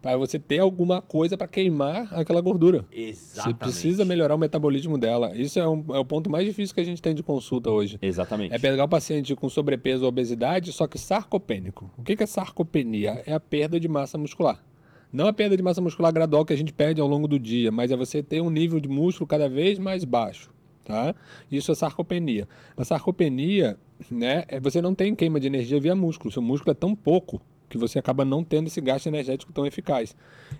[0.00, 2.84] para você ter alguma coisa para queimar aquela gordura.
[2.90, 5.36] Você precisa melhorar o metabolismo dela.
[5.36, 7.98] Isso é, um- é o ponto mais difícil que a gente tem de consulta hoje.
[8.02, 8.52] Exatamente.
[8.54, 11.88] É pegar o paciente com sobrepeso ou obesidade, só que sarcopênico.
[11.98, 13.22] O que é sarcopenia?
[13.26, 14.60] É a perda de massa muscular.
[15.12, 17.70] Não a perda de massa muscular gradual que a gente perde ao longo do dia,
[17.70, 20.50] mas é você ter um nível de músculo cada vez mais baixo.
[20.84, 21.14] Tá?
[21.50, 22.48] Isso é sarcopenia.
[22.76, 23.78] A sarcopenia,
[24.10, 26.32] né, é você não tem queima de energia via músculo.
[26.32, 27.40] Seu músculo é tão pouco
[27.72, 30.14] que você acaba não tendo esse gasto energético tão eficaz.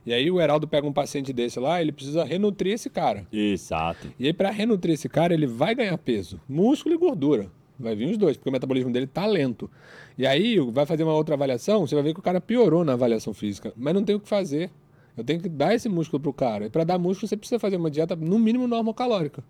[0.06, 3.26] E aí o Heraldo pega um paciente desse lá, ele precisa renutrir esse cara.
[3.30, 4.08] Exato.
[4.18, 7.50] E aí, para renutrir esse cara, ele vai ganhar peso, músculo e gordura.
[7.82, 9.70] Vai vir os dois, porque o metabolismo dele tá lento.
[10.16, 12.92] E aí, vai fazer uma outra avaliação, você vai ver que o cara piorou na
[12.92, 14.70] avaliação física, mas não tem o que fazer.
[15.16, 16.66] Eu tenho que dar esse músculo pro cara.
[16.66, 19.44] E para dar músculo, você precisa fazer uma dieta, no mínimo, normocalórica.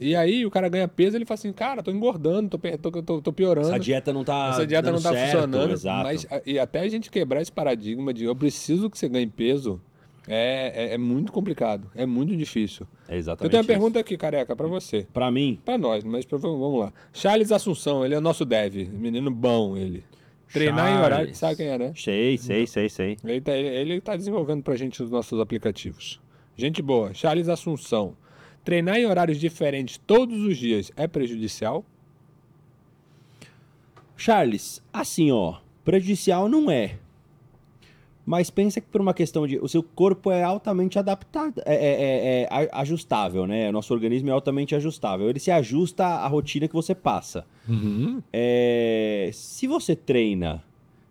[0.00, 3.22] E aí, o cara ganha peso, ele fala assim: Cara, tô engordando, tô, tô, tô,
[3.22, 3.68] tô piorando.
[3.68, 5.72] Essa dieta não tá Essa dieta não tá certo, funcionando.
[5.72, 6.02] Exato.
[6.02, 9.80] Mas, e até a gente quebrar esse paradigma de eu preciso que você ganhe peso,
[10.26, 11.90] é, é, é muito complicado.
[11.94, 12.86] É muito difícil.
[13.08, 13.68] É Eu exatamente tenho uma isso.
[13.68, 15.06] pergunta aqui, careca, pra você.
[15.12, 16.92] Pra mim, Pra nós, mas pra, vamos lá.
[17.12, 18.88] Charles Assunção, ele é nosso dev.
[18.92, 20.04] Menino bom, ele.
[20.52, 21.16] Treinar em horário.
[21.16, 21.38] Charles.
[21.38, 21.92] Sabe quem é, né?
[21.96, 23.16] sei, sei, sei, sei.
[23.24, 26.20] Ele tá, ele tá desenvolvendo pra gente os nossos aplicativos.
[26.56, 27.12] Gente boa.
[27.12, 28.16] Charles Assunção.
[28.64, 31.84] Treinar em horários diferentes todos os dias é prejudicial?
[34.16, 36.98] Charles, assim, ó, prejudicial não é.
[38.26, 39.58] Mas pensa que por uma questão de.
[39.58, 43.68] O seu corpo é altamente adaptado, é, é- é- é ajustável, né?
[43.68, 45.28] O nosso organismo é altamente ajustável.
[45.28, 47.44] Ele se ajusta à rotina que você passa.
[48.32, 50.64] É, se você treina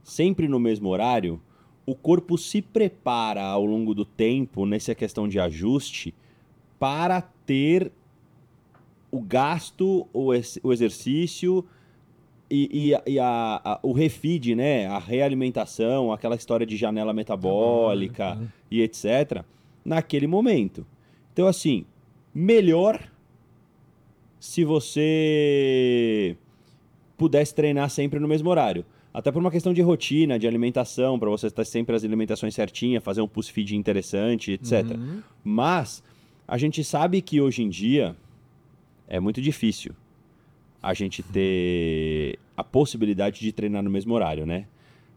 [0.03, 1.39] sempre no mesmo horário,
[1.85, 6.15] o corpo se prepara ao longo do tempo, nessa questão de ajuste,
[6.79, 7.91] para ter
[9.11, 11.63] o gasto, o, ex- o exercício
[12.49, 14.85] e, e e a- a- o refeed, né?
[14.87, 18.37] A realimentação, aquela história de janela metabólica
[18.69, 19.43] e etc.
[19.83, 20.85] naquele momento.
[21.33, 21.85] Então, assim,
[22.33, 22.99] melhor
[24.39, 26.35] se você
[27.17, 28.85] pudesse treinar sempre no mesmo horário.
[29.13, 33.03] Até por uma questão de rotina, de alimentação, para você estar sempre as alimentações certinhas,
[33.03, 34.83] fazer um pulse feed interessante, etc.
[34.97, 35.21] Uhum.
[35.43, 36.03] Mas
[36.47, 38.15] a gente sabe que hoje em dia
[39.07, 39.93] é muito difícil
[40.83, 44.65] a gente ter a possibilidade de treinar no mesmo horário, né?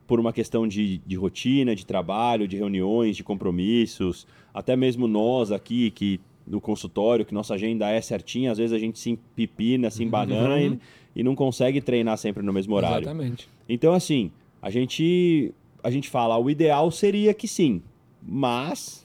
[0.06, 5.50] Por uma questão de, de rotina, de trabalho, de reuniões, de compromissos, até mesmo nós
[5.50, 9.90] aqui, que no consultório, que nossa agenda é certinha, às vezes a gente se empipina,
[9.90, 10.78] se embanana Uhum.
[11.14, 12.98] e, e não consegue treinar sempre no mesmo horário.
[13.04, 13.48] Exatamente.
[13.68, 14.30] Então, assim,
[14.62, 15.52] a gente,
[15.82, 17.82] a gente fala, o ideal seria que sim,
[18.22, 19.04] mas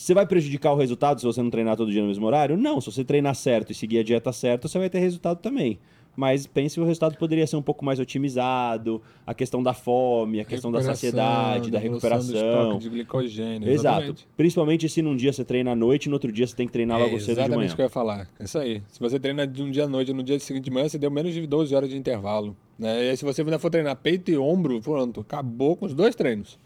[0.00, 2.56] você vai prejudicar o resultado se você não treinar todo dia no mesmo horário?
[2.56, 5.78] Não, se você treinar certo e seguir a dieta certa, você vai ter resultado também.
[6.16, 10.40] Mas pense que o resultado poderia ser um pouco mais otimizado, a questão da fome,
[10.40, 12.34] a questão da saciedade, da do recuperação.
[12.34, 13.68] estoque de glicogênio.
[13.68, 13.72] Exato.
[14.02, 14.28] exatamente.
[14.36, 16.72] Principalmente se num dia você treina à noite e no outro dia você tem que
[16.72, 17.72] treinar logo É cedo de exatamente manhã.
[17.72, 18.28] o que eu ia falar.
[18.38, 18.82] É Isso aí.
[18.88, 20.98] Se você treina de um dia à noite e no dia seguinte de manhã, você
[20.98, 22.56] deu menos de 12 horas de intervalo.
[22.78, 23.06] Né?
[23.06, 26.14] E aí, se você ainda for treinar peito e ombro, pronto, acabou com os dois
[26.14, 26.58] treinos.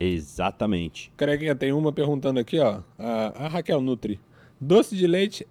[0.00, 1.12] Exatamente.
[1.16, 2.80] Carequinha, tem uma perguntando aqui, ó.
[2.98, 4.20] A, a Raquel Nutri.
[4.60, 5.46] Doce de leite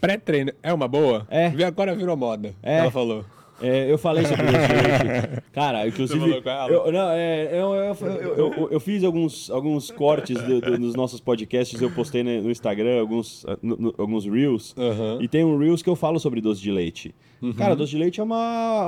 [0.00, 1.26] pré-treino é uma boa?
[1.30, 1.50] É.
[1.50, 2.54] Vê agora virou moda.
[2.62, 2.78] É.
[2.78, 3.24] Ela falou.
[3.62, 5.42] É, eu falei sobre doce de leite.
[5.52, 6.18] Cara, inclusive.
[6.20, 6.70] falou com ela?
[6.70, 7.96] Eu, não, é, eu, eu,
[8.36, 12.50] eu, eu- fiz alguns, alguns cortes do- do- nos nossos podcasts, eu postei no no
[12.50, 14.74] Instagram alguns, no- no- alguns Reels.
[15.20, 17.14] E tem um Reels que eu falo sobre doce de leite.
[17.56, 18.36] Cara, doce de leite é uma,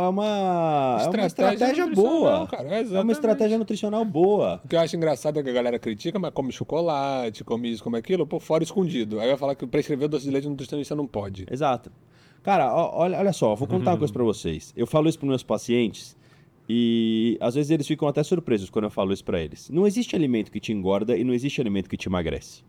[0.05, 2.47] é uma, é uma estratégia boa.
[2.47, 2.69] Cara.
[2.69, 4.61] É, uma estratégia nutricional boa.
[4.65, 7.85] O que eu acho engraçado é que a galera critica, mas come chocolate, come isso,
[7.85, 9.21] come aquilo, por fora escondido.
[9.21, 11.47] Aí vai falar que prescrever doce de leite nutricionista não pode.
[11.51, 11.91] Exato.
[12.47, 14.73] Cara, ó, olha, olha só, vou contar uma coisa pra vocês.
[14.77, 16.17] Eu falo isso pros meus pacientes
[16.69, 19.69] e às vezes eles ficam até surpresos quando eu falo isso pra eles.
[19.69, 22.63] Não existe alimento que te engorda e não existe alimento que te emagrece,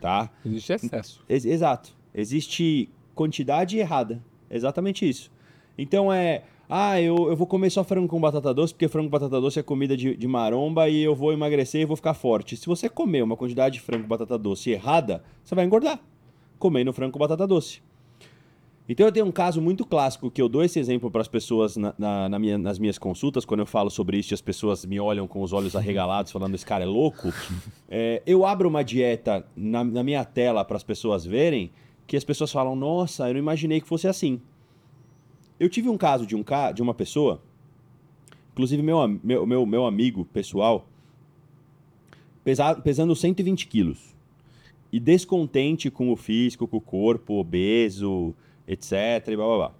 [0.00, 0.30] tá?
[0.44, 1.22] Existe excesso.
[1.28, 1.96] Ex- exato.
[2.14, 4.22] Existe quantidade errada.
[4.50, 5.30] Exatamente isso.
[5.78, 6.42] Então é.
[6.68, 9.58] Ah, eu, eu vou comer só frango com batata doce, porque frango com batata doce
[9.58, 12.56] é comida de, de maromba e eu vou emagrecer e vou ficar forte.
[12.56, 16.00] Se você comer uma quantidade de frango com batata doce errada, você vai engordar.
[16.60, 17.80] Comendo frango com batata doce.
[18.92, 21.76] Então eu tenho um caso muito clássico que eu dou esse exemplo para as pessoas
[21.76, 24.84] na, na- na minha- nas minhas consultas, quando eu falo sobre isso e as pessoas
[24.84, 27.28] me olham com os olhos arregalados, falando esse cara é louco.
[27.92, 31.70] É, eu abro uma dieta na, na minha tela para as pessoas verem,
[32.06, 34.40] que as pessoas falam, nossa, eu não imaginei que fosse assim.
[35.58, 37.40] Eu tive um caso de, um, ca- de uma pessoa,
[38.52, 40.86] inclusive meu, meu, meu, meu amigo pessoal,
[42.44, 44.16] pesa- pesando 120 quilos
[44.92, 48.34] e descontente com o físico, com o corpo, obeso,
[48.72, 49.28] etc.
[49.28, 49.72] E blá blá blá.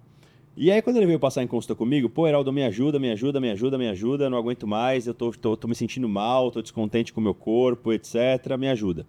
[0.55, 3.39] E aí, quando ele veio passar em consulta comigo, pô, Heraldo, me ajuda, me ajuda,
[3.39, 6.61] me ajuda, me ajuda, não aguento mais, eu tô, tô, tô me sentindo mal, tô
[6.61, 8.15] descontente com o meu corpo, etc.
[8.59, 9.07] Me ajuda.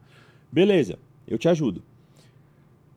[0.53, 1.83] Beleza, eu te ajudo.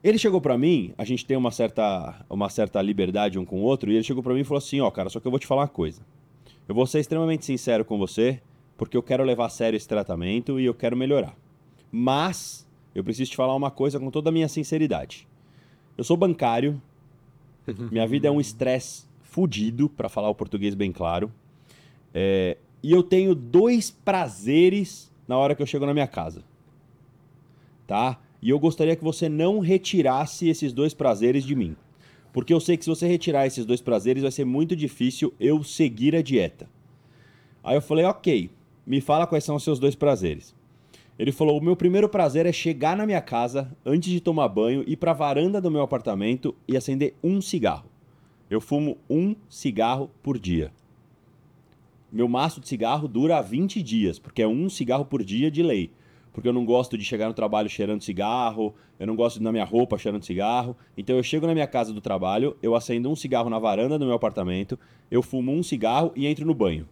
[0.02, 3.62] Ele chegou pra mim, a gente tem uma certa, uma certa liberdade um com o
[3.62, 5.40] outro, e ele chegou pra mim e falou assim: Ó, cara, só que eu vou
[5.40, 6.00] te falar uma coisa.
[6.68, 8.40] Eu vou ser extremamente sincero com você,
[8.76, 11.36] porque eu quero levar a sério esse tratamento e eu quero melhorar.
[11.90, 12.64] Mas
[12.94, 15.26] eu preciso te falar uma coisa com toda a minha sinceridade.
[15.96, 16.80] Eu sou bancário,
[17.90, 21.32] minha vida é um estresse fudido, pra falar o português bem claro.
[22.14, 26.42] É, e eu tenho dois prazeres na hora que eu chego na minha casa.
[27.86, 28.18] Tá?
[28.40, 31.76] E eu gostaria que você não retirasse esses dois prazeres de mim.
[32.32, 35.62] Porque eu sei que se você retirar esses dois prazeres, vai ser muito difícil eu
[35.62, 36.68] seguir a dieta.
[37.62, 38.50] Aí eu falei, ok,
[38.86, 40.54] me fala quais são os seus dois prazeres.
[41.18, 44.84] Ele falou: o meu primeiro prazer é chegar na minha casa, antes de tomar banho,
[44.86, 47.88] ir pra varanda do meu apartamento e acender um cigarro.
[48.50, 50.72] Eu fumo um cigarro por dia.
[52.12, 55.90] Meu maço de cigarro dura 20 dias, porque é um cigarro por dia de lei.
[56.32, 59.44] Porque eu não gosto de chegar no trabalho cheirando cigarro, eu não gosto de ir
[59.44, 60.76] na minha roupa cheirando cigarro.
[60.96, 64.04] Então eu chego na minha casa do trabalho, eu acendo um cigarro na varanda do
[64.04, 64.78] meu apartamento,
[65.10, 66.86] eu fumo um cigarro e entro no banho.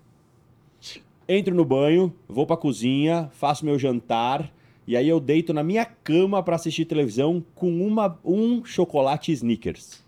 [1.28, 4.52] Entro no banho, vou pra cozinha, faço meu jantar
[4.86, 10.04] e aí eu deito na minha cama pra assistir televisão com uma, um chocolate Snickers.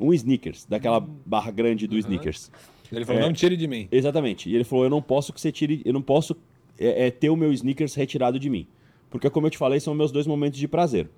[0.00, 2.50] Um Snickers, daquela barra grande do Snickers.
[2.90, 3.24] Ele falou, É.
[3.26, 3.88] não tire de mim.
[3.90, 4.48] Exatamente.
[4.48, 6.36] E ele falou: eu não posso que você tire, eu não posso
[6.78, 8.66] é, é, ter o meu Snickers retirado de mim.
[9.10, 11.08] Porque, como eu te falei, são meus dois momentos de prazer.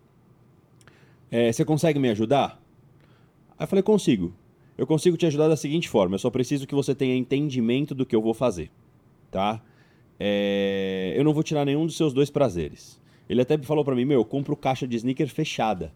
[1.30, 2.60] É, você consegue me ajudar?
[3.58, 4.32] Aí eu falei: consigo.
[4.78, 8.06] Eu consigo te ajudar da seguinte forma: eu só preciso que você tenha entendimento do
[8.06, 8.70] que eu vou fazer.
[9.28, 9.60] Tá?
[10.18, 13.00] É, eu não vou tirar nenhum dos seus dois prazeres.
[13.28, 15.92] Ele até falou pra mim: meu, eu compro caixa de Snickers fechada.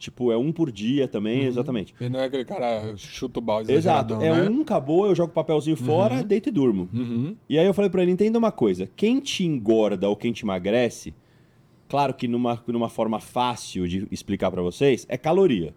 [0.00, 1.94] Tipo, é um por dia também, exatamente.
[2.00, 4.14] Ele não é aquele cara chuta o balde Exato.
[4.14, 4.48] É né?
[4.48, 6.88] um, acabou, eu jogo o papelzinho fora, deito e durmo.
[6.90, 7.36] Uhum.
[7.46, 10.42] E aí eu falei pra ele, entenda uma coisa, quem te engorda ou quem te
[10.42, 11.12] emagrece,
[11.86, 15.74] claro que numa, numa forma fácil de explicar pra vocês, é caloria.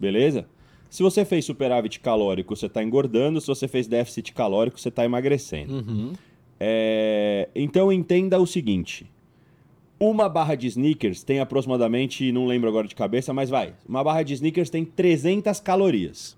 [0.00, 0.48] Beleza?
[0.90, 5.04] Se você fez superávit calórico, você tá engordando, se você fez déficit calórico, você tá
[5.04, 5.74] emagrecendo.
[5.74, 6.12] Uhum.
[6.58, 9.06] É, Então entenda o seguinte:
[10.00, 13.74] Uma barra de sneakers tem aproximadamente, não lembro agora de cabeça, mas vai.
[13.88, 16.36] Uma barra de sneakers tem 300 calorias.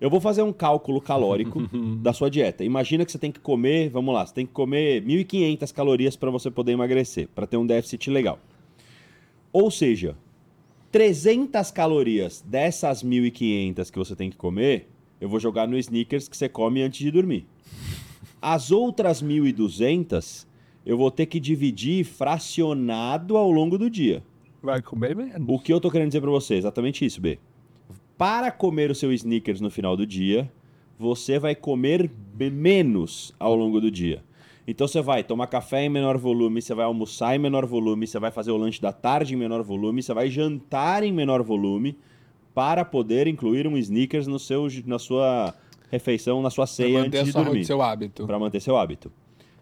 [0.00, 1.60] Eu vou fazer um cálculo calórico
[2.00, 2.64] da sua dieta.
[2.64, 6.30] Imagina que você tem que comer, vamos lá, você tem que comer 1.500 calorias para
[6.30, 8.38] você poder emagrecer, para ter um déficit legal.
[9.52, 10.16] Ou seja,
[10.90, 14.88] 300 calorias dessas 1.500 que você tem que comer,
[15.20, 17.46] eu vou jogar no sneakers que você come antes de dormir.
[18.42, 20.46] As outras 1.200
[20.84, 24.22] eu vou ter que dividir fracionado ao longo do dia.
[24.62, 25.46] Vai comer menos.
[25.46, 26.54] O que eu tô querendo dizer para você?
[26.54, 27.38] é Exatamente isso, B.
[28.16, 30.50] Para comer o seu sneakers no final do dia,
[30.98, 32.10] você vai comer
[32.52, 34.22] menos ao longo do dia.
[34.66, 38.18] Então você vai tomar café em menor volume, você vai almoçar em menor volume, você
[38.18, 41.98] vai fazer o lanche da tarde em menor volume, você vai jantar em menor volume
[42.54, 45.54] para poder incluir um sneakers no seu, na sua
[45.90, 48.26] refeição, na sua ceia manter antes de dormir seu hábito.
[48.26, 49.10] para manter seu hábito.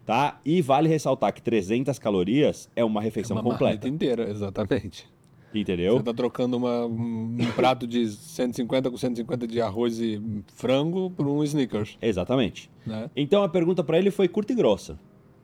[0.05, 0.39] Tá?
[0.43, 3.87] E vale ressaltar que 300 calorias é uma refeição Uma completa.
[3.87, 5.07] inteira, exatamente.
[5.53, 5.97] Entendeu?
[5.97, 10.21] Você tá trocando uma- um prato de 150 com 150 de arroz e
[10.55, 12.69] frango por um Snickers, Exatamente.
[12.85, 13.09] né?
[13.15, 14.99] Então a pergunta para ele foi curta e grossa.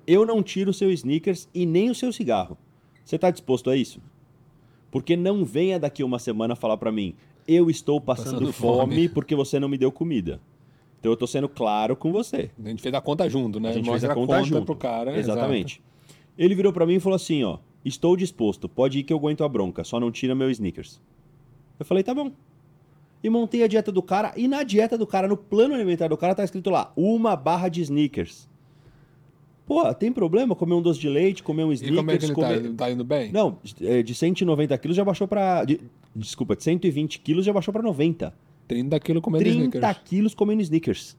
[0.06, 2.56] Eu não tiro o seu sneakers e nem o seu cigarro.
[3.04, 4.00] Você tá disposto a isso?
[4.92, 7.16] Porque não venha daqui uma semana falar para mim,
[7.48, 9.10] eu estou passando, Passando fome, fome.
[9.14, 10.40] porque você não me deu comida.
[11.00, 12.50] Então eu tô sendo claro com você.
[12.64, 13.70] A gente fez a conta junto, né?
[13.70, 14.66] A gente Mostra fez a conta junto.
[14.66, 15.18] pro cara.
[15.18, 15.82] Exatamente.
[16.38, 19.44] Ele virou pra mim e falou assim, ó, estou disposto, pode ir que eu aguento
[19.44, 21.00] a bronca, só não tira meu sneakers.
[21.80, 22.32] Eu falei, tá bom.
[23.24, 26.18] E montei a dieta do cara, e na dieta do cara, no plano alimentar do
[26.18, 28.48] cara, tá escrito lá, uma barra de sneakers.
[29.66, 32.26] Pô, tem problema comer um doce de leite, comer um E sneakers, como é que
[32.26, 32.62] ele comer...
[32.78, 32.86] tá?
[32.86, 33.32] Tá indo bem?
[33.32, 35.64] Não, é, de 190 quilos já baixou pra...
[35.66, 35.82] de-
[36.16, 38.32] Desculpa, de 120 quilos já baixou pra 90.
[38.68, 39.98] 30 quilos comendo 30 Snickers.
[40.06, 41.18] quilos comendo sneakers.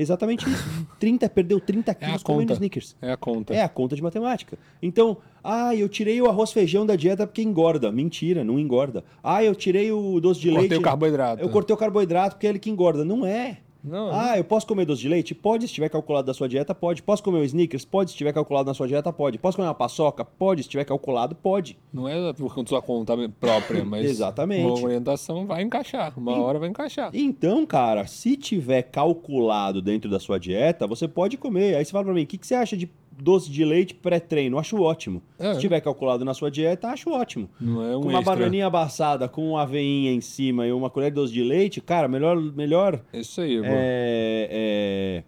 [0.00, 0.86] Exatamente isso.
[0.98, 2.52] 30, perdeu 30 É quilos comendo conta.
[2.54, 2.96] sneakers.
[3.02, 3.54] É a conta.
[3.54, 4.58] É a conta de matemática.
[4.82, 7.92] Então, ah, eu tirei o arroz feijão da dieta porque engorda.
[7.92, 9.04] Mentira, não engorda.
[9.22, 10.80] Ah, eu tirei o doce de Cortei leite.
[10.80, 11.42] o carboidrato.
[11.42, 13.04] Eu cortei o carboidrato porque é ele que engorda.
[13.04, 13.58] Não é.
[13.82, 15.34] Não, Ah, eu posso comer doce de leite?
[15.34, 17.02] Pode, se estiver calculado da sua dieta, pode.
[17.02, 17.84] Posso comer um sneakers?
[17.84, 19.38] Pode, se estiver calculado na sua dieta, pode.
[19.38, 20.24] Posso comer uma paçoca?
[20.24, 21.78] Pode, se estiver calculado, pode.
[21.92, 24.66] não é por sua conta própria, mas Exatamente.
[24.66, 26.12] uma orientação vai encaixar.
[26.16, 27.10] Uma hora vai encaixar.
[27.14, 31.76] Então, cara, se tiver calculado dentro da sua dieta, você pode comer.
[31.76, 32.88] Aí você fala pra mim, o que, que você acha de
[33.22, 34.58] doce de leite pré-treino?
[34.58, 35.22] Acho ótimo.
[35.38, 35.54] É.
[35.54, 37.48] Se tiver calculado na sua dieta, acho ótimo.
[37.60, 38.36] Não é um com uma extra.
[38.36, 42.08] bananinha amassada, com uma aveinha em cima e uma colher de doce de leite, cara,
[42.08, 45.22] melhor, melhor, Isso aí, é, é,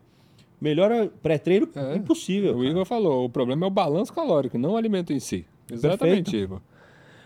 [0.60, 1.96] melhor pré-treino É.
[1.96, 2.52] impossível.
[2.52, 2.68] O cara.
[2.68, 5.44] Igor falou, o problema é o balanço calórico, não o alimento em si.
[5.70, 6.60] Exatamente, Igor.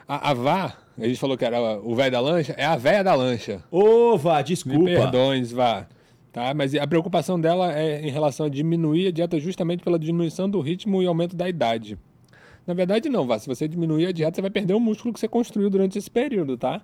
[0.08, 3.02] A, a Vá, a gente falou que era o velho da lancha, é a velha
[3.02, 3.62] da lancha.
[3.70, 4.84] Ô, Vá, Me desculpa.
[4.84, 5.86] perdões, Vá.
[6.36, 6.52] Tá?
[6.52, 10.60] Mas a preocupação dela é em relação a diminuir a dieta justamente pela diminuição do
[10.60, 11.98] ritmo e aumento da idade.
[12.66, 13.38] Na verdade, não, Vá.
[13.38, 16.10] Se você diminuir a dieta, você vai perder o músculo que você construiu durante esse
[16.10, 16.82] período, tá?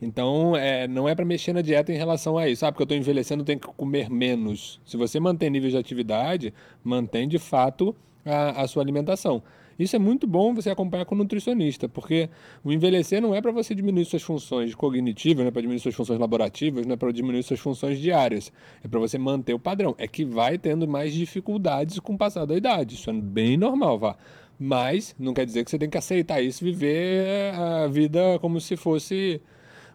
[0.00, 2.64] Então, é, não é para mexer na dieta em relação a isso.
[2.64, 4.80] Ah, porque eu estou envelhecendo, tenho que comer menos.
[4.84, 6.54] Se você mantém nível de atividade,
[6.84, 9.42] mantém de fato a, a sua alimentação.
[9.78, 12.28] Isso é muito bom você acompanhar com o nutricionista, porque
[12.62, 15.94] o envelhecer não é para você diminuir suas funções cognitivas, não é para diminuir suas
[15.94, 18.52] funções laborativas, não é para diminuir suas funções diárias.
[18.82, 19.94] É para você manter o padrão.
[19.98, 22.94] É que vai tendo mais dificuldades com o passar da idade.
[22.94, 24.16] Isso é bem normal, vá.
[24.58, 28.76] Mas não quer dizer que você tem que aceitar isso viver a vida como se
[28.76, 29.40] fosse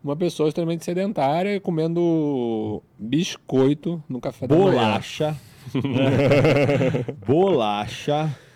[0.03, 4.71] uma pessoa extremamente sedentária comendo biscoito no café da manhã.
[4.71, 5.37] Bolacha.
[7.25, 8.46] Bolacha.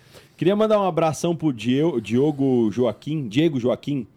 [0.42, 4.08] Queria mandar um abração pro Diogo Joaquim, Diego Joaquim,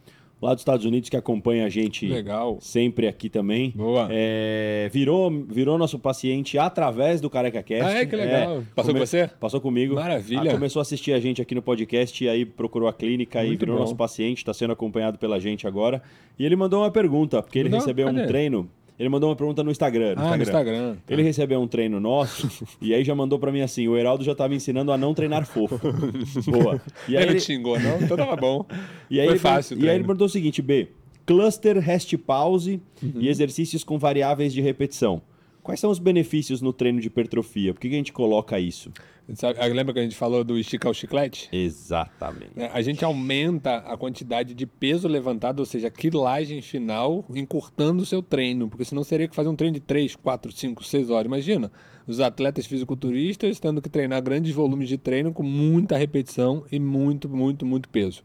[0.41, 2.57] lá dos Estados Unidos, que acompanha a gente Legal.
[2.63, 3.75] sempre aqui também.
[3.77, 4.09] Boa.
[4.11, 7.85] É, virou, virou nosso paciente através do Careca Cast.
[7.85, 8.07] Ah, é?
[8.07, 8.63] Que legal.
[8.75, 9.29] Passou com você?
[9.39, 9.97] Passou comigo.
[9.97, 10.53] Maravilha.
[10.53, 13.49] Ah, começou a assistir a gente aqui no podcast e aí procurou a clínica e
[13.49, 13.83] Muito virou bom.
[13.83, 16.01] nosso paciente, está sendo acompanhado pela gente agora.
[16.39, 18.27] E ele mandou uma pergunta, porque ele Não, recebeu um cadê?
[18.27, 18.71] treino.
[18.99, 20.15] Ele mandou uma pergunta no Instagram.
[20.15, 20.97] no Ah, no Instagram.
[21.09, 22.49] Ele recebeu um treino nosso
[22.81, 25.13] e aí já mandou pra mim assim: o Heraldo já tá me ensinando a não
[25.13, 25.79] treinar fofo.
[26.51, 26.81] Boa.
[27.09, 28.01] E aí ele ele, xingou, não?
[28.01, 28.65] Então tava bom.
[29.11, 30.89] e aí Foi ele, fácil E aí ele perguntou o seguinte: B,
[31.27, 33.21] cluster, rest pause Uhum.
[33.21, 35.21] e exercícios com variáveis de repetição.
[35.63, 37.73] Quais são os benefícios no treino de hipertrofia?
[37.75, 38.91] Por que, que a gente coloca isso?
[39.35, 41.49] Sabe, lembra que a gente falou do esticar o chiclete?
[41.51, 42.53] Exatamente.
[42.57, 48.03] É, A gente aumenta a quantidade de peso levantado, ou seja, a quilagem final, encurtando
[48.03, 51.09] o seu treino, porque senão seria que fazer um treino de 3, 4, 5, 6
[51.09, 51.25] horas.
[51.27, 51.73] Imagina,
[52.07, 57.27] os atletas fisiculturistas tendo que treinar grandes volumes de treino com muita repetição e muito,
[57.29, 58.23] muito, muito peso.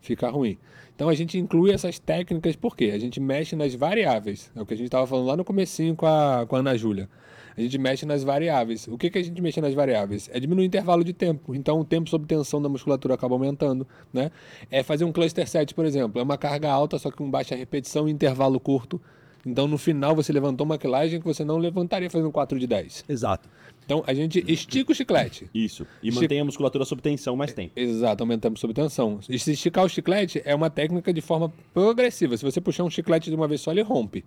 [0.00, 0.58] fica ruim.
[0.94, 4.50] Então a gente inclui essas técnicas porque a gente mexe nas variáveis.
[4.54, 6.76] É o que a gente estava falando lá no comecinho com a, com a Ana
[6.76, 7.08] Júlia.
[7.56, 8.86] A gente mexe nas variáveis.
[8.88, 10.28] O que, que a gente mexe nas variáveis?
[10.32, 11.54] É diminuir o intervalo de tempo.
[11.54, 13.86] Então o tempo sob tensão da musculatura acaba aumentando.
[14.12, 14.30] Né?
[14.70, 16.20] É fazer um cluster set, por exemplo.
[16.20, 19.00] É uma carga alta, só que com baixa repetição e intervalo curto.
[19.44, 23.04] Então, no final, você levantou uma quilagem que você não levantaria fazendo 4 de 10.
[23.08, 23.48] Exato.
[23.84, 25.50] Então, a gente estica o chiclete.
[25.52, 25.84] Isso.
[26.00, 27.72] E Chi- mantém a musculatura sob tensão mais tempo.
[27.74, 29.18] Exato, aumentamos sob tensão.
[29.28, 32.36] E se esticar o chiclete é uma técnica de forma progressiva.
[32.36, 34.24] Se você puxar um chiclete de uma vez só, ele rompe.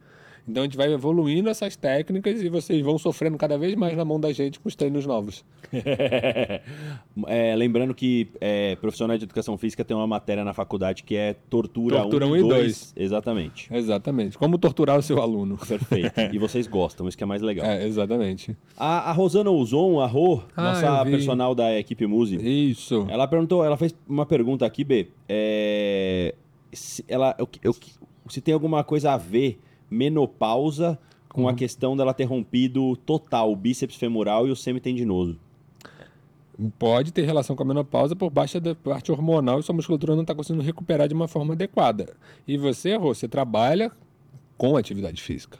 [0.47, 4.05] Então a gente vai evoluindo essas técnicas e vocês vão sofrendo cada vez mais na
[4.05, 5.43] mão da gente com os treinos novos.
[7.27, 11.33] É, lembrando que é, profissional de educação física tem uma matéria na faculdade que é
[11.49, 12.53] tortura, Tortura 1 um e e 2.
[12.53, 12.93] dois.
[12.95, 13.73] Exatamente.
[13.73, 14.37] Exatamente.
[14.37, 15.57] Como torturar o seu aluno.
[15.57, 16.11] Perfeito.
[16.33, 17.65] e vocês gostam, isso que é mais legal.
[17.65, 18.55] É, exatamente.
[18.77, 23.05] A, a Rosana Ouzon, a Rô, Ah, nossa personal da equipe Muse, Isso.
[23.09, 25.07] ela perguntou, ela fez uma pergunta aqui, B.
[25.29, 26.35] É,
[26.73, 27.75] se, ela, eu, eu-
[28.29, 29.59] se tem alguma coisa a ver
[29.89, 30.97] menopausa
[31.29, 31.55] com a Uhum.
[31.55, 35.37] questão dela ter rompido total o bíceps femoral e o semitendinoso.
[36.79, 40.21] Pode ter relação com a menopausa por baixa da parte hormonal e sua musculatura não
[40.21, 42.15] está conseguindo recuperar de uma forma adequada.
[42.47, 43.91] E você, Rô, você trabalha
[44.57, 45.59] com atividade física.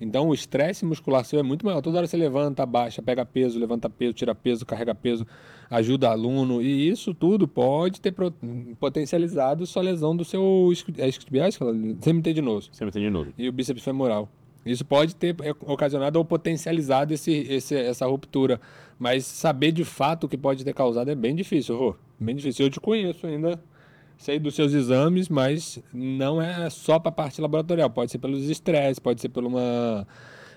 [0.00, 1.80] Então o estresse muscular seu é muito maior.
[1.80, 5.26] Toda hora você levanta, abaixa, pega peso, levanta peso, tira peso, carrega peso,
[5.70, 6.60] ajuda aluno.
[6.62, 8.12] E isso tudo pode ter
[8.78, 13.30] potencializado sua lesão do seu isqui- é ela- semitendinoso Semitendinoso.
[13.38, 14.28] e o bíceps femoral.
[14.64, 18.58] Isso pode ter é, ocasionado ou potencializado esse, esse- essa ruptura.
[18.98, 21.94] Mas saber de fato o que pode ter causado é bem difícil, Rô.
[22.18, 22.64] Bem difícil.
[22.66, 23.60] Eu te conheço ainda,
[24.24, 27.90] sei dos seus exames, mas não é só para a parte laboratorial.
[27.90, 30.06] Pode ser pelos estresses, pode ser por uma,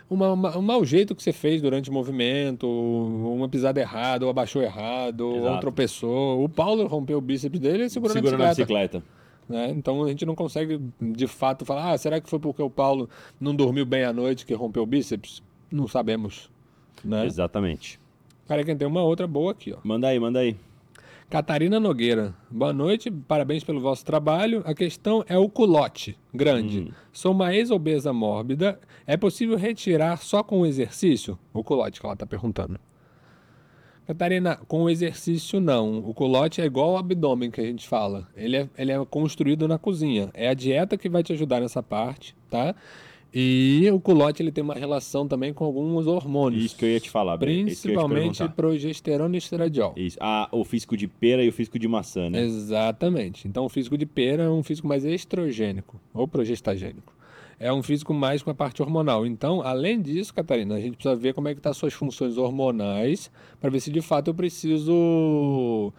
[0.10, 4.32] uma, uma- um mau jeito que você fez durante o movimento, uma pisada errada, ou
[4.32, 5.60] abaixou errado, ou Exato.
[5.62, 6.44] tropeçou.
[6.44, 9.04] O Paulo rompeu o bíceps dele segurando Segura a na bicicleta bicicleta.
[9.50, 9.74] né?
[9.78, 13.10] Então a gente não consegue de fato falar, ah, será que foi porque o Paulo
[13.40, 15.44] não dormiu bem à noite que rompeu o bíceps?
[15.70, 16.50] Não sabemos.
[17.04, 17.26] Né?
[17.26, 18.00] Exatamente.
[18.48, 19.78] Cara, quem tem uma outra boa aqui, ó.
[19.84, 20.56] Manda aí, manda aí.
[21.30, 22.34] Catarina Nogueira.
[22.50, 24.62] Boa noite, parabéns pelo vosso trabalho.
[24.66, 26.94] A questão é o culote grande.
[27.12, 28.80] Sou uma ex-obesa mórbida.
[29.06, 31.38] É possível retirar só com o exercício?
[31.54, 32.80] O culote que ela está perguntando.
[34.06, 35.98] Catarina, com o exercício não.
[35.98, 38.26] O culote é igual ao abdômen que a gente fala.
[38.34, 40.30] Ele é, ele é construído na cozinha.
[40.34, 42.74] É a dieta que vai te ajudar nessa parte, tá?
[43.34, 46.64] E o culote ele tem uma relação também com alguns hormônios.
[46.64, 48.56] Isso que eu ia te falar, te Principalmente perguntar.
[48.56, 49.94] progesterona e estradiol.
[49.96, 50.18] Isso.
[50.20, 52.42] Ah, o físico de pera e o físico de maçã, né?
[52.44, 53.48] Exatamente.
[53.48, 57.14] Então, o físico de pera é um físico mais estrogênico ou progestagênico.
[57.60, 59.26] É um físico mais com a parte hormonal.
[59.26, 62.38] Então, além disso, Catarina, a gente precisa ver como é que estão as suas funções
[62.38, 65.92] hormonais para ver se de fato eu preciso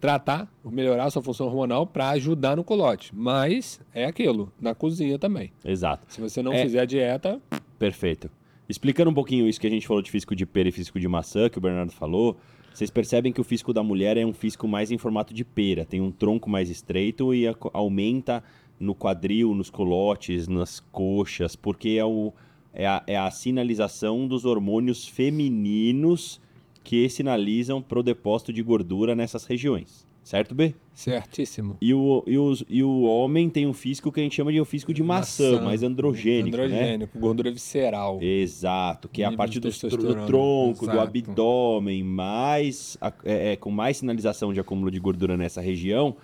[0.00, 3.10] tratar, melhorar a sua função hormonal para ajudar no colote.
[3.14, 5.52] Mas é aquilo, na cozinha também.
[5.64, 6.04] Exato.
[6.12, 6.62] Se você não É.
[6.62, 7.40] fizer a dieta,
[7.78, 8.30] Perfeito.
[8.68, 11.06] Explicando um pouquinho isso que a gente falou de físico de pera e físico de
[11.06, 12.36] maçã, que o Bernardo falou,
[12.72, 15.84] vocês percebem que o físico da mulher é um físico mais em formato de pera,
[15.84, 18.42] tem um tronco mais estreito e aumenta
[18.80, 22.32] no quadril, nos colotes, nas coxas, porque é, o,
[22.72, 26.40] é, a, é a sinalização dos hormônios femininos
[26.86, 30.06] que sinalizam para o depósito de gordura nessas regiões.
[30.22, 30.72] Certo, B?
[30.94, 31.76] certíssimo.
[31.80, 34.60] E o, e, os- e o homem tem um físico que a gente chama de
[34.60, 36.64] um físico de maçã, mais androgênico, né?
[36.64, 38.18] Androgênico, gordura visceral.
[38.22, 41.00] Exato, que é a parte do, do tronco, do Exato.
[41.00, 46.16] abdômen, mais é, é, com mais sinalização de acúmulo de gordura nessa região,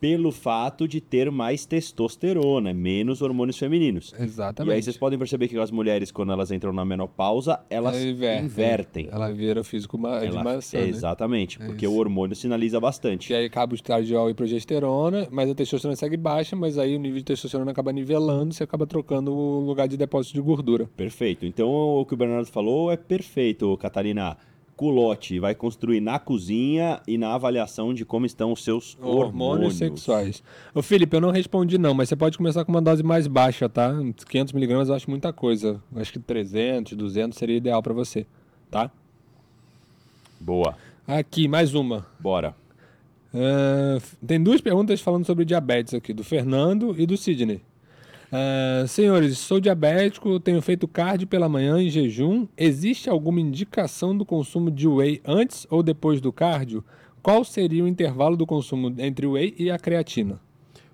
[0.00, 4.14] pelo fato de ter mais testosterona, menos hormônios femininos.
[4.18, 4.72] Exatamente.
[4.72, 8.04] E aí vocês podem perceber que as mulheres, quando elas entram na menopausa, elas Ela
[8.10, 8.44] inverte.
[8.46, 9.08] invertem.
[9.12, 10.88] Ela vira o físico ma- de Ela- maçã, né?
[10.88, 11.94] Exatamente, porque isso.
[11.94, 13.26] o hormônio sinaliza bastante.
[13.28, 16.98] Que aí acaba o estradiol e progesterona, mas a testosterona segue baixa, mas aí o
[16.98, 20.88] nível de testosterona acaba nivelando, você acaba trocando o lugar de depósito de gordura.
[20.96, 21.44] Perfeito.
[21.44, 24.36] Então o que o Bernardo falou é perfeito, Catarina.
[24.80, 29.74] Culote vai construir na cozinha e na avaliação de como estão os seus Hormônios, hormônios.
[29.76, 30.42] sexuais.
[30.74, 33.68] Ô Felipe, eu não respondi não, mas você pode começar com uma dose mais baixa,
[33.68, 33.92] tá?
[34.26, 35.82] 500 miligramas eu acho muita coisa.
[35.94, 38.26] Eu Acho que 300, 200 seria ideal pra você,
[38.70, 38.90] tá?
[40.40, 40.74] Boa.
[41.06, 42.06] Aqui, mais uma.
[42.18, 42.54] Bora.
[43.34, 47.60] F- tem duas perguntas falando sobre diabetes aqui, do Fernando e do Sidney.
[48.32, 52.46] Ah, senhores, sou diabético, tenho feito cardio pela manhã em jejum.
[52.56, 56.84] Existe alguma indicação do consumo de whey antes ou depois do cardio?
[57.22, 60.40] Qual seria o intervalo do consumo entre o whey e a creatina?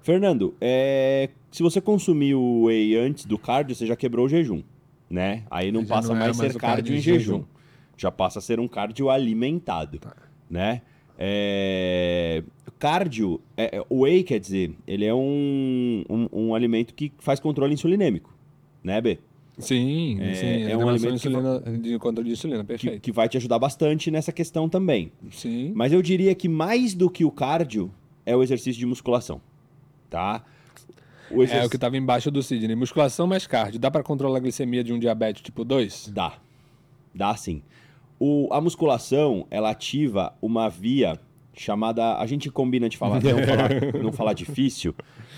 [0.02, 4.62] Fernando, é, se você consumir o whey antes do cardio, você já quebrou o jejum,
[5.10, 5.42] né?
[5.50, 7.32] Aí não Já passa não mais mais ser o cardio cardio em em jejum.
[7.34, 7.44] jejum.
[7.98, 10.14] Já passa a ser um cardio alimentado, Tá.
[10.48, 10.82] né?
[11.18, 12.42] É,
[12.78, 17.40] cardio, é, é, o whey, quer dizer, ele é um, um, um alimento que faz
[17.40, 18.34] controle insulinêmico,
[18.82, 19.18] né, B?
[19.58, 20.62] Sim, É- sim.
[20.70, 23.00] é um alimento que insulina, de controle de insulina, Que, perfeito.
[23.00, 25.10] que vai te ajudar bastante nessa questão também.
[25.30, 25.72] Sim.
[25.74, 27.90] Mas eu diria que mais do que o cardio
[28.26, 29.40] é o exercício de musculação,
[30.10, 30.44] tá?
[31.30, 32.76] O É o que estava embaixo do Sidney.
[32.76, 33.80] Musculação mais cardio.
[33.80, 36.12] Dá para controlar a glicemia de um diabetes tipo 2?
[36.14, 36.34] Dá.
[37.14, 37.62] Dá sim.
[38.20, 41.18] O, a musculação, ela ativa uma via
[41.56, 42.16] chamada.
[42.18, 43.70] A gente combina de falar, não falar,
[44.04, 44.94] não falar difícil.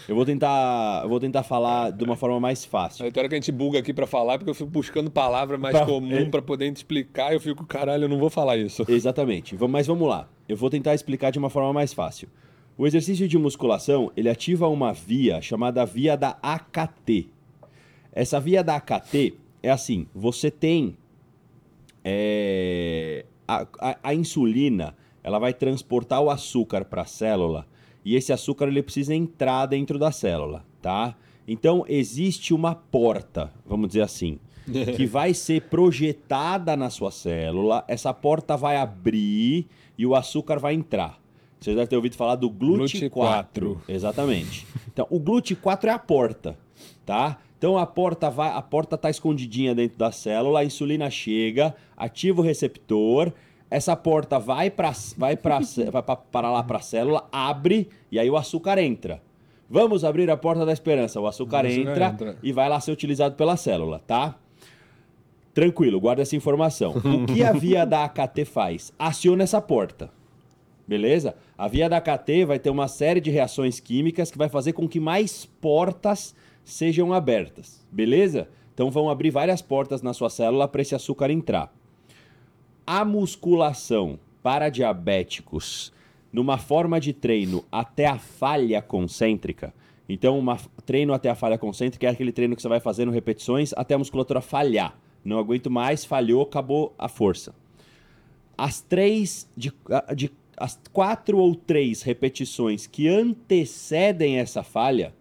[0.09, 1.01] Eu vou tentar.
[1.05, 3.11] Eu vou tentar falar de uma forma mais fácil.
[3.11, 5.77] Tem hora que a gente buga aqui para falar, porque eu fico buscando palavra mais
[5.77, 6.25] Pra- comum é.
[6.25, 7.33] para poder explicar.
[7.33, 8.85] Eu fico, caralho, eu não vou falar isso.
[8.91, 9.57] Exatamente.
[9.69, 10.29] Mas vamos lá.
[10.49, 12.29] Eu vou tentar explicar de uma forma mais fácil.
[12.77, 17.29] O exercício de musculação, ele ativa uma via chamada via da AKT.
[18.13, 20.97] Essa via da AKT é assim, você tem
[22.05, 24.95] é, a, a- a insulina,
[25.29, 27.67] ela vai transportar o açúcar para a célula
[28.03, 31.15] e esse açúcar ele precisa entrar dentro da célula, tá?
[31.47, 34.39] Então existe uma porta, vamos dizer assim,
[34.97, 39.67] que vai ser projetada na sua célula, essa porta vai abrir
[39.99, 41.21] e o açúcar vai entrar.
[41.61, 43.11] Você deve ter ouvido falar do GLUT4.
[43.11, 43.77] GLUT4.
[43.87, 44.67] Exatamente.
[44.87, 46.57] Então, o GLUT4 é a porta,
[47.05, 47.37] tá?
[47.59, 52.41] Então a porta vai, a porta tá escondidinha dentro da célula, a insulina chega, ativa
[52.41, 53.33] o receptor,
[53.71, 55.59] essa porta vai para vai para
[55.91, 59.23] vai pra- para lá para a célula, abre e aí o açúcar entra.
[59.71, 61.21] Vamos abrir a porta da esperança.
[61.21, 62.37] O açúcar, O açúcar entra, entra.
[62.43, 64.35] e vai lá ser utilizado pela célula, tá?
[65.53, 66.93] Tranquilo, guarda essa informação.
[66.97, 68.93] O que a via da AKT faz?
[68.99, 70.11] Aciona essa porta.
[70.87, 71.35] Beleza?
[71.57, 74.89] A via da AKT vai ter uma série de reações químicas que vai fazer com
[74.89, 76.35] que mais portas
[76.65, 77.85] sejam abertas.
[77.93, 78.49] Beleza?
[78.73, 81.71] Então vão abrir várias portas na sua célula para esse açúcar entrar.
[82.91, 85.93] A musculação para diabéticos
[86.33, 89.75] numa forma de treino até a falha concêntrica.
[90.09, 90.57] Então, um
[90.87, 93.99] treino até a falha concêntrica é aquele treino que você vai fazendo repetições até a
[93.99, 94.99] musculatura falhar.
[95.23, 97.55] Não aguento mais, falhou, acabou a força.
[98.57, 99.71] As três, de,
[100.17, 105.15] de, as quatro ou três repetições que antecedem essa falha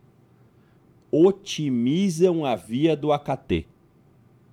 [1.11, 3.67] otimizam a via do AKT,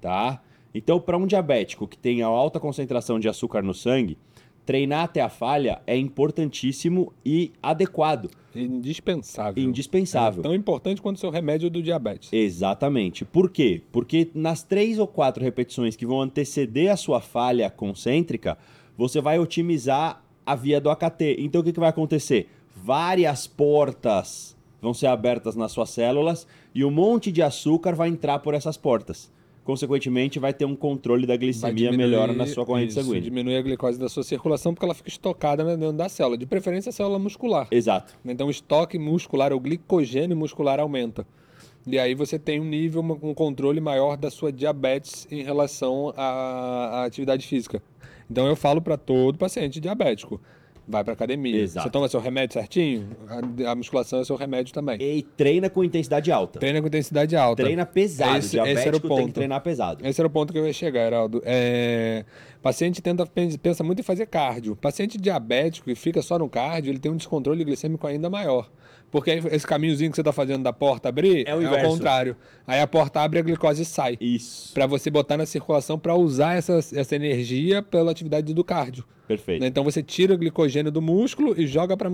[0.01, 0.43] tá?
[0.74, 4.18] Então, para um diabético que tem alta concentração de açúcar no sangue,
[4.66, 9.62] treinar até a falha é importantíssimo e adequado, Indispensável.
[9.62, 10.40] indispensável.
[10.40, 12.32] É tão importante quanto o seu remédio do diabetes.
[12.32, 13.24] Exatamente.
[13.24, 13.82] Por quê?
[13.92, 18.56] Porque nas três ou quatro repetições que vão anteceder a sua falha concêntrica,
[18.96, 21.36] você vai otimizar a via do AKT.
[21.40, 22.48] Então o que, que vai acontecer?
[22.76, 28.38] Várias portas vão ser abertas nas suas células e um monte de açúcar vai entrar
[28.40, 29.32] por essas portas.
[29.65, 33.23] Consequentemente, vai ter um controle da glicemia diminuir- melhor na sua corrente isso, sanguínea.
[33.23, 36.36] Diminui a glicose da sua circulação porque ela fica estocada né, dentro da célula.
[36.36, 37.66] De preferência, a célula muscular.
[37.70, 38.15] Exato.
[38.24, 41.27] Então, o estoque muscular, o glicogênio muscular aumenta.
[41.86, 47.01] E aí você tem um nível, um controle maior da sua diabetes em relação à,
[47.01, 47.82] à atividade física.
[48.31, 50.41] Então, eu falo para todo paciente diabético:
[50.86, 51.56] vai para academia.
[51.61, 51.86] Exato.
[51.86, 53.09] Você toma seu remédio certinho?
[53.66, 54.97] A, a musculação é seu remédio também.
[55.01, 56.59] E treina com intensidade alta.
[56.59, 57.62] Treina com intensidade alta.
[57.62, 58.39] Treina pesado.
[58.39, 59.27] Esse- esse era o tem ponto.
[59.27, 60.06] que treinar pesado.
[60.06, 61.43] Esse era o ponto que eu ia chegar, Heraldo.
[61.44, 62.24] É...
[62.65, 64.74] Paciente tenta, pensa muito em fazer cardio.
[64.74, 68.70] Paciente diabético que fica só no cardio, ele tem um descontrole glicêmico ainda maior.
[69.11, 71.86] Porque aí esse caminhozinho que você está fazendo da porta abrir É o inverso.
[71.91, 72.35] contrário.
[72.66, 74.16] Aí a porta abre e a glicose sai.
[74.19, 74.73] Isso.
[74.73, 79.05] Para você botar na circulação para usar essa, essa energia pela atividade do cardio.
[79.28, 79.61] Perfeito.
[79.61, 79.66] Né?
[79.66, 82.09] Então você tira o glicogênio do músculo e joga para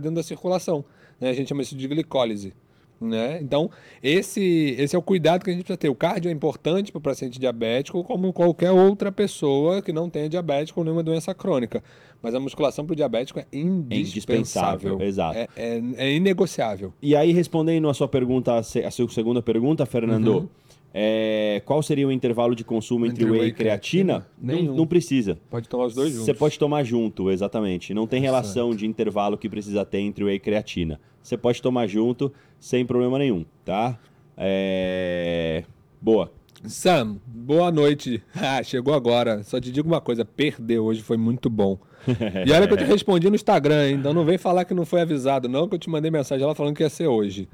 [0.00, 0.84] dentro da circulação.
[1.20, 1.30] né?
[1.30, 2.52] A gente chama isso de glicólise.
[3.00, 3.38] Né?
[3.42, 3.70] Então,
[4.02, 5.88] esse, esse é o cuidado que a gente precisa ter.
[5.88, 10.28] O cardio é importante para o paciente diabético, como qualquer outra pessoa que não tenha
[10.28, 11.82] diabético ou nenhuma doença crônica.
[12.22, 14.94] Mas a musculação para o diabético é indispensável.
[14.94, 15.38] indispensável, exato.
[15.38, 16.92] É, é, é inegociável.
[17.02, 20.48] E aí, respondendo a sua pergunta, a sua segunda pergunta, Fernando, Uhum.
[20.96, 24.20] É, qual seria o intervalo de consumo entre, Entre whey whey e creatina?
[24.20, 24.26] creatina?
[24.40, 24.76] Não, Nenhum.
[24.76, 25.36] não precisa.
[25.50, 26.24] Pode tomar os dois juntos.
[26.24, 27.92] Você pode tomar junto, exatamente.
[27.92, 31.00] Não tem relação de intervalo que precisa ter entre whey e creatina.
[31.20, 33.98] Você pode tomar junto sem problema nenhum, tá?
[34.36, 35.64] É...
[36.00, 36.30] Boa.
[36.64, 38.22] Sam, boa noite.
[38.40, 39.42] Ah, chegou agora.
[39.42, 41.76] Só te digo uma coisa: perder hoje foi muito bom.
[42.46, 43.96] E olha que eu te respondi no Instagram, hein?
[43.96, 46.54] então não vem falar que não foi avisado, não, que eu te mandei mensagem lá
[46.54, 47.48] falando que ia ser hoje.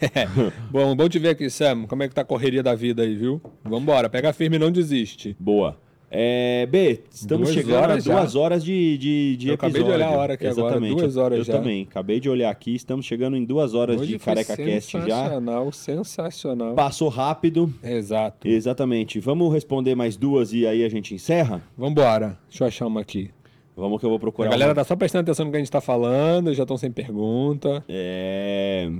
[0.70, 1.86] bom, bom te ver aqui, Sam.
[1.86, 3.40] Como é que tá a correria da vida aí, viu?
[3.64, 5.36] Vambora, pega firme e não desiste.
[5.38, 5.76] Boa.
[6.10, 8.14] É, B, estamos Duas chegando horas a já?
[8.18, 9.82] duas horas de, de, de Eu episódio.
[9.82, 10.96] acabei de olhar a hora aqui agora, Exatamente.
[10.96, 11.52] duas Eu- horas eu, já.
[11.52, 11.82] também.
[11.90, 15.00] Acabei de olhar aqui, estamos chegando em duas horas Hoje de Careca Cast já.
[15.04, 16.74] sensacional, sensacional.
[16.74, 17.74] Passou rápido.
[17.82, 18.48] Exato.
[18.48, 19.20] Exatamente.
[19.20, 21.60] Vamos responder mais duas e aí a gente encerra?
[21.76, 22.38] Vambora.
[22.48, 23.30] Deixa eu achar uma aqui.
[23.76, 24.48] Vamos que eu vou procurar.
[24.48, 26.78] A galera uma- tá só prestando atenção no que a gente tá falando, já estão
[26.78, 27.84] sem pergunta.
[27.86, 28.90] É.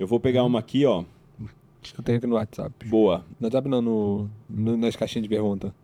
[0.00, 1.04] Eu vou pegar uma aqui, ó.
[1.96, 2.88] Eu tenho aqui no WhatsApp.
[2.88, 3.24] Boa.
[3.38, 5.74] No WhatsApp não, no, no- nas caixinhas de pergunta.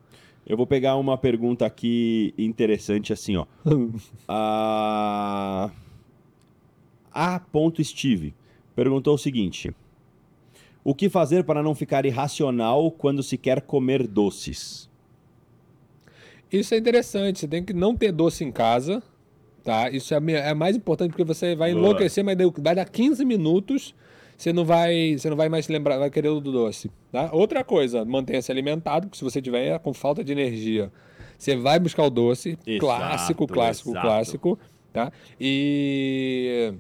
[0.47, 3.45] Eu vou pegar uma pergunta aqui interessante assim, ó.
[4.27, 5.71] A.
[7.13, 7.41] A.
[7.83, 8.35] Steve
[8.75, 9.71] perguntou o seguinte:
[10.85, 14.89] O que fazer para não ficar irracional quando se quer comer doces?
[16.51, 19.03] Isso é interessante, você tem que não ter doce em casa,
[19.65, 19.91] tá?
[19.91, 23.95] Isso é, é mais importante porque você vai enlouquecer, mas vai dar 15 minutos,
[24.37, 27.31] você não vai, você não vai mais se lembrar, vai querer o do doce, tá?
[27.33, 30.93] Outra coisa, mantenha-se alimentado, porque se você tiver com falta de energia,
[31.39, 34.07] você vai buscar o doce, Exato, clássico, clássico, exato.
[34.07, 34.59] clássico,
[34.93, 35.13] tá?
[35.41, 36.75] E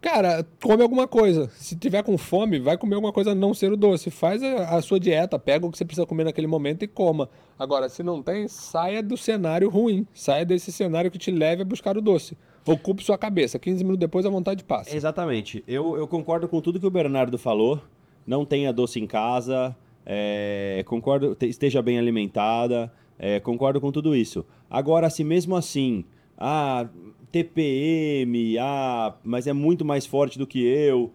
[0.00, 1.50] Cara, come alguma coisa.
[1.54, 4.10] Se tiver com fome, vai comer alguma coisa não ser o doce.
[4.10, 7.28] Faz a, a sua dieta, pega o que você precisa comer naquele momento e coma.
[7.58, 10.06] Agora, se não tem, saia do cenário ruim.
[10.14, 12.36] Saia desse cenário que te leve a buscar o doce.
[12.66, 13.58] Ocupe sua cabeça.
[13.58, 14.94] 15 minutos depois a vontade passa.
[14.94, 15.64] Exatamente.
[15.66, 17.80] Eu, eu concordo com tudo que o Bernardo falou.
[18.26, 19.74] Não tenha doce em casa.
[20.06, 22.92] é, concordo, te- esteja bem alimentada.
[23.18, 24.44] é, concordo com tudo isso.
[24.68, 26.04] Agora, se mesmo assim,
[26.38, 26.88] ah,
[27.32, 31.12] TPM, ah, mas é muito mais forte do que eu.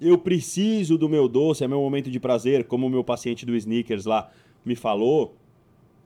[0.00, 3.54] Eu preciso do meu doce, é meu momento de prazer, como o meu paciente do
[3.54, 4.30] Snickers lá
[4.64, 5.34] me falou.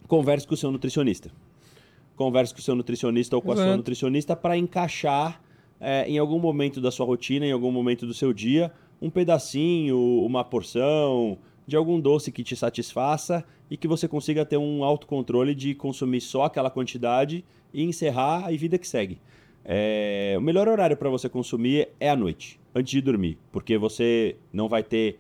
[0.08, 1.30] Converse com o seu nutricionista.
[2.16, 3.76] Converse com o seu nutricionista ou com a sua Exato.
[3.76, 5.42] nutricionista para encaixar
[5.80, 9.98] é, em algum momento da sua rotina, em algum momento do seu dia, um pedacinho,
[10.24, 15.54] uma porção de algum doce que te satisfaça e que você consiga ter um autocontrole
[15.54, 19.18] de consumir só aquela quantidade e encerrar e vida que segue.
[19.64, 24.36] É, o melhor horário para você consumir é à noite, antes de dormir, porque você
[24.52, 25.18] não vai ter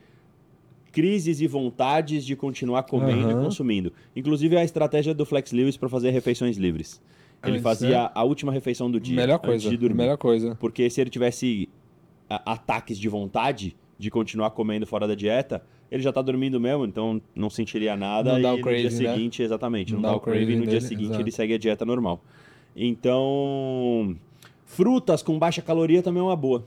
[0.94, 3.42] crises e vontades de continuar comendo e Aham.
[3.44, 3.92] consumindo.
[4.14, 7.02] Inclusive a estratégia do Flex Lewis para fazer refeições livres.
[7.44, 9.68] Ele Ah, fazia a última refeição do dia melhor antes coisa.
[9.70, 9.96] de dormir.
[10.04, 10.54] Melhor coisa.
[10.54, 11.68] Porque se ele tivesse
[12.28, 17.20] ataques de vontade de continuar comendo fora da dieta, ele já tá dormindo mesmo, então
[17.34, 18.96] não sentiria nada Não e dá o no craving, dia né?
[18.96, 21.20] seguinte, exatamente, não, Não dá o craving no dia dele, seguinte, exato.
[21.22, 22.22] ele segue a dieta normal.
[22.74, 24.16] Então,
[24.64, 26.66] frutas com baixa caloria também é uma boa,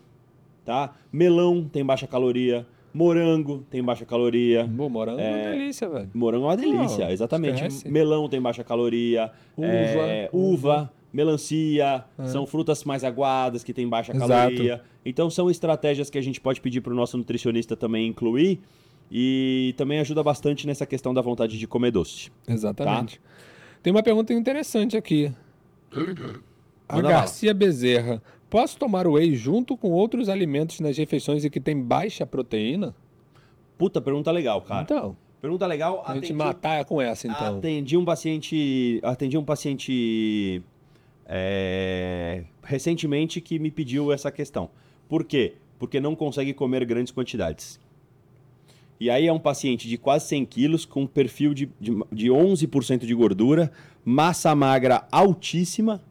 [0.64, 0.96] tá?
[1.12, 2.66] Melão tem baixa caloria,
[2.98, 4.68] morango tem baixa caloria.
[4.76, 6.10] Pô, morango é uma delícia, velho.
[6.14, 7.56] Morango é uma delícia, Não, exatamente.
[7.56, 7.90] esquece.
[7.90, 9.32] Melão tem baixa caloria.
[9.56, 9.68] Uva.
[9.70, 12.04] é, uva, melancia.
[12.18, 12.26] É.
[12.26, 14.28] São frutas mais aguadas que têm baixa Exato.
[14.32, 14.82] caloria.
[15.06, 18.60] Então são estratégias que a gente pode pedir para o nosso nutricionista também incluir.
[19.10, 22.30] E também ajuda bastante nessa questão da vontade de comer doce.
[22.48, 23.22] Exatamente.
[23.82, 25.32] Tem uma pergunta interessante aqui.
[26.90, 28.22] A Garcia Bezerra.
[28.50, 32.96] Posso tomar whey junto com outros alimentos nas refeições e que tem baixa proteína?
[33.78, 34.84] Puta, pergunta legal, cara.
[34.84, 36.02] Então, Pergunta legal.
[36.06, 37.58] a gente atendi- matar com essa, então.
[37.58, 39.00] Atendi um paciente.
[39.04, 40.62] Atendi um paciente
[41.28, 44.70] é, recentemente que me pediu essa questão.
[45.08, 45.54] Por quê?
[45.78, 47.80] Porque não consegue comer grandes quantidades.
[49.00, 53.06] E aí é um paciente de quase 100 quilos, com perfil de, de, de 11%
[53.06, 53.72] de gordura,
[54.04, 56.02] massa magra altíssima,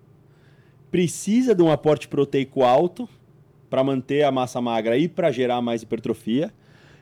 [0.90, 3.08] precisa de um aporte proteico alto
[3.68, 6.52] para manter a massa magra e para gerar mais hipertrofia.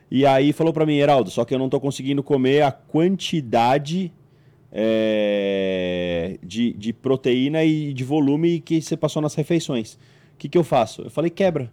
[0.09, 4.11] E aí falou para mim, Heraldo, só que eu não tô conseguindo comer a quantidade
[4.71, 9.93] é, de, de proteína e de volume que você passou nas refeições.
[9.93, 11.03] O que, que eu faço?
[11.03, 11.71] Eu falei, quebra.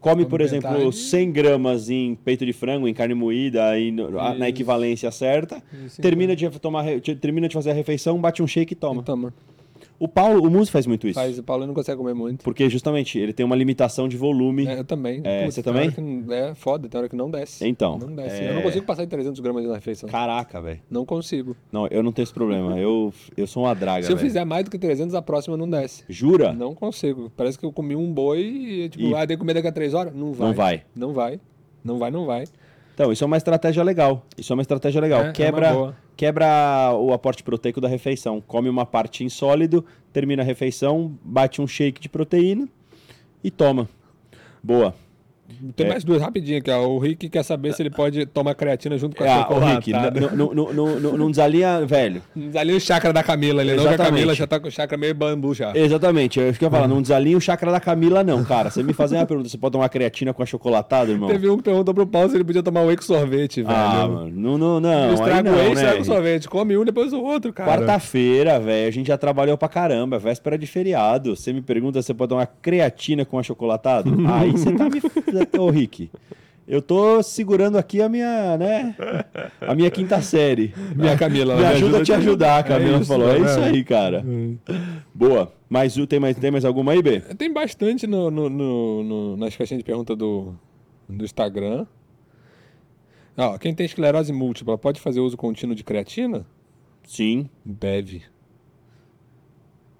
[0.00, 0.96] Come, Come por exemplo, metade.
[0.96, 5.62] 100 gramas em peito de frango, em carne moída, e no- a- na equivalência certa.
[5.86, 6.84] Isso, Termina de, tomar,
[7.20, 9.02] termina de fazer a refeição, bate um shake e toma.
[9.02, 9.32] Toma.
[9.98, 11.14] O Paulo, o Muzi faz muito isso.
[11.14, 12.42] Faz, o Paulo não consegue comer muito.
[12.42, 14.66] Porque justamente ele tem uma limitação de volume.
[14.66, 15.20] É, eu também.
[15.22, 15.92] É, você também?
[15.96, 17.64] não- é foda, tem hora que não desce.
[17.66, 18.42] Então, Não desce.
[18.42, 20.08] é- Eu não consigo passar de 300 gramas na refeição.
[20.08, 20.80] Caraca, velho.
[20.90, 21.56] Não consigo.
[21.70, 22.76] Não, eu não tenho esse problema.
[22.82, 24.28] Eu, eu sou uma draga, Se eu velho.
[24.28, 26.02] fizer mais do que 300, a próxima não desce.
[26.08, 26.52] Jura?
[26.52, 27.30] Não consigo.
[27.36, 29.94] Parece que eu comi um boi e, tipo, E- ah, que comer daqui a 3
[29.94, 30.12] horas?
[30.14, 30.48] Não vai.
[30.48, 30.82] Não vai.
[30.96, 31.40] Não vai.
[31.84, 32.44] Não vai, não vai.
[32.94, 34.26] Então, isso é uma estratégia legal.
[34.36, 35.22] Isso é uma estratégia legal.
[35.22, 35.94] É, é quebra.
[36.22, 38.40] Quebra o aporte proteico da refeição.
[38.40, 42.68] Come uma parte em sólido, termina a refeição, bate um shake de proteína
[43.42, 43.88] e toma.
[44.62, 44.94] Boa.
[45.76, 45.90] Tem É.
[45.90, 46.86] mais duas rapidinho aqui, ó.
[46.86, 49.92] O Rick quer saber se ele pode tomar creatina junto com a Ah, o Rick,
[49.92, 52.22] não, não, não, não, desalinha, velho.
[52.54, 53.98] Ali o chakra da Camila ali, não que a.
[53.98, 55.72] Camila já tá com o chakra meio bambu já.
[55.76, 58.70] Exatamente, eu que eu ia falar, não desalinha o chakra da Camila, não, cara.
[58.70, 61.28] Você me fazer uma pergunta, você pode tomar creatina com achocolatado, irmão?
[61.28, 63.74] Teve um que perguntou pro Paulo se ele podia tomar whey com sorvete, velho.
[63.74, 65.08] Ah, mano, não, não, não.
[65.08, 65.72] aí estraga o whey, né?
[65.72, 66.48] estraga o sorvete.
[66.48, 67.70] Come um, depois o outro, cara.
[67.70, 71.34] Quarta-feira, velho, a gente já trabalhou pra caramba, véspera de feriado.
[71.36, 74.12] Você me pergunta se você pode tomar creatina com achocolatado?
[74.32, 75.00] Aí você tá me.
[75.58, 76.10] Ô, Rick.
[76.66, 78.94] Eu tô segurando aqui a minha, né?
[79.60, 80.72] A minha quinta série.
[80.94, 83.28] Minha Camila, Me ajuda a te ajudar, a É Camila isso, falou.
[83.28, 83.46] É né?
[83.46, 84.24] isso aí, cara.
[85.12, 85.52] Boa.
[85.68, 87.20] Mas tem mais, tem mais alguma aí, B?
[87.36, 90.54] Tem bastante no, no- no- no- nas caixinhas de pergunta do,
[91.08, 91.84] do Instagram.
[93.36, 96.46] Ó, quem tem esclerose múltipla pode fazer uso contínuo de creatina?
[97.02, 97.48] Sim.
[97.64, 98.22] Deve.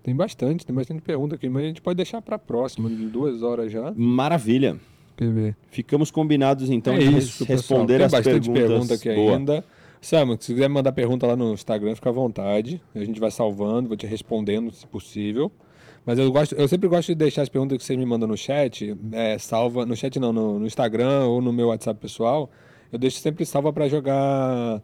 [0.03, 3.43] Tem bastante, tem bastante pergunta aqui, mas a gente pode deixar para próxima, em duas
[3.43, 3.93] horas já.
[3.97, 4.77] Maravilha.
[5.17, 5.57] Quer ver?
[5.71, 7.81] Ficamos combinados então é de isso, pessoal.
[7.81, 8.69] responder Tem as bastante perguntas.
[8.69, 9.37] pergunta aqui Boa.
[9.37, 9.65] ainda.
[10.01, 12.83] Samu, se quiser mandar pergunta lá no Instagram, fica à vontade.
[12.95, 15.51] A gente vai salvando, vou te respondendo se possível.
[16.05, 18.37] Mas eu gosto, eu sempre gosto de deixar as perguntas que vocês me mandam no
[18.37, 22.51] chat, é, salva, no chat não, no, no Instagram ou no meu WhatsApp pessoal.
[22.91, 24.83] Eu deixo sempre salva para jogar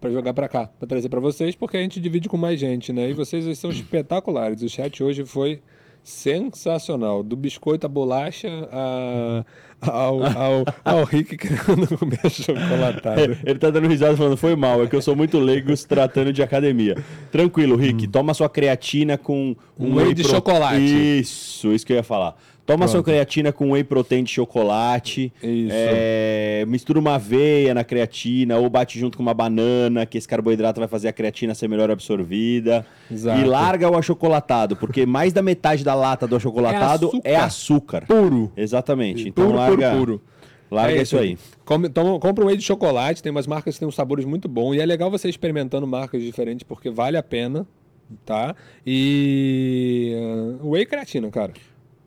[0.00, 2.90] para jogar para cá, para trazer para vocês, porque a gente divide com mais gente,
[2.92, 3.10] né?
[3.10, 4.62] E vocês são espetaculares.
[4.62, 5.60] O chat hoje foi
[6.02, 9.44] sensacional, do biscoito à bolacha a,
[9.80, 13.38] ao, ao, ao Rick querendo comer chocolatado.
[13.44, 16.32] Ele tá dando risada falando, foi mal, é que eu sou muito leigo se tratando
[16.32, 16.96] de academia.
[17.30, 21.20] Tranquilo, Rick, toma sua creatina com Um whey de chocolate.
[21.20, 22.36] Isso, isso que eu ia falar.
[22.70, 23.06] Toma sua Pronto.
[23.06, 25.32] creatina com whey protein de chocolate.
[25.42, 25.72] Isso.
[25.72, 30.78] É, mistura uma aveia na creatina ou bate junto com uma banana, que esse carboidrato
[30.78, 32.86] vai fazer a creatina ser melhor absorvida.
[33.10, 33.40] Exato.
[33.40, 38.06] E larga o achocolatado, porque mais da metade da lata do achocolatado é açúcar.
[38.06, 38.52] Puro.
[38.56, 39.28] Exatamente.
[39.28, 40.22] Então Puro, larga, puro, puro.
[40.70, 41.36] larga É isso aí.
[41.64, 44.48] Come, toma, compra um whey de chocolate, tem umas marcas que têm uns sabores muito
[44.48, 44.76] bons.
[44.76, 47.66] E é legal você experimentando marcas diferentes, porque vale a pena,
[48.24, 48.54] tá?
[48.86, 50.14] E...
[50.62, 51.52] uh, whey creatina, cara.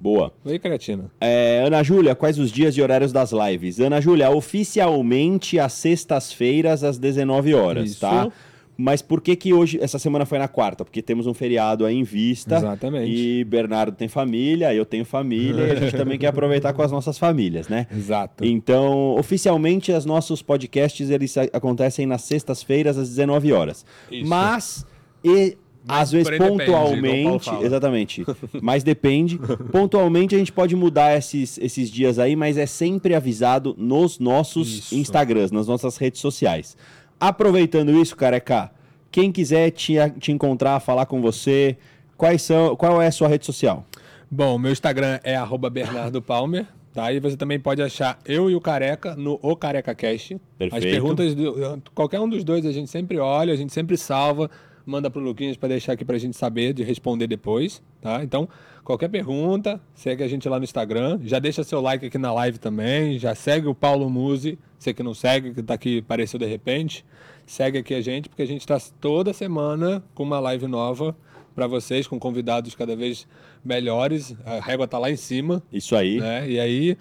[0.03, 0.33] Boa.
[0.45, 1.09] Whey creatina.
[1.21, 3.79] É, Ana Júlia, quais os dias e horários das lives?
[3.79, 8.01] Ana Júlia, oficialmente às sextas-feiras às 19 horas, Isso.
[8.01, 8.29] tá?
[8.75, 10.83] Mas por que que hoje, essa semana foi na quarta?
[10.83, 12.57] Porque temos um feriado aí em vista.
[12.57, 13.15] Exatamente.
[13.15, 16.91] E Bernardo tem família, eu tenho família, e a gente também quer aproveitar com as
[16.91, 17.87] nossas famílias, né?
[17.89, 18.43] Exato.
[18.43, 23.85] Então, oficialmente, os nossos podcasts eles acontecem nas sextas-feiras às 19 horas.
[24.11, 24.27] Isso.
[24.27, 24.85] Mas,
[25.23, 25.55] e,
[25.87, 27.65] às vezes, depende, pontualmente, fala.
[27.65, 28.25] exatamente,
[28.61, 29.37] mas depende.
[29.71, 34.79] Pontualmente a gente pode mudar esses, esses dias aí, mas é sempre avisado nos nossos
[34.79, 34.95] Isso.
[34.95, 36.77] Instagrams, nas nossas redes sociais.
[37.19, 38.71] Aproveitando isso, careca,
[39.11, 41.77] quem quiser te, te encontrar, falar com você,
[42.17, 43.85] quais são, qual é a sua rede social?
[44.29, 46.65] Bom, meu Instagram é arroba Bernardo Palmer.
[46.93, 47.11] Tá?
[47.11, 50.35] E você também pode achar eu e o Careca no O Careca Cast.
[50.35, 50.83] As Perfeito.
[50.83, 54.49] perguntas, do, qualquer um dos dois a gente sempre olha, a gente sempre salva,
[54.85, 57.81] manda pro Luquinhas para deixar aqui pra gente saber, de responder depois.
[58.01, 58.23] Tá?
[58.23, 58.47] Então,
[58.83, 61.19] qualquer pergunta, segue a gente lá no Instagram.
[61.23, 63.17] Já deixa seu like aqui na live também.
[63.17, 64.57] Já segue o Paulo Musi.
[64.77, 67.05] Você que não segue, que tá aqui, apareceu de repente.
[67.45, 71.15] Segue aqui a gente, porque a gente está toda semana com uma live nova
[71.53, 73.27] para vocês, com convidados cada vez
[73.63, 74.35] melhores.
[74.45, 76.19] A régua tá lá em cima Isso aí.
[76.19, 76.49] né?
[76.49, 76.97] E aí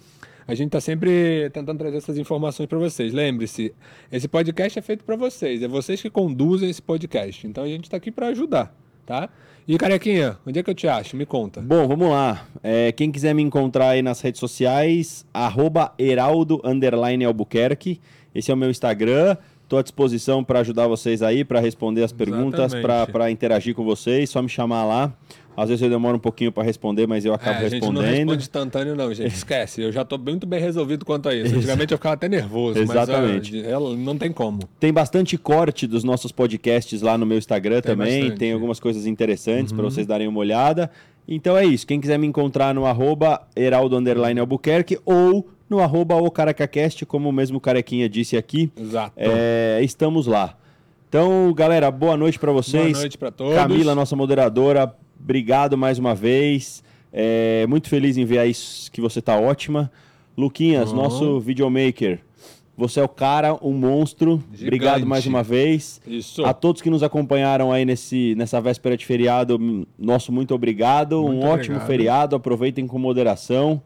[0.46, 3.12] a gente está sempre tentando trazer essas informações para vocês.
[3.12, 3.74] Lembre-se,
[4.10, 7.46] esse podcast é feito para vocês, é vocês que conduzem esse podcast.
[7.46, 8.74] Então a gente está aqui para ajudar,
[9.06, 9.28] tá?
[9.66, 11.16] E carequinha, onde é que eu te acho?
[11.16, 11.60] Me conta.
[11.60, 12.48] Bom, vamos lá.
[12.62, 18.00] É, quem quiser me encontrar aí nas redes sociais, arroba Heraldo underline Albuquerque.
[18.34, 19.36] Esse é o meu Instagram.
[19.62, 24.28] Estou à disposição para ajudar vocês aí, para responder as perguntas, para interagir com vocês.
[24.28, 25.14] Só me chamar lá.
[25.56, 27.88] Às vezes eu demoro um pouquinho para responder, mas eu acabo É, a gente não
[27.90, 28.16] respondendo.
[28.16, 29.28] responde instantâneo, não, gente.
[29.34, 29.82] Esquece.
[29.82, 31.54] Eu já tô muito bem resolvido quanto a isso.
[31.54, 33.56] Antigamente eu ficava até nervoso, Exatamente.
[33.56, 34.60] mas ó, ela não tem como.
[34.80, 38.20] Tem bastante corte dos nossos podcasts lá no meu Instagram Tem também.
[38.22, 38.38] bastante.
[38.38, 39.76] Tem algumas coisas interessantes Uhum.
[39.78, 40.90] para vocês darem uma olhada.
[41.28, 41.86] Então é isso.
[41.86, 47.28] Quem quiser me encontrar no arroba Heraldo underline Albuquerque ou no arroba o CarecaCast, como
[47.28, 48.70] o mesmo Carequinha disse aqui.
[48.76, 49.12] Exato.
[49.16, 50.56] É, estamos lá.
[51.08, 52.92] Então, galera, boa noite para vocês.
[52.92, 53.54] Boa noite para todos.
[53.54, 56.82] Camila, nossa moderadora, obrigado mais uma vez.
[57.12, 58.52] É, muito feliz em ver aí
[58.90, 59.90] que você tá ótima.
[60.36, 60.96] Luquinhas, Uhum.
[60.96, 62.20] nosso videomaker,
[62.76, 64.36] você é o cara, um monstro.
[64.50, 64.64] Gigante.
[64.64, 66.00] Obrigado mais uma vez.
[66.06, 66.42] Isso.
[66.44, 71.22] A todos que nos acompanharam aí nesse, nessa véspera de feriado, m- nosso muito obrigado.
[71.22, 71.86] Muito um ótimo obrigado.
[71.86, 73.82] feriado, aproveitem com moderação.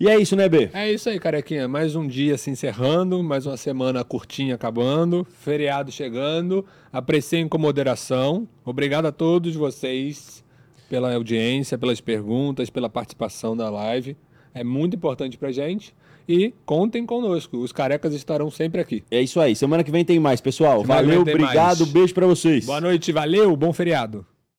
[0.00, 0.68] E é isso, né, B?
[0.72, 1.68] É isso aí, carequinha.
[1.68, 6.64] Mais um dia se encerrando, mais uma semana curtinha acabando, feriado chegando.
[6.92, 8.48] Apreciem com moderação.
[8.64, 10.42] Obrigado a todos vocês
[10.88, 14.16] pela audiência, pelas perguntas, pela participação da live.
[14.52, 15.94] É muito importante pra gente.
[16.28, 17.56] E contem conosco.
[17.58, 19.02] Os carecas estarão sempre aqui.
[19.10, 19.54] É isso aí.
[19.56, 20.82] Semana que vem tem mais, pessoal.
[20.82, 21.92] Semana Valeu, obrigado, mais.
[21.92, 22.66] beijo pra vocês.
[22.66, 24.26] Boa noite, valeu, bom feriado.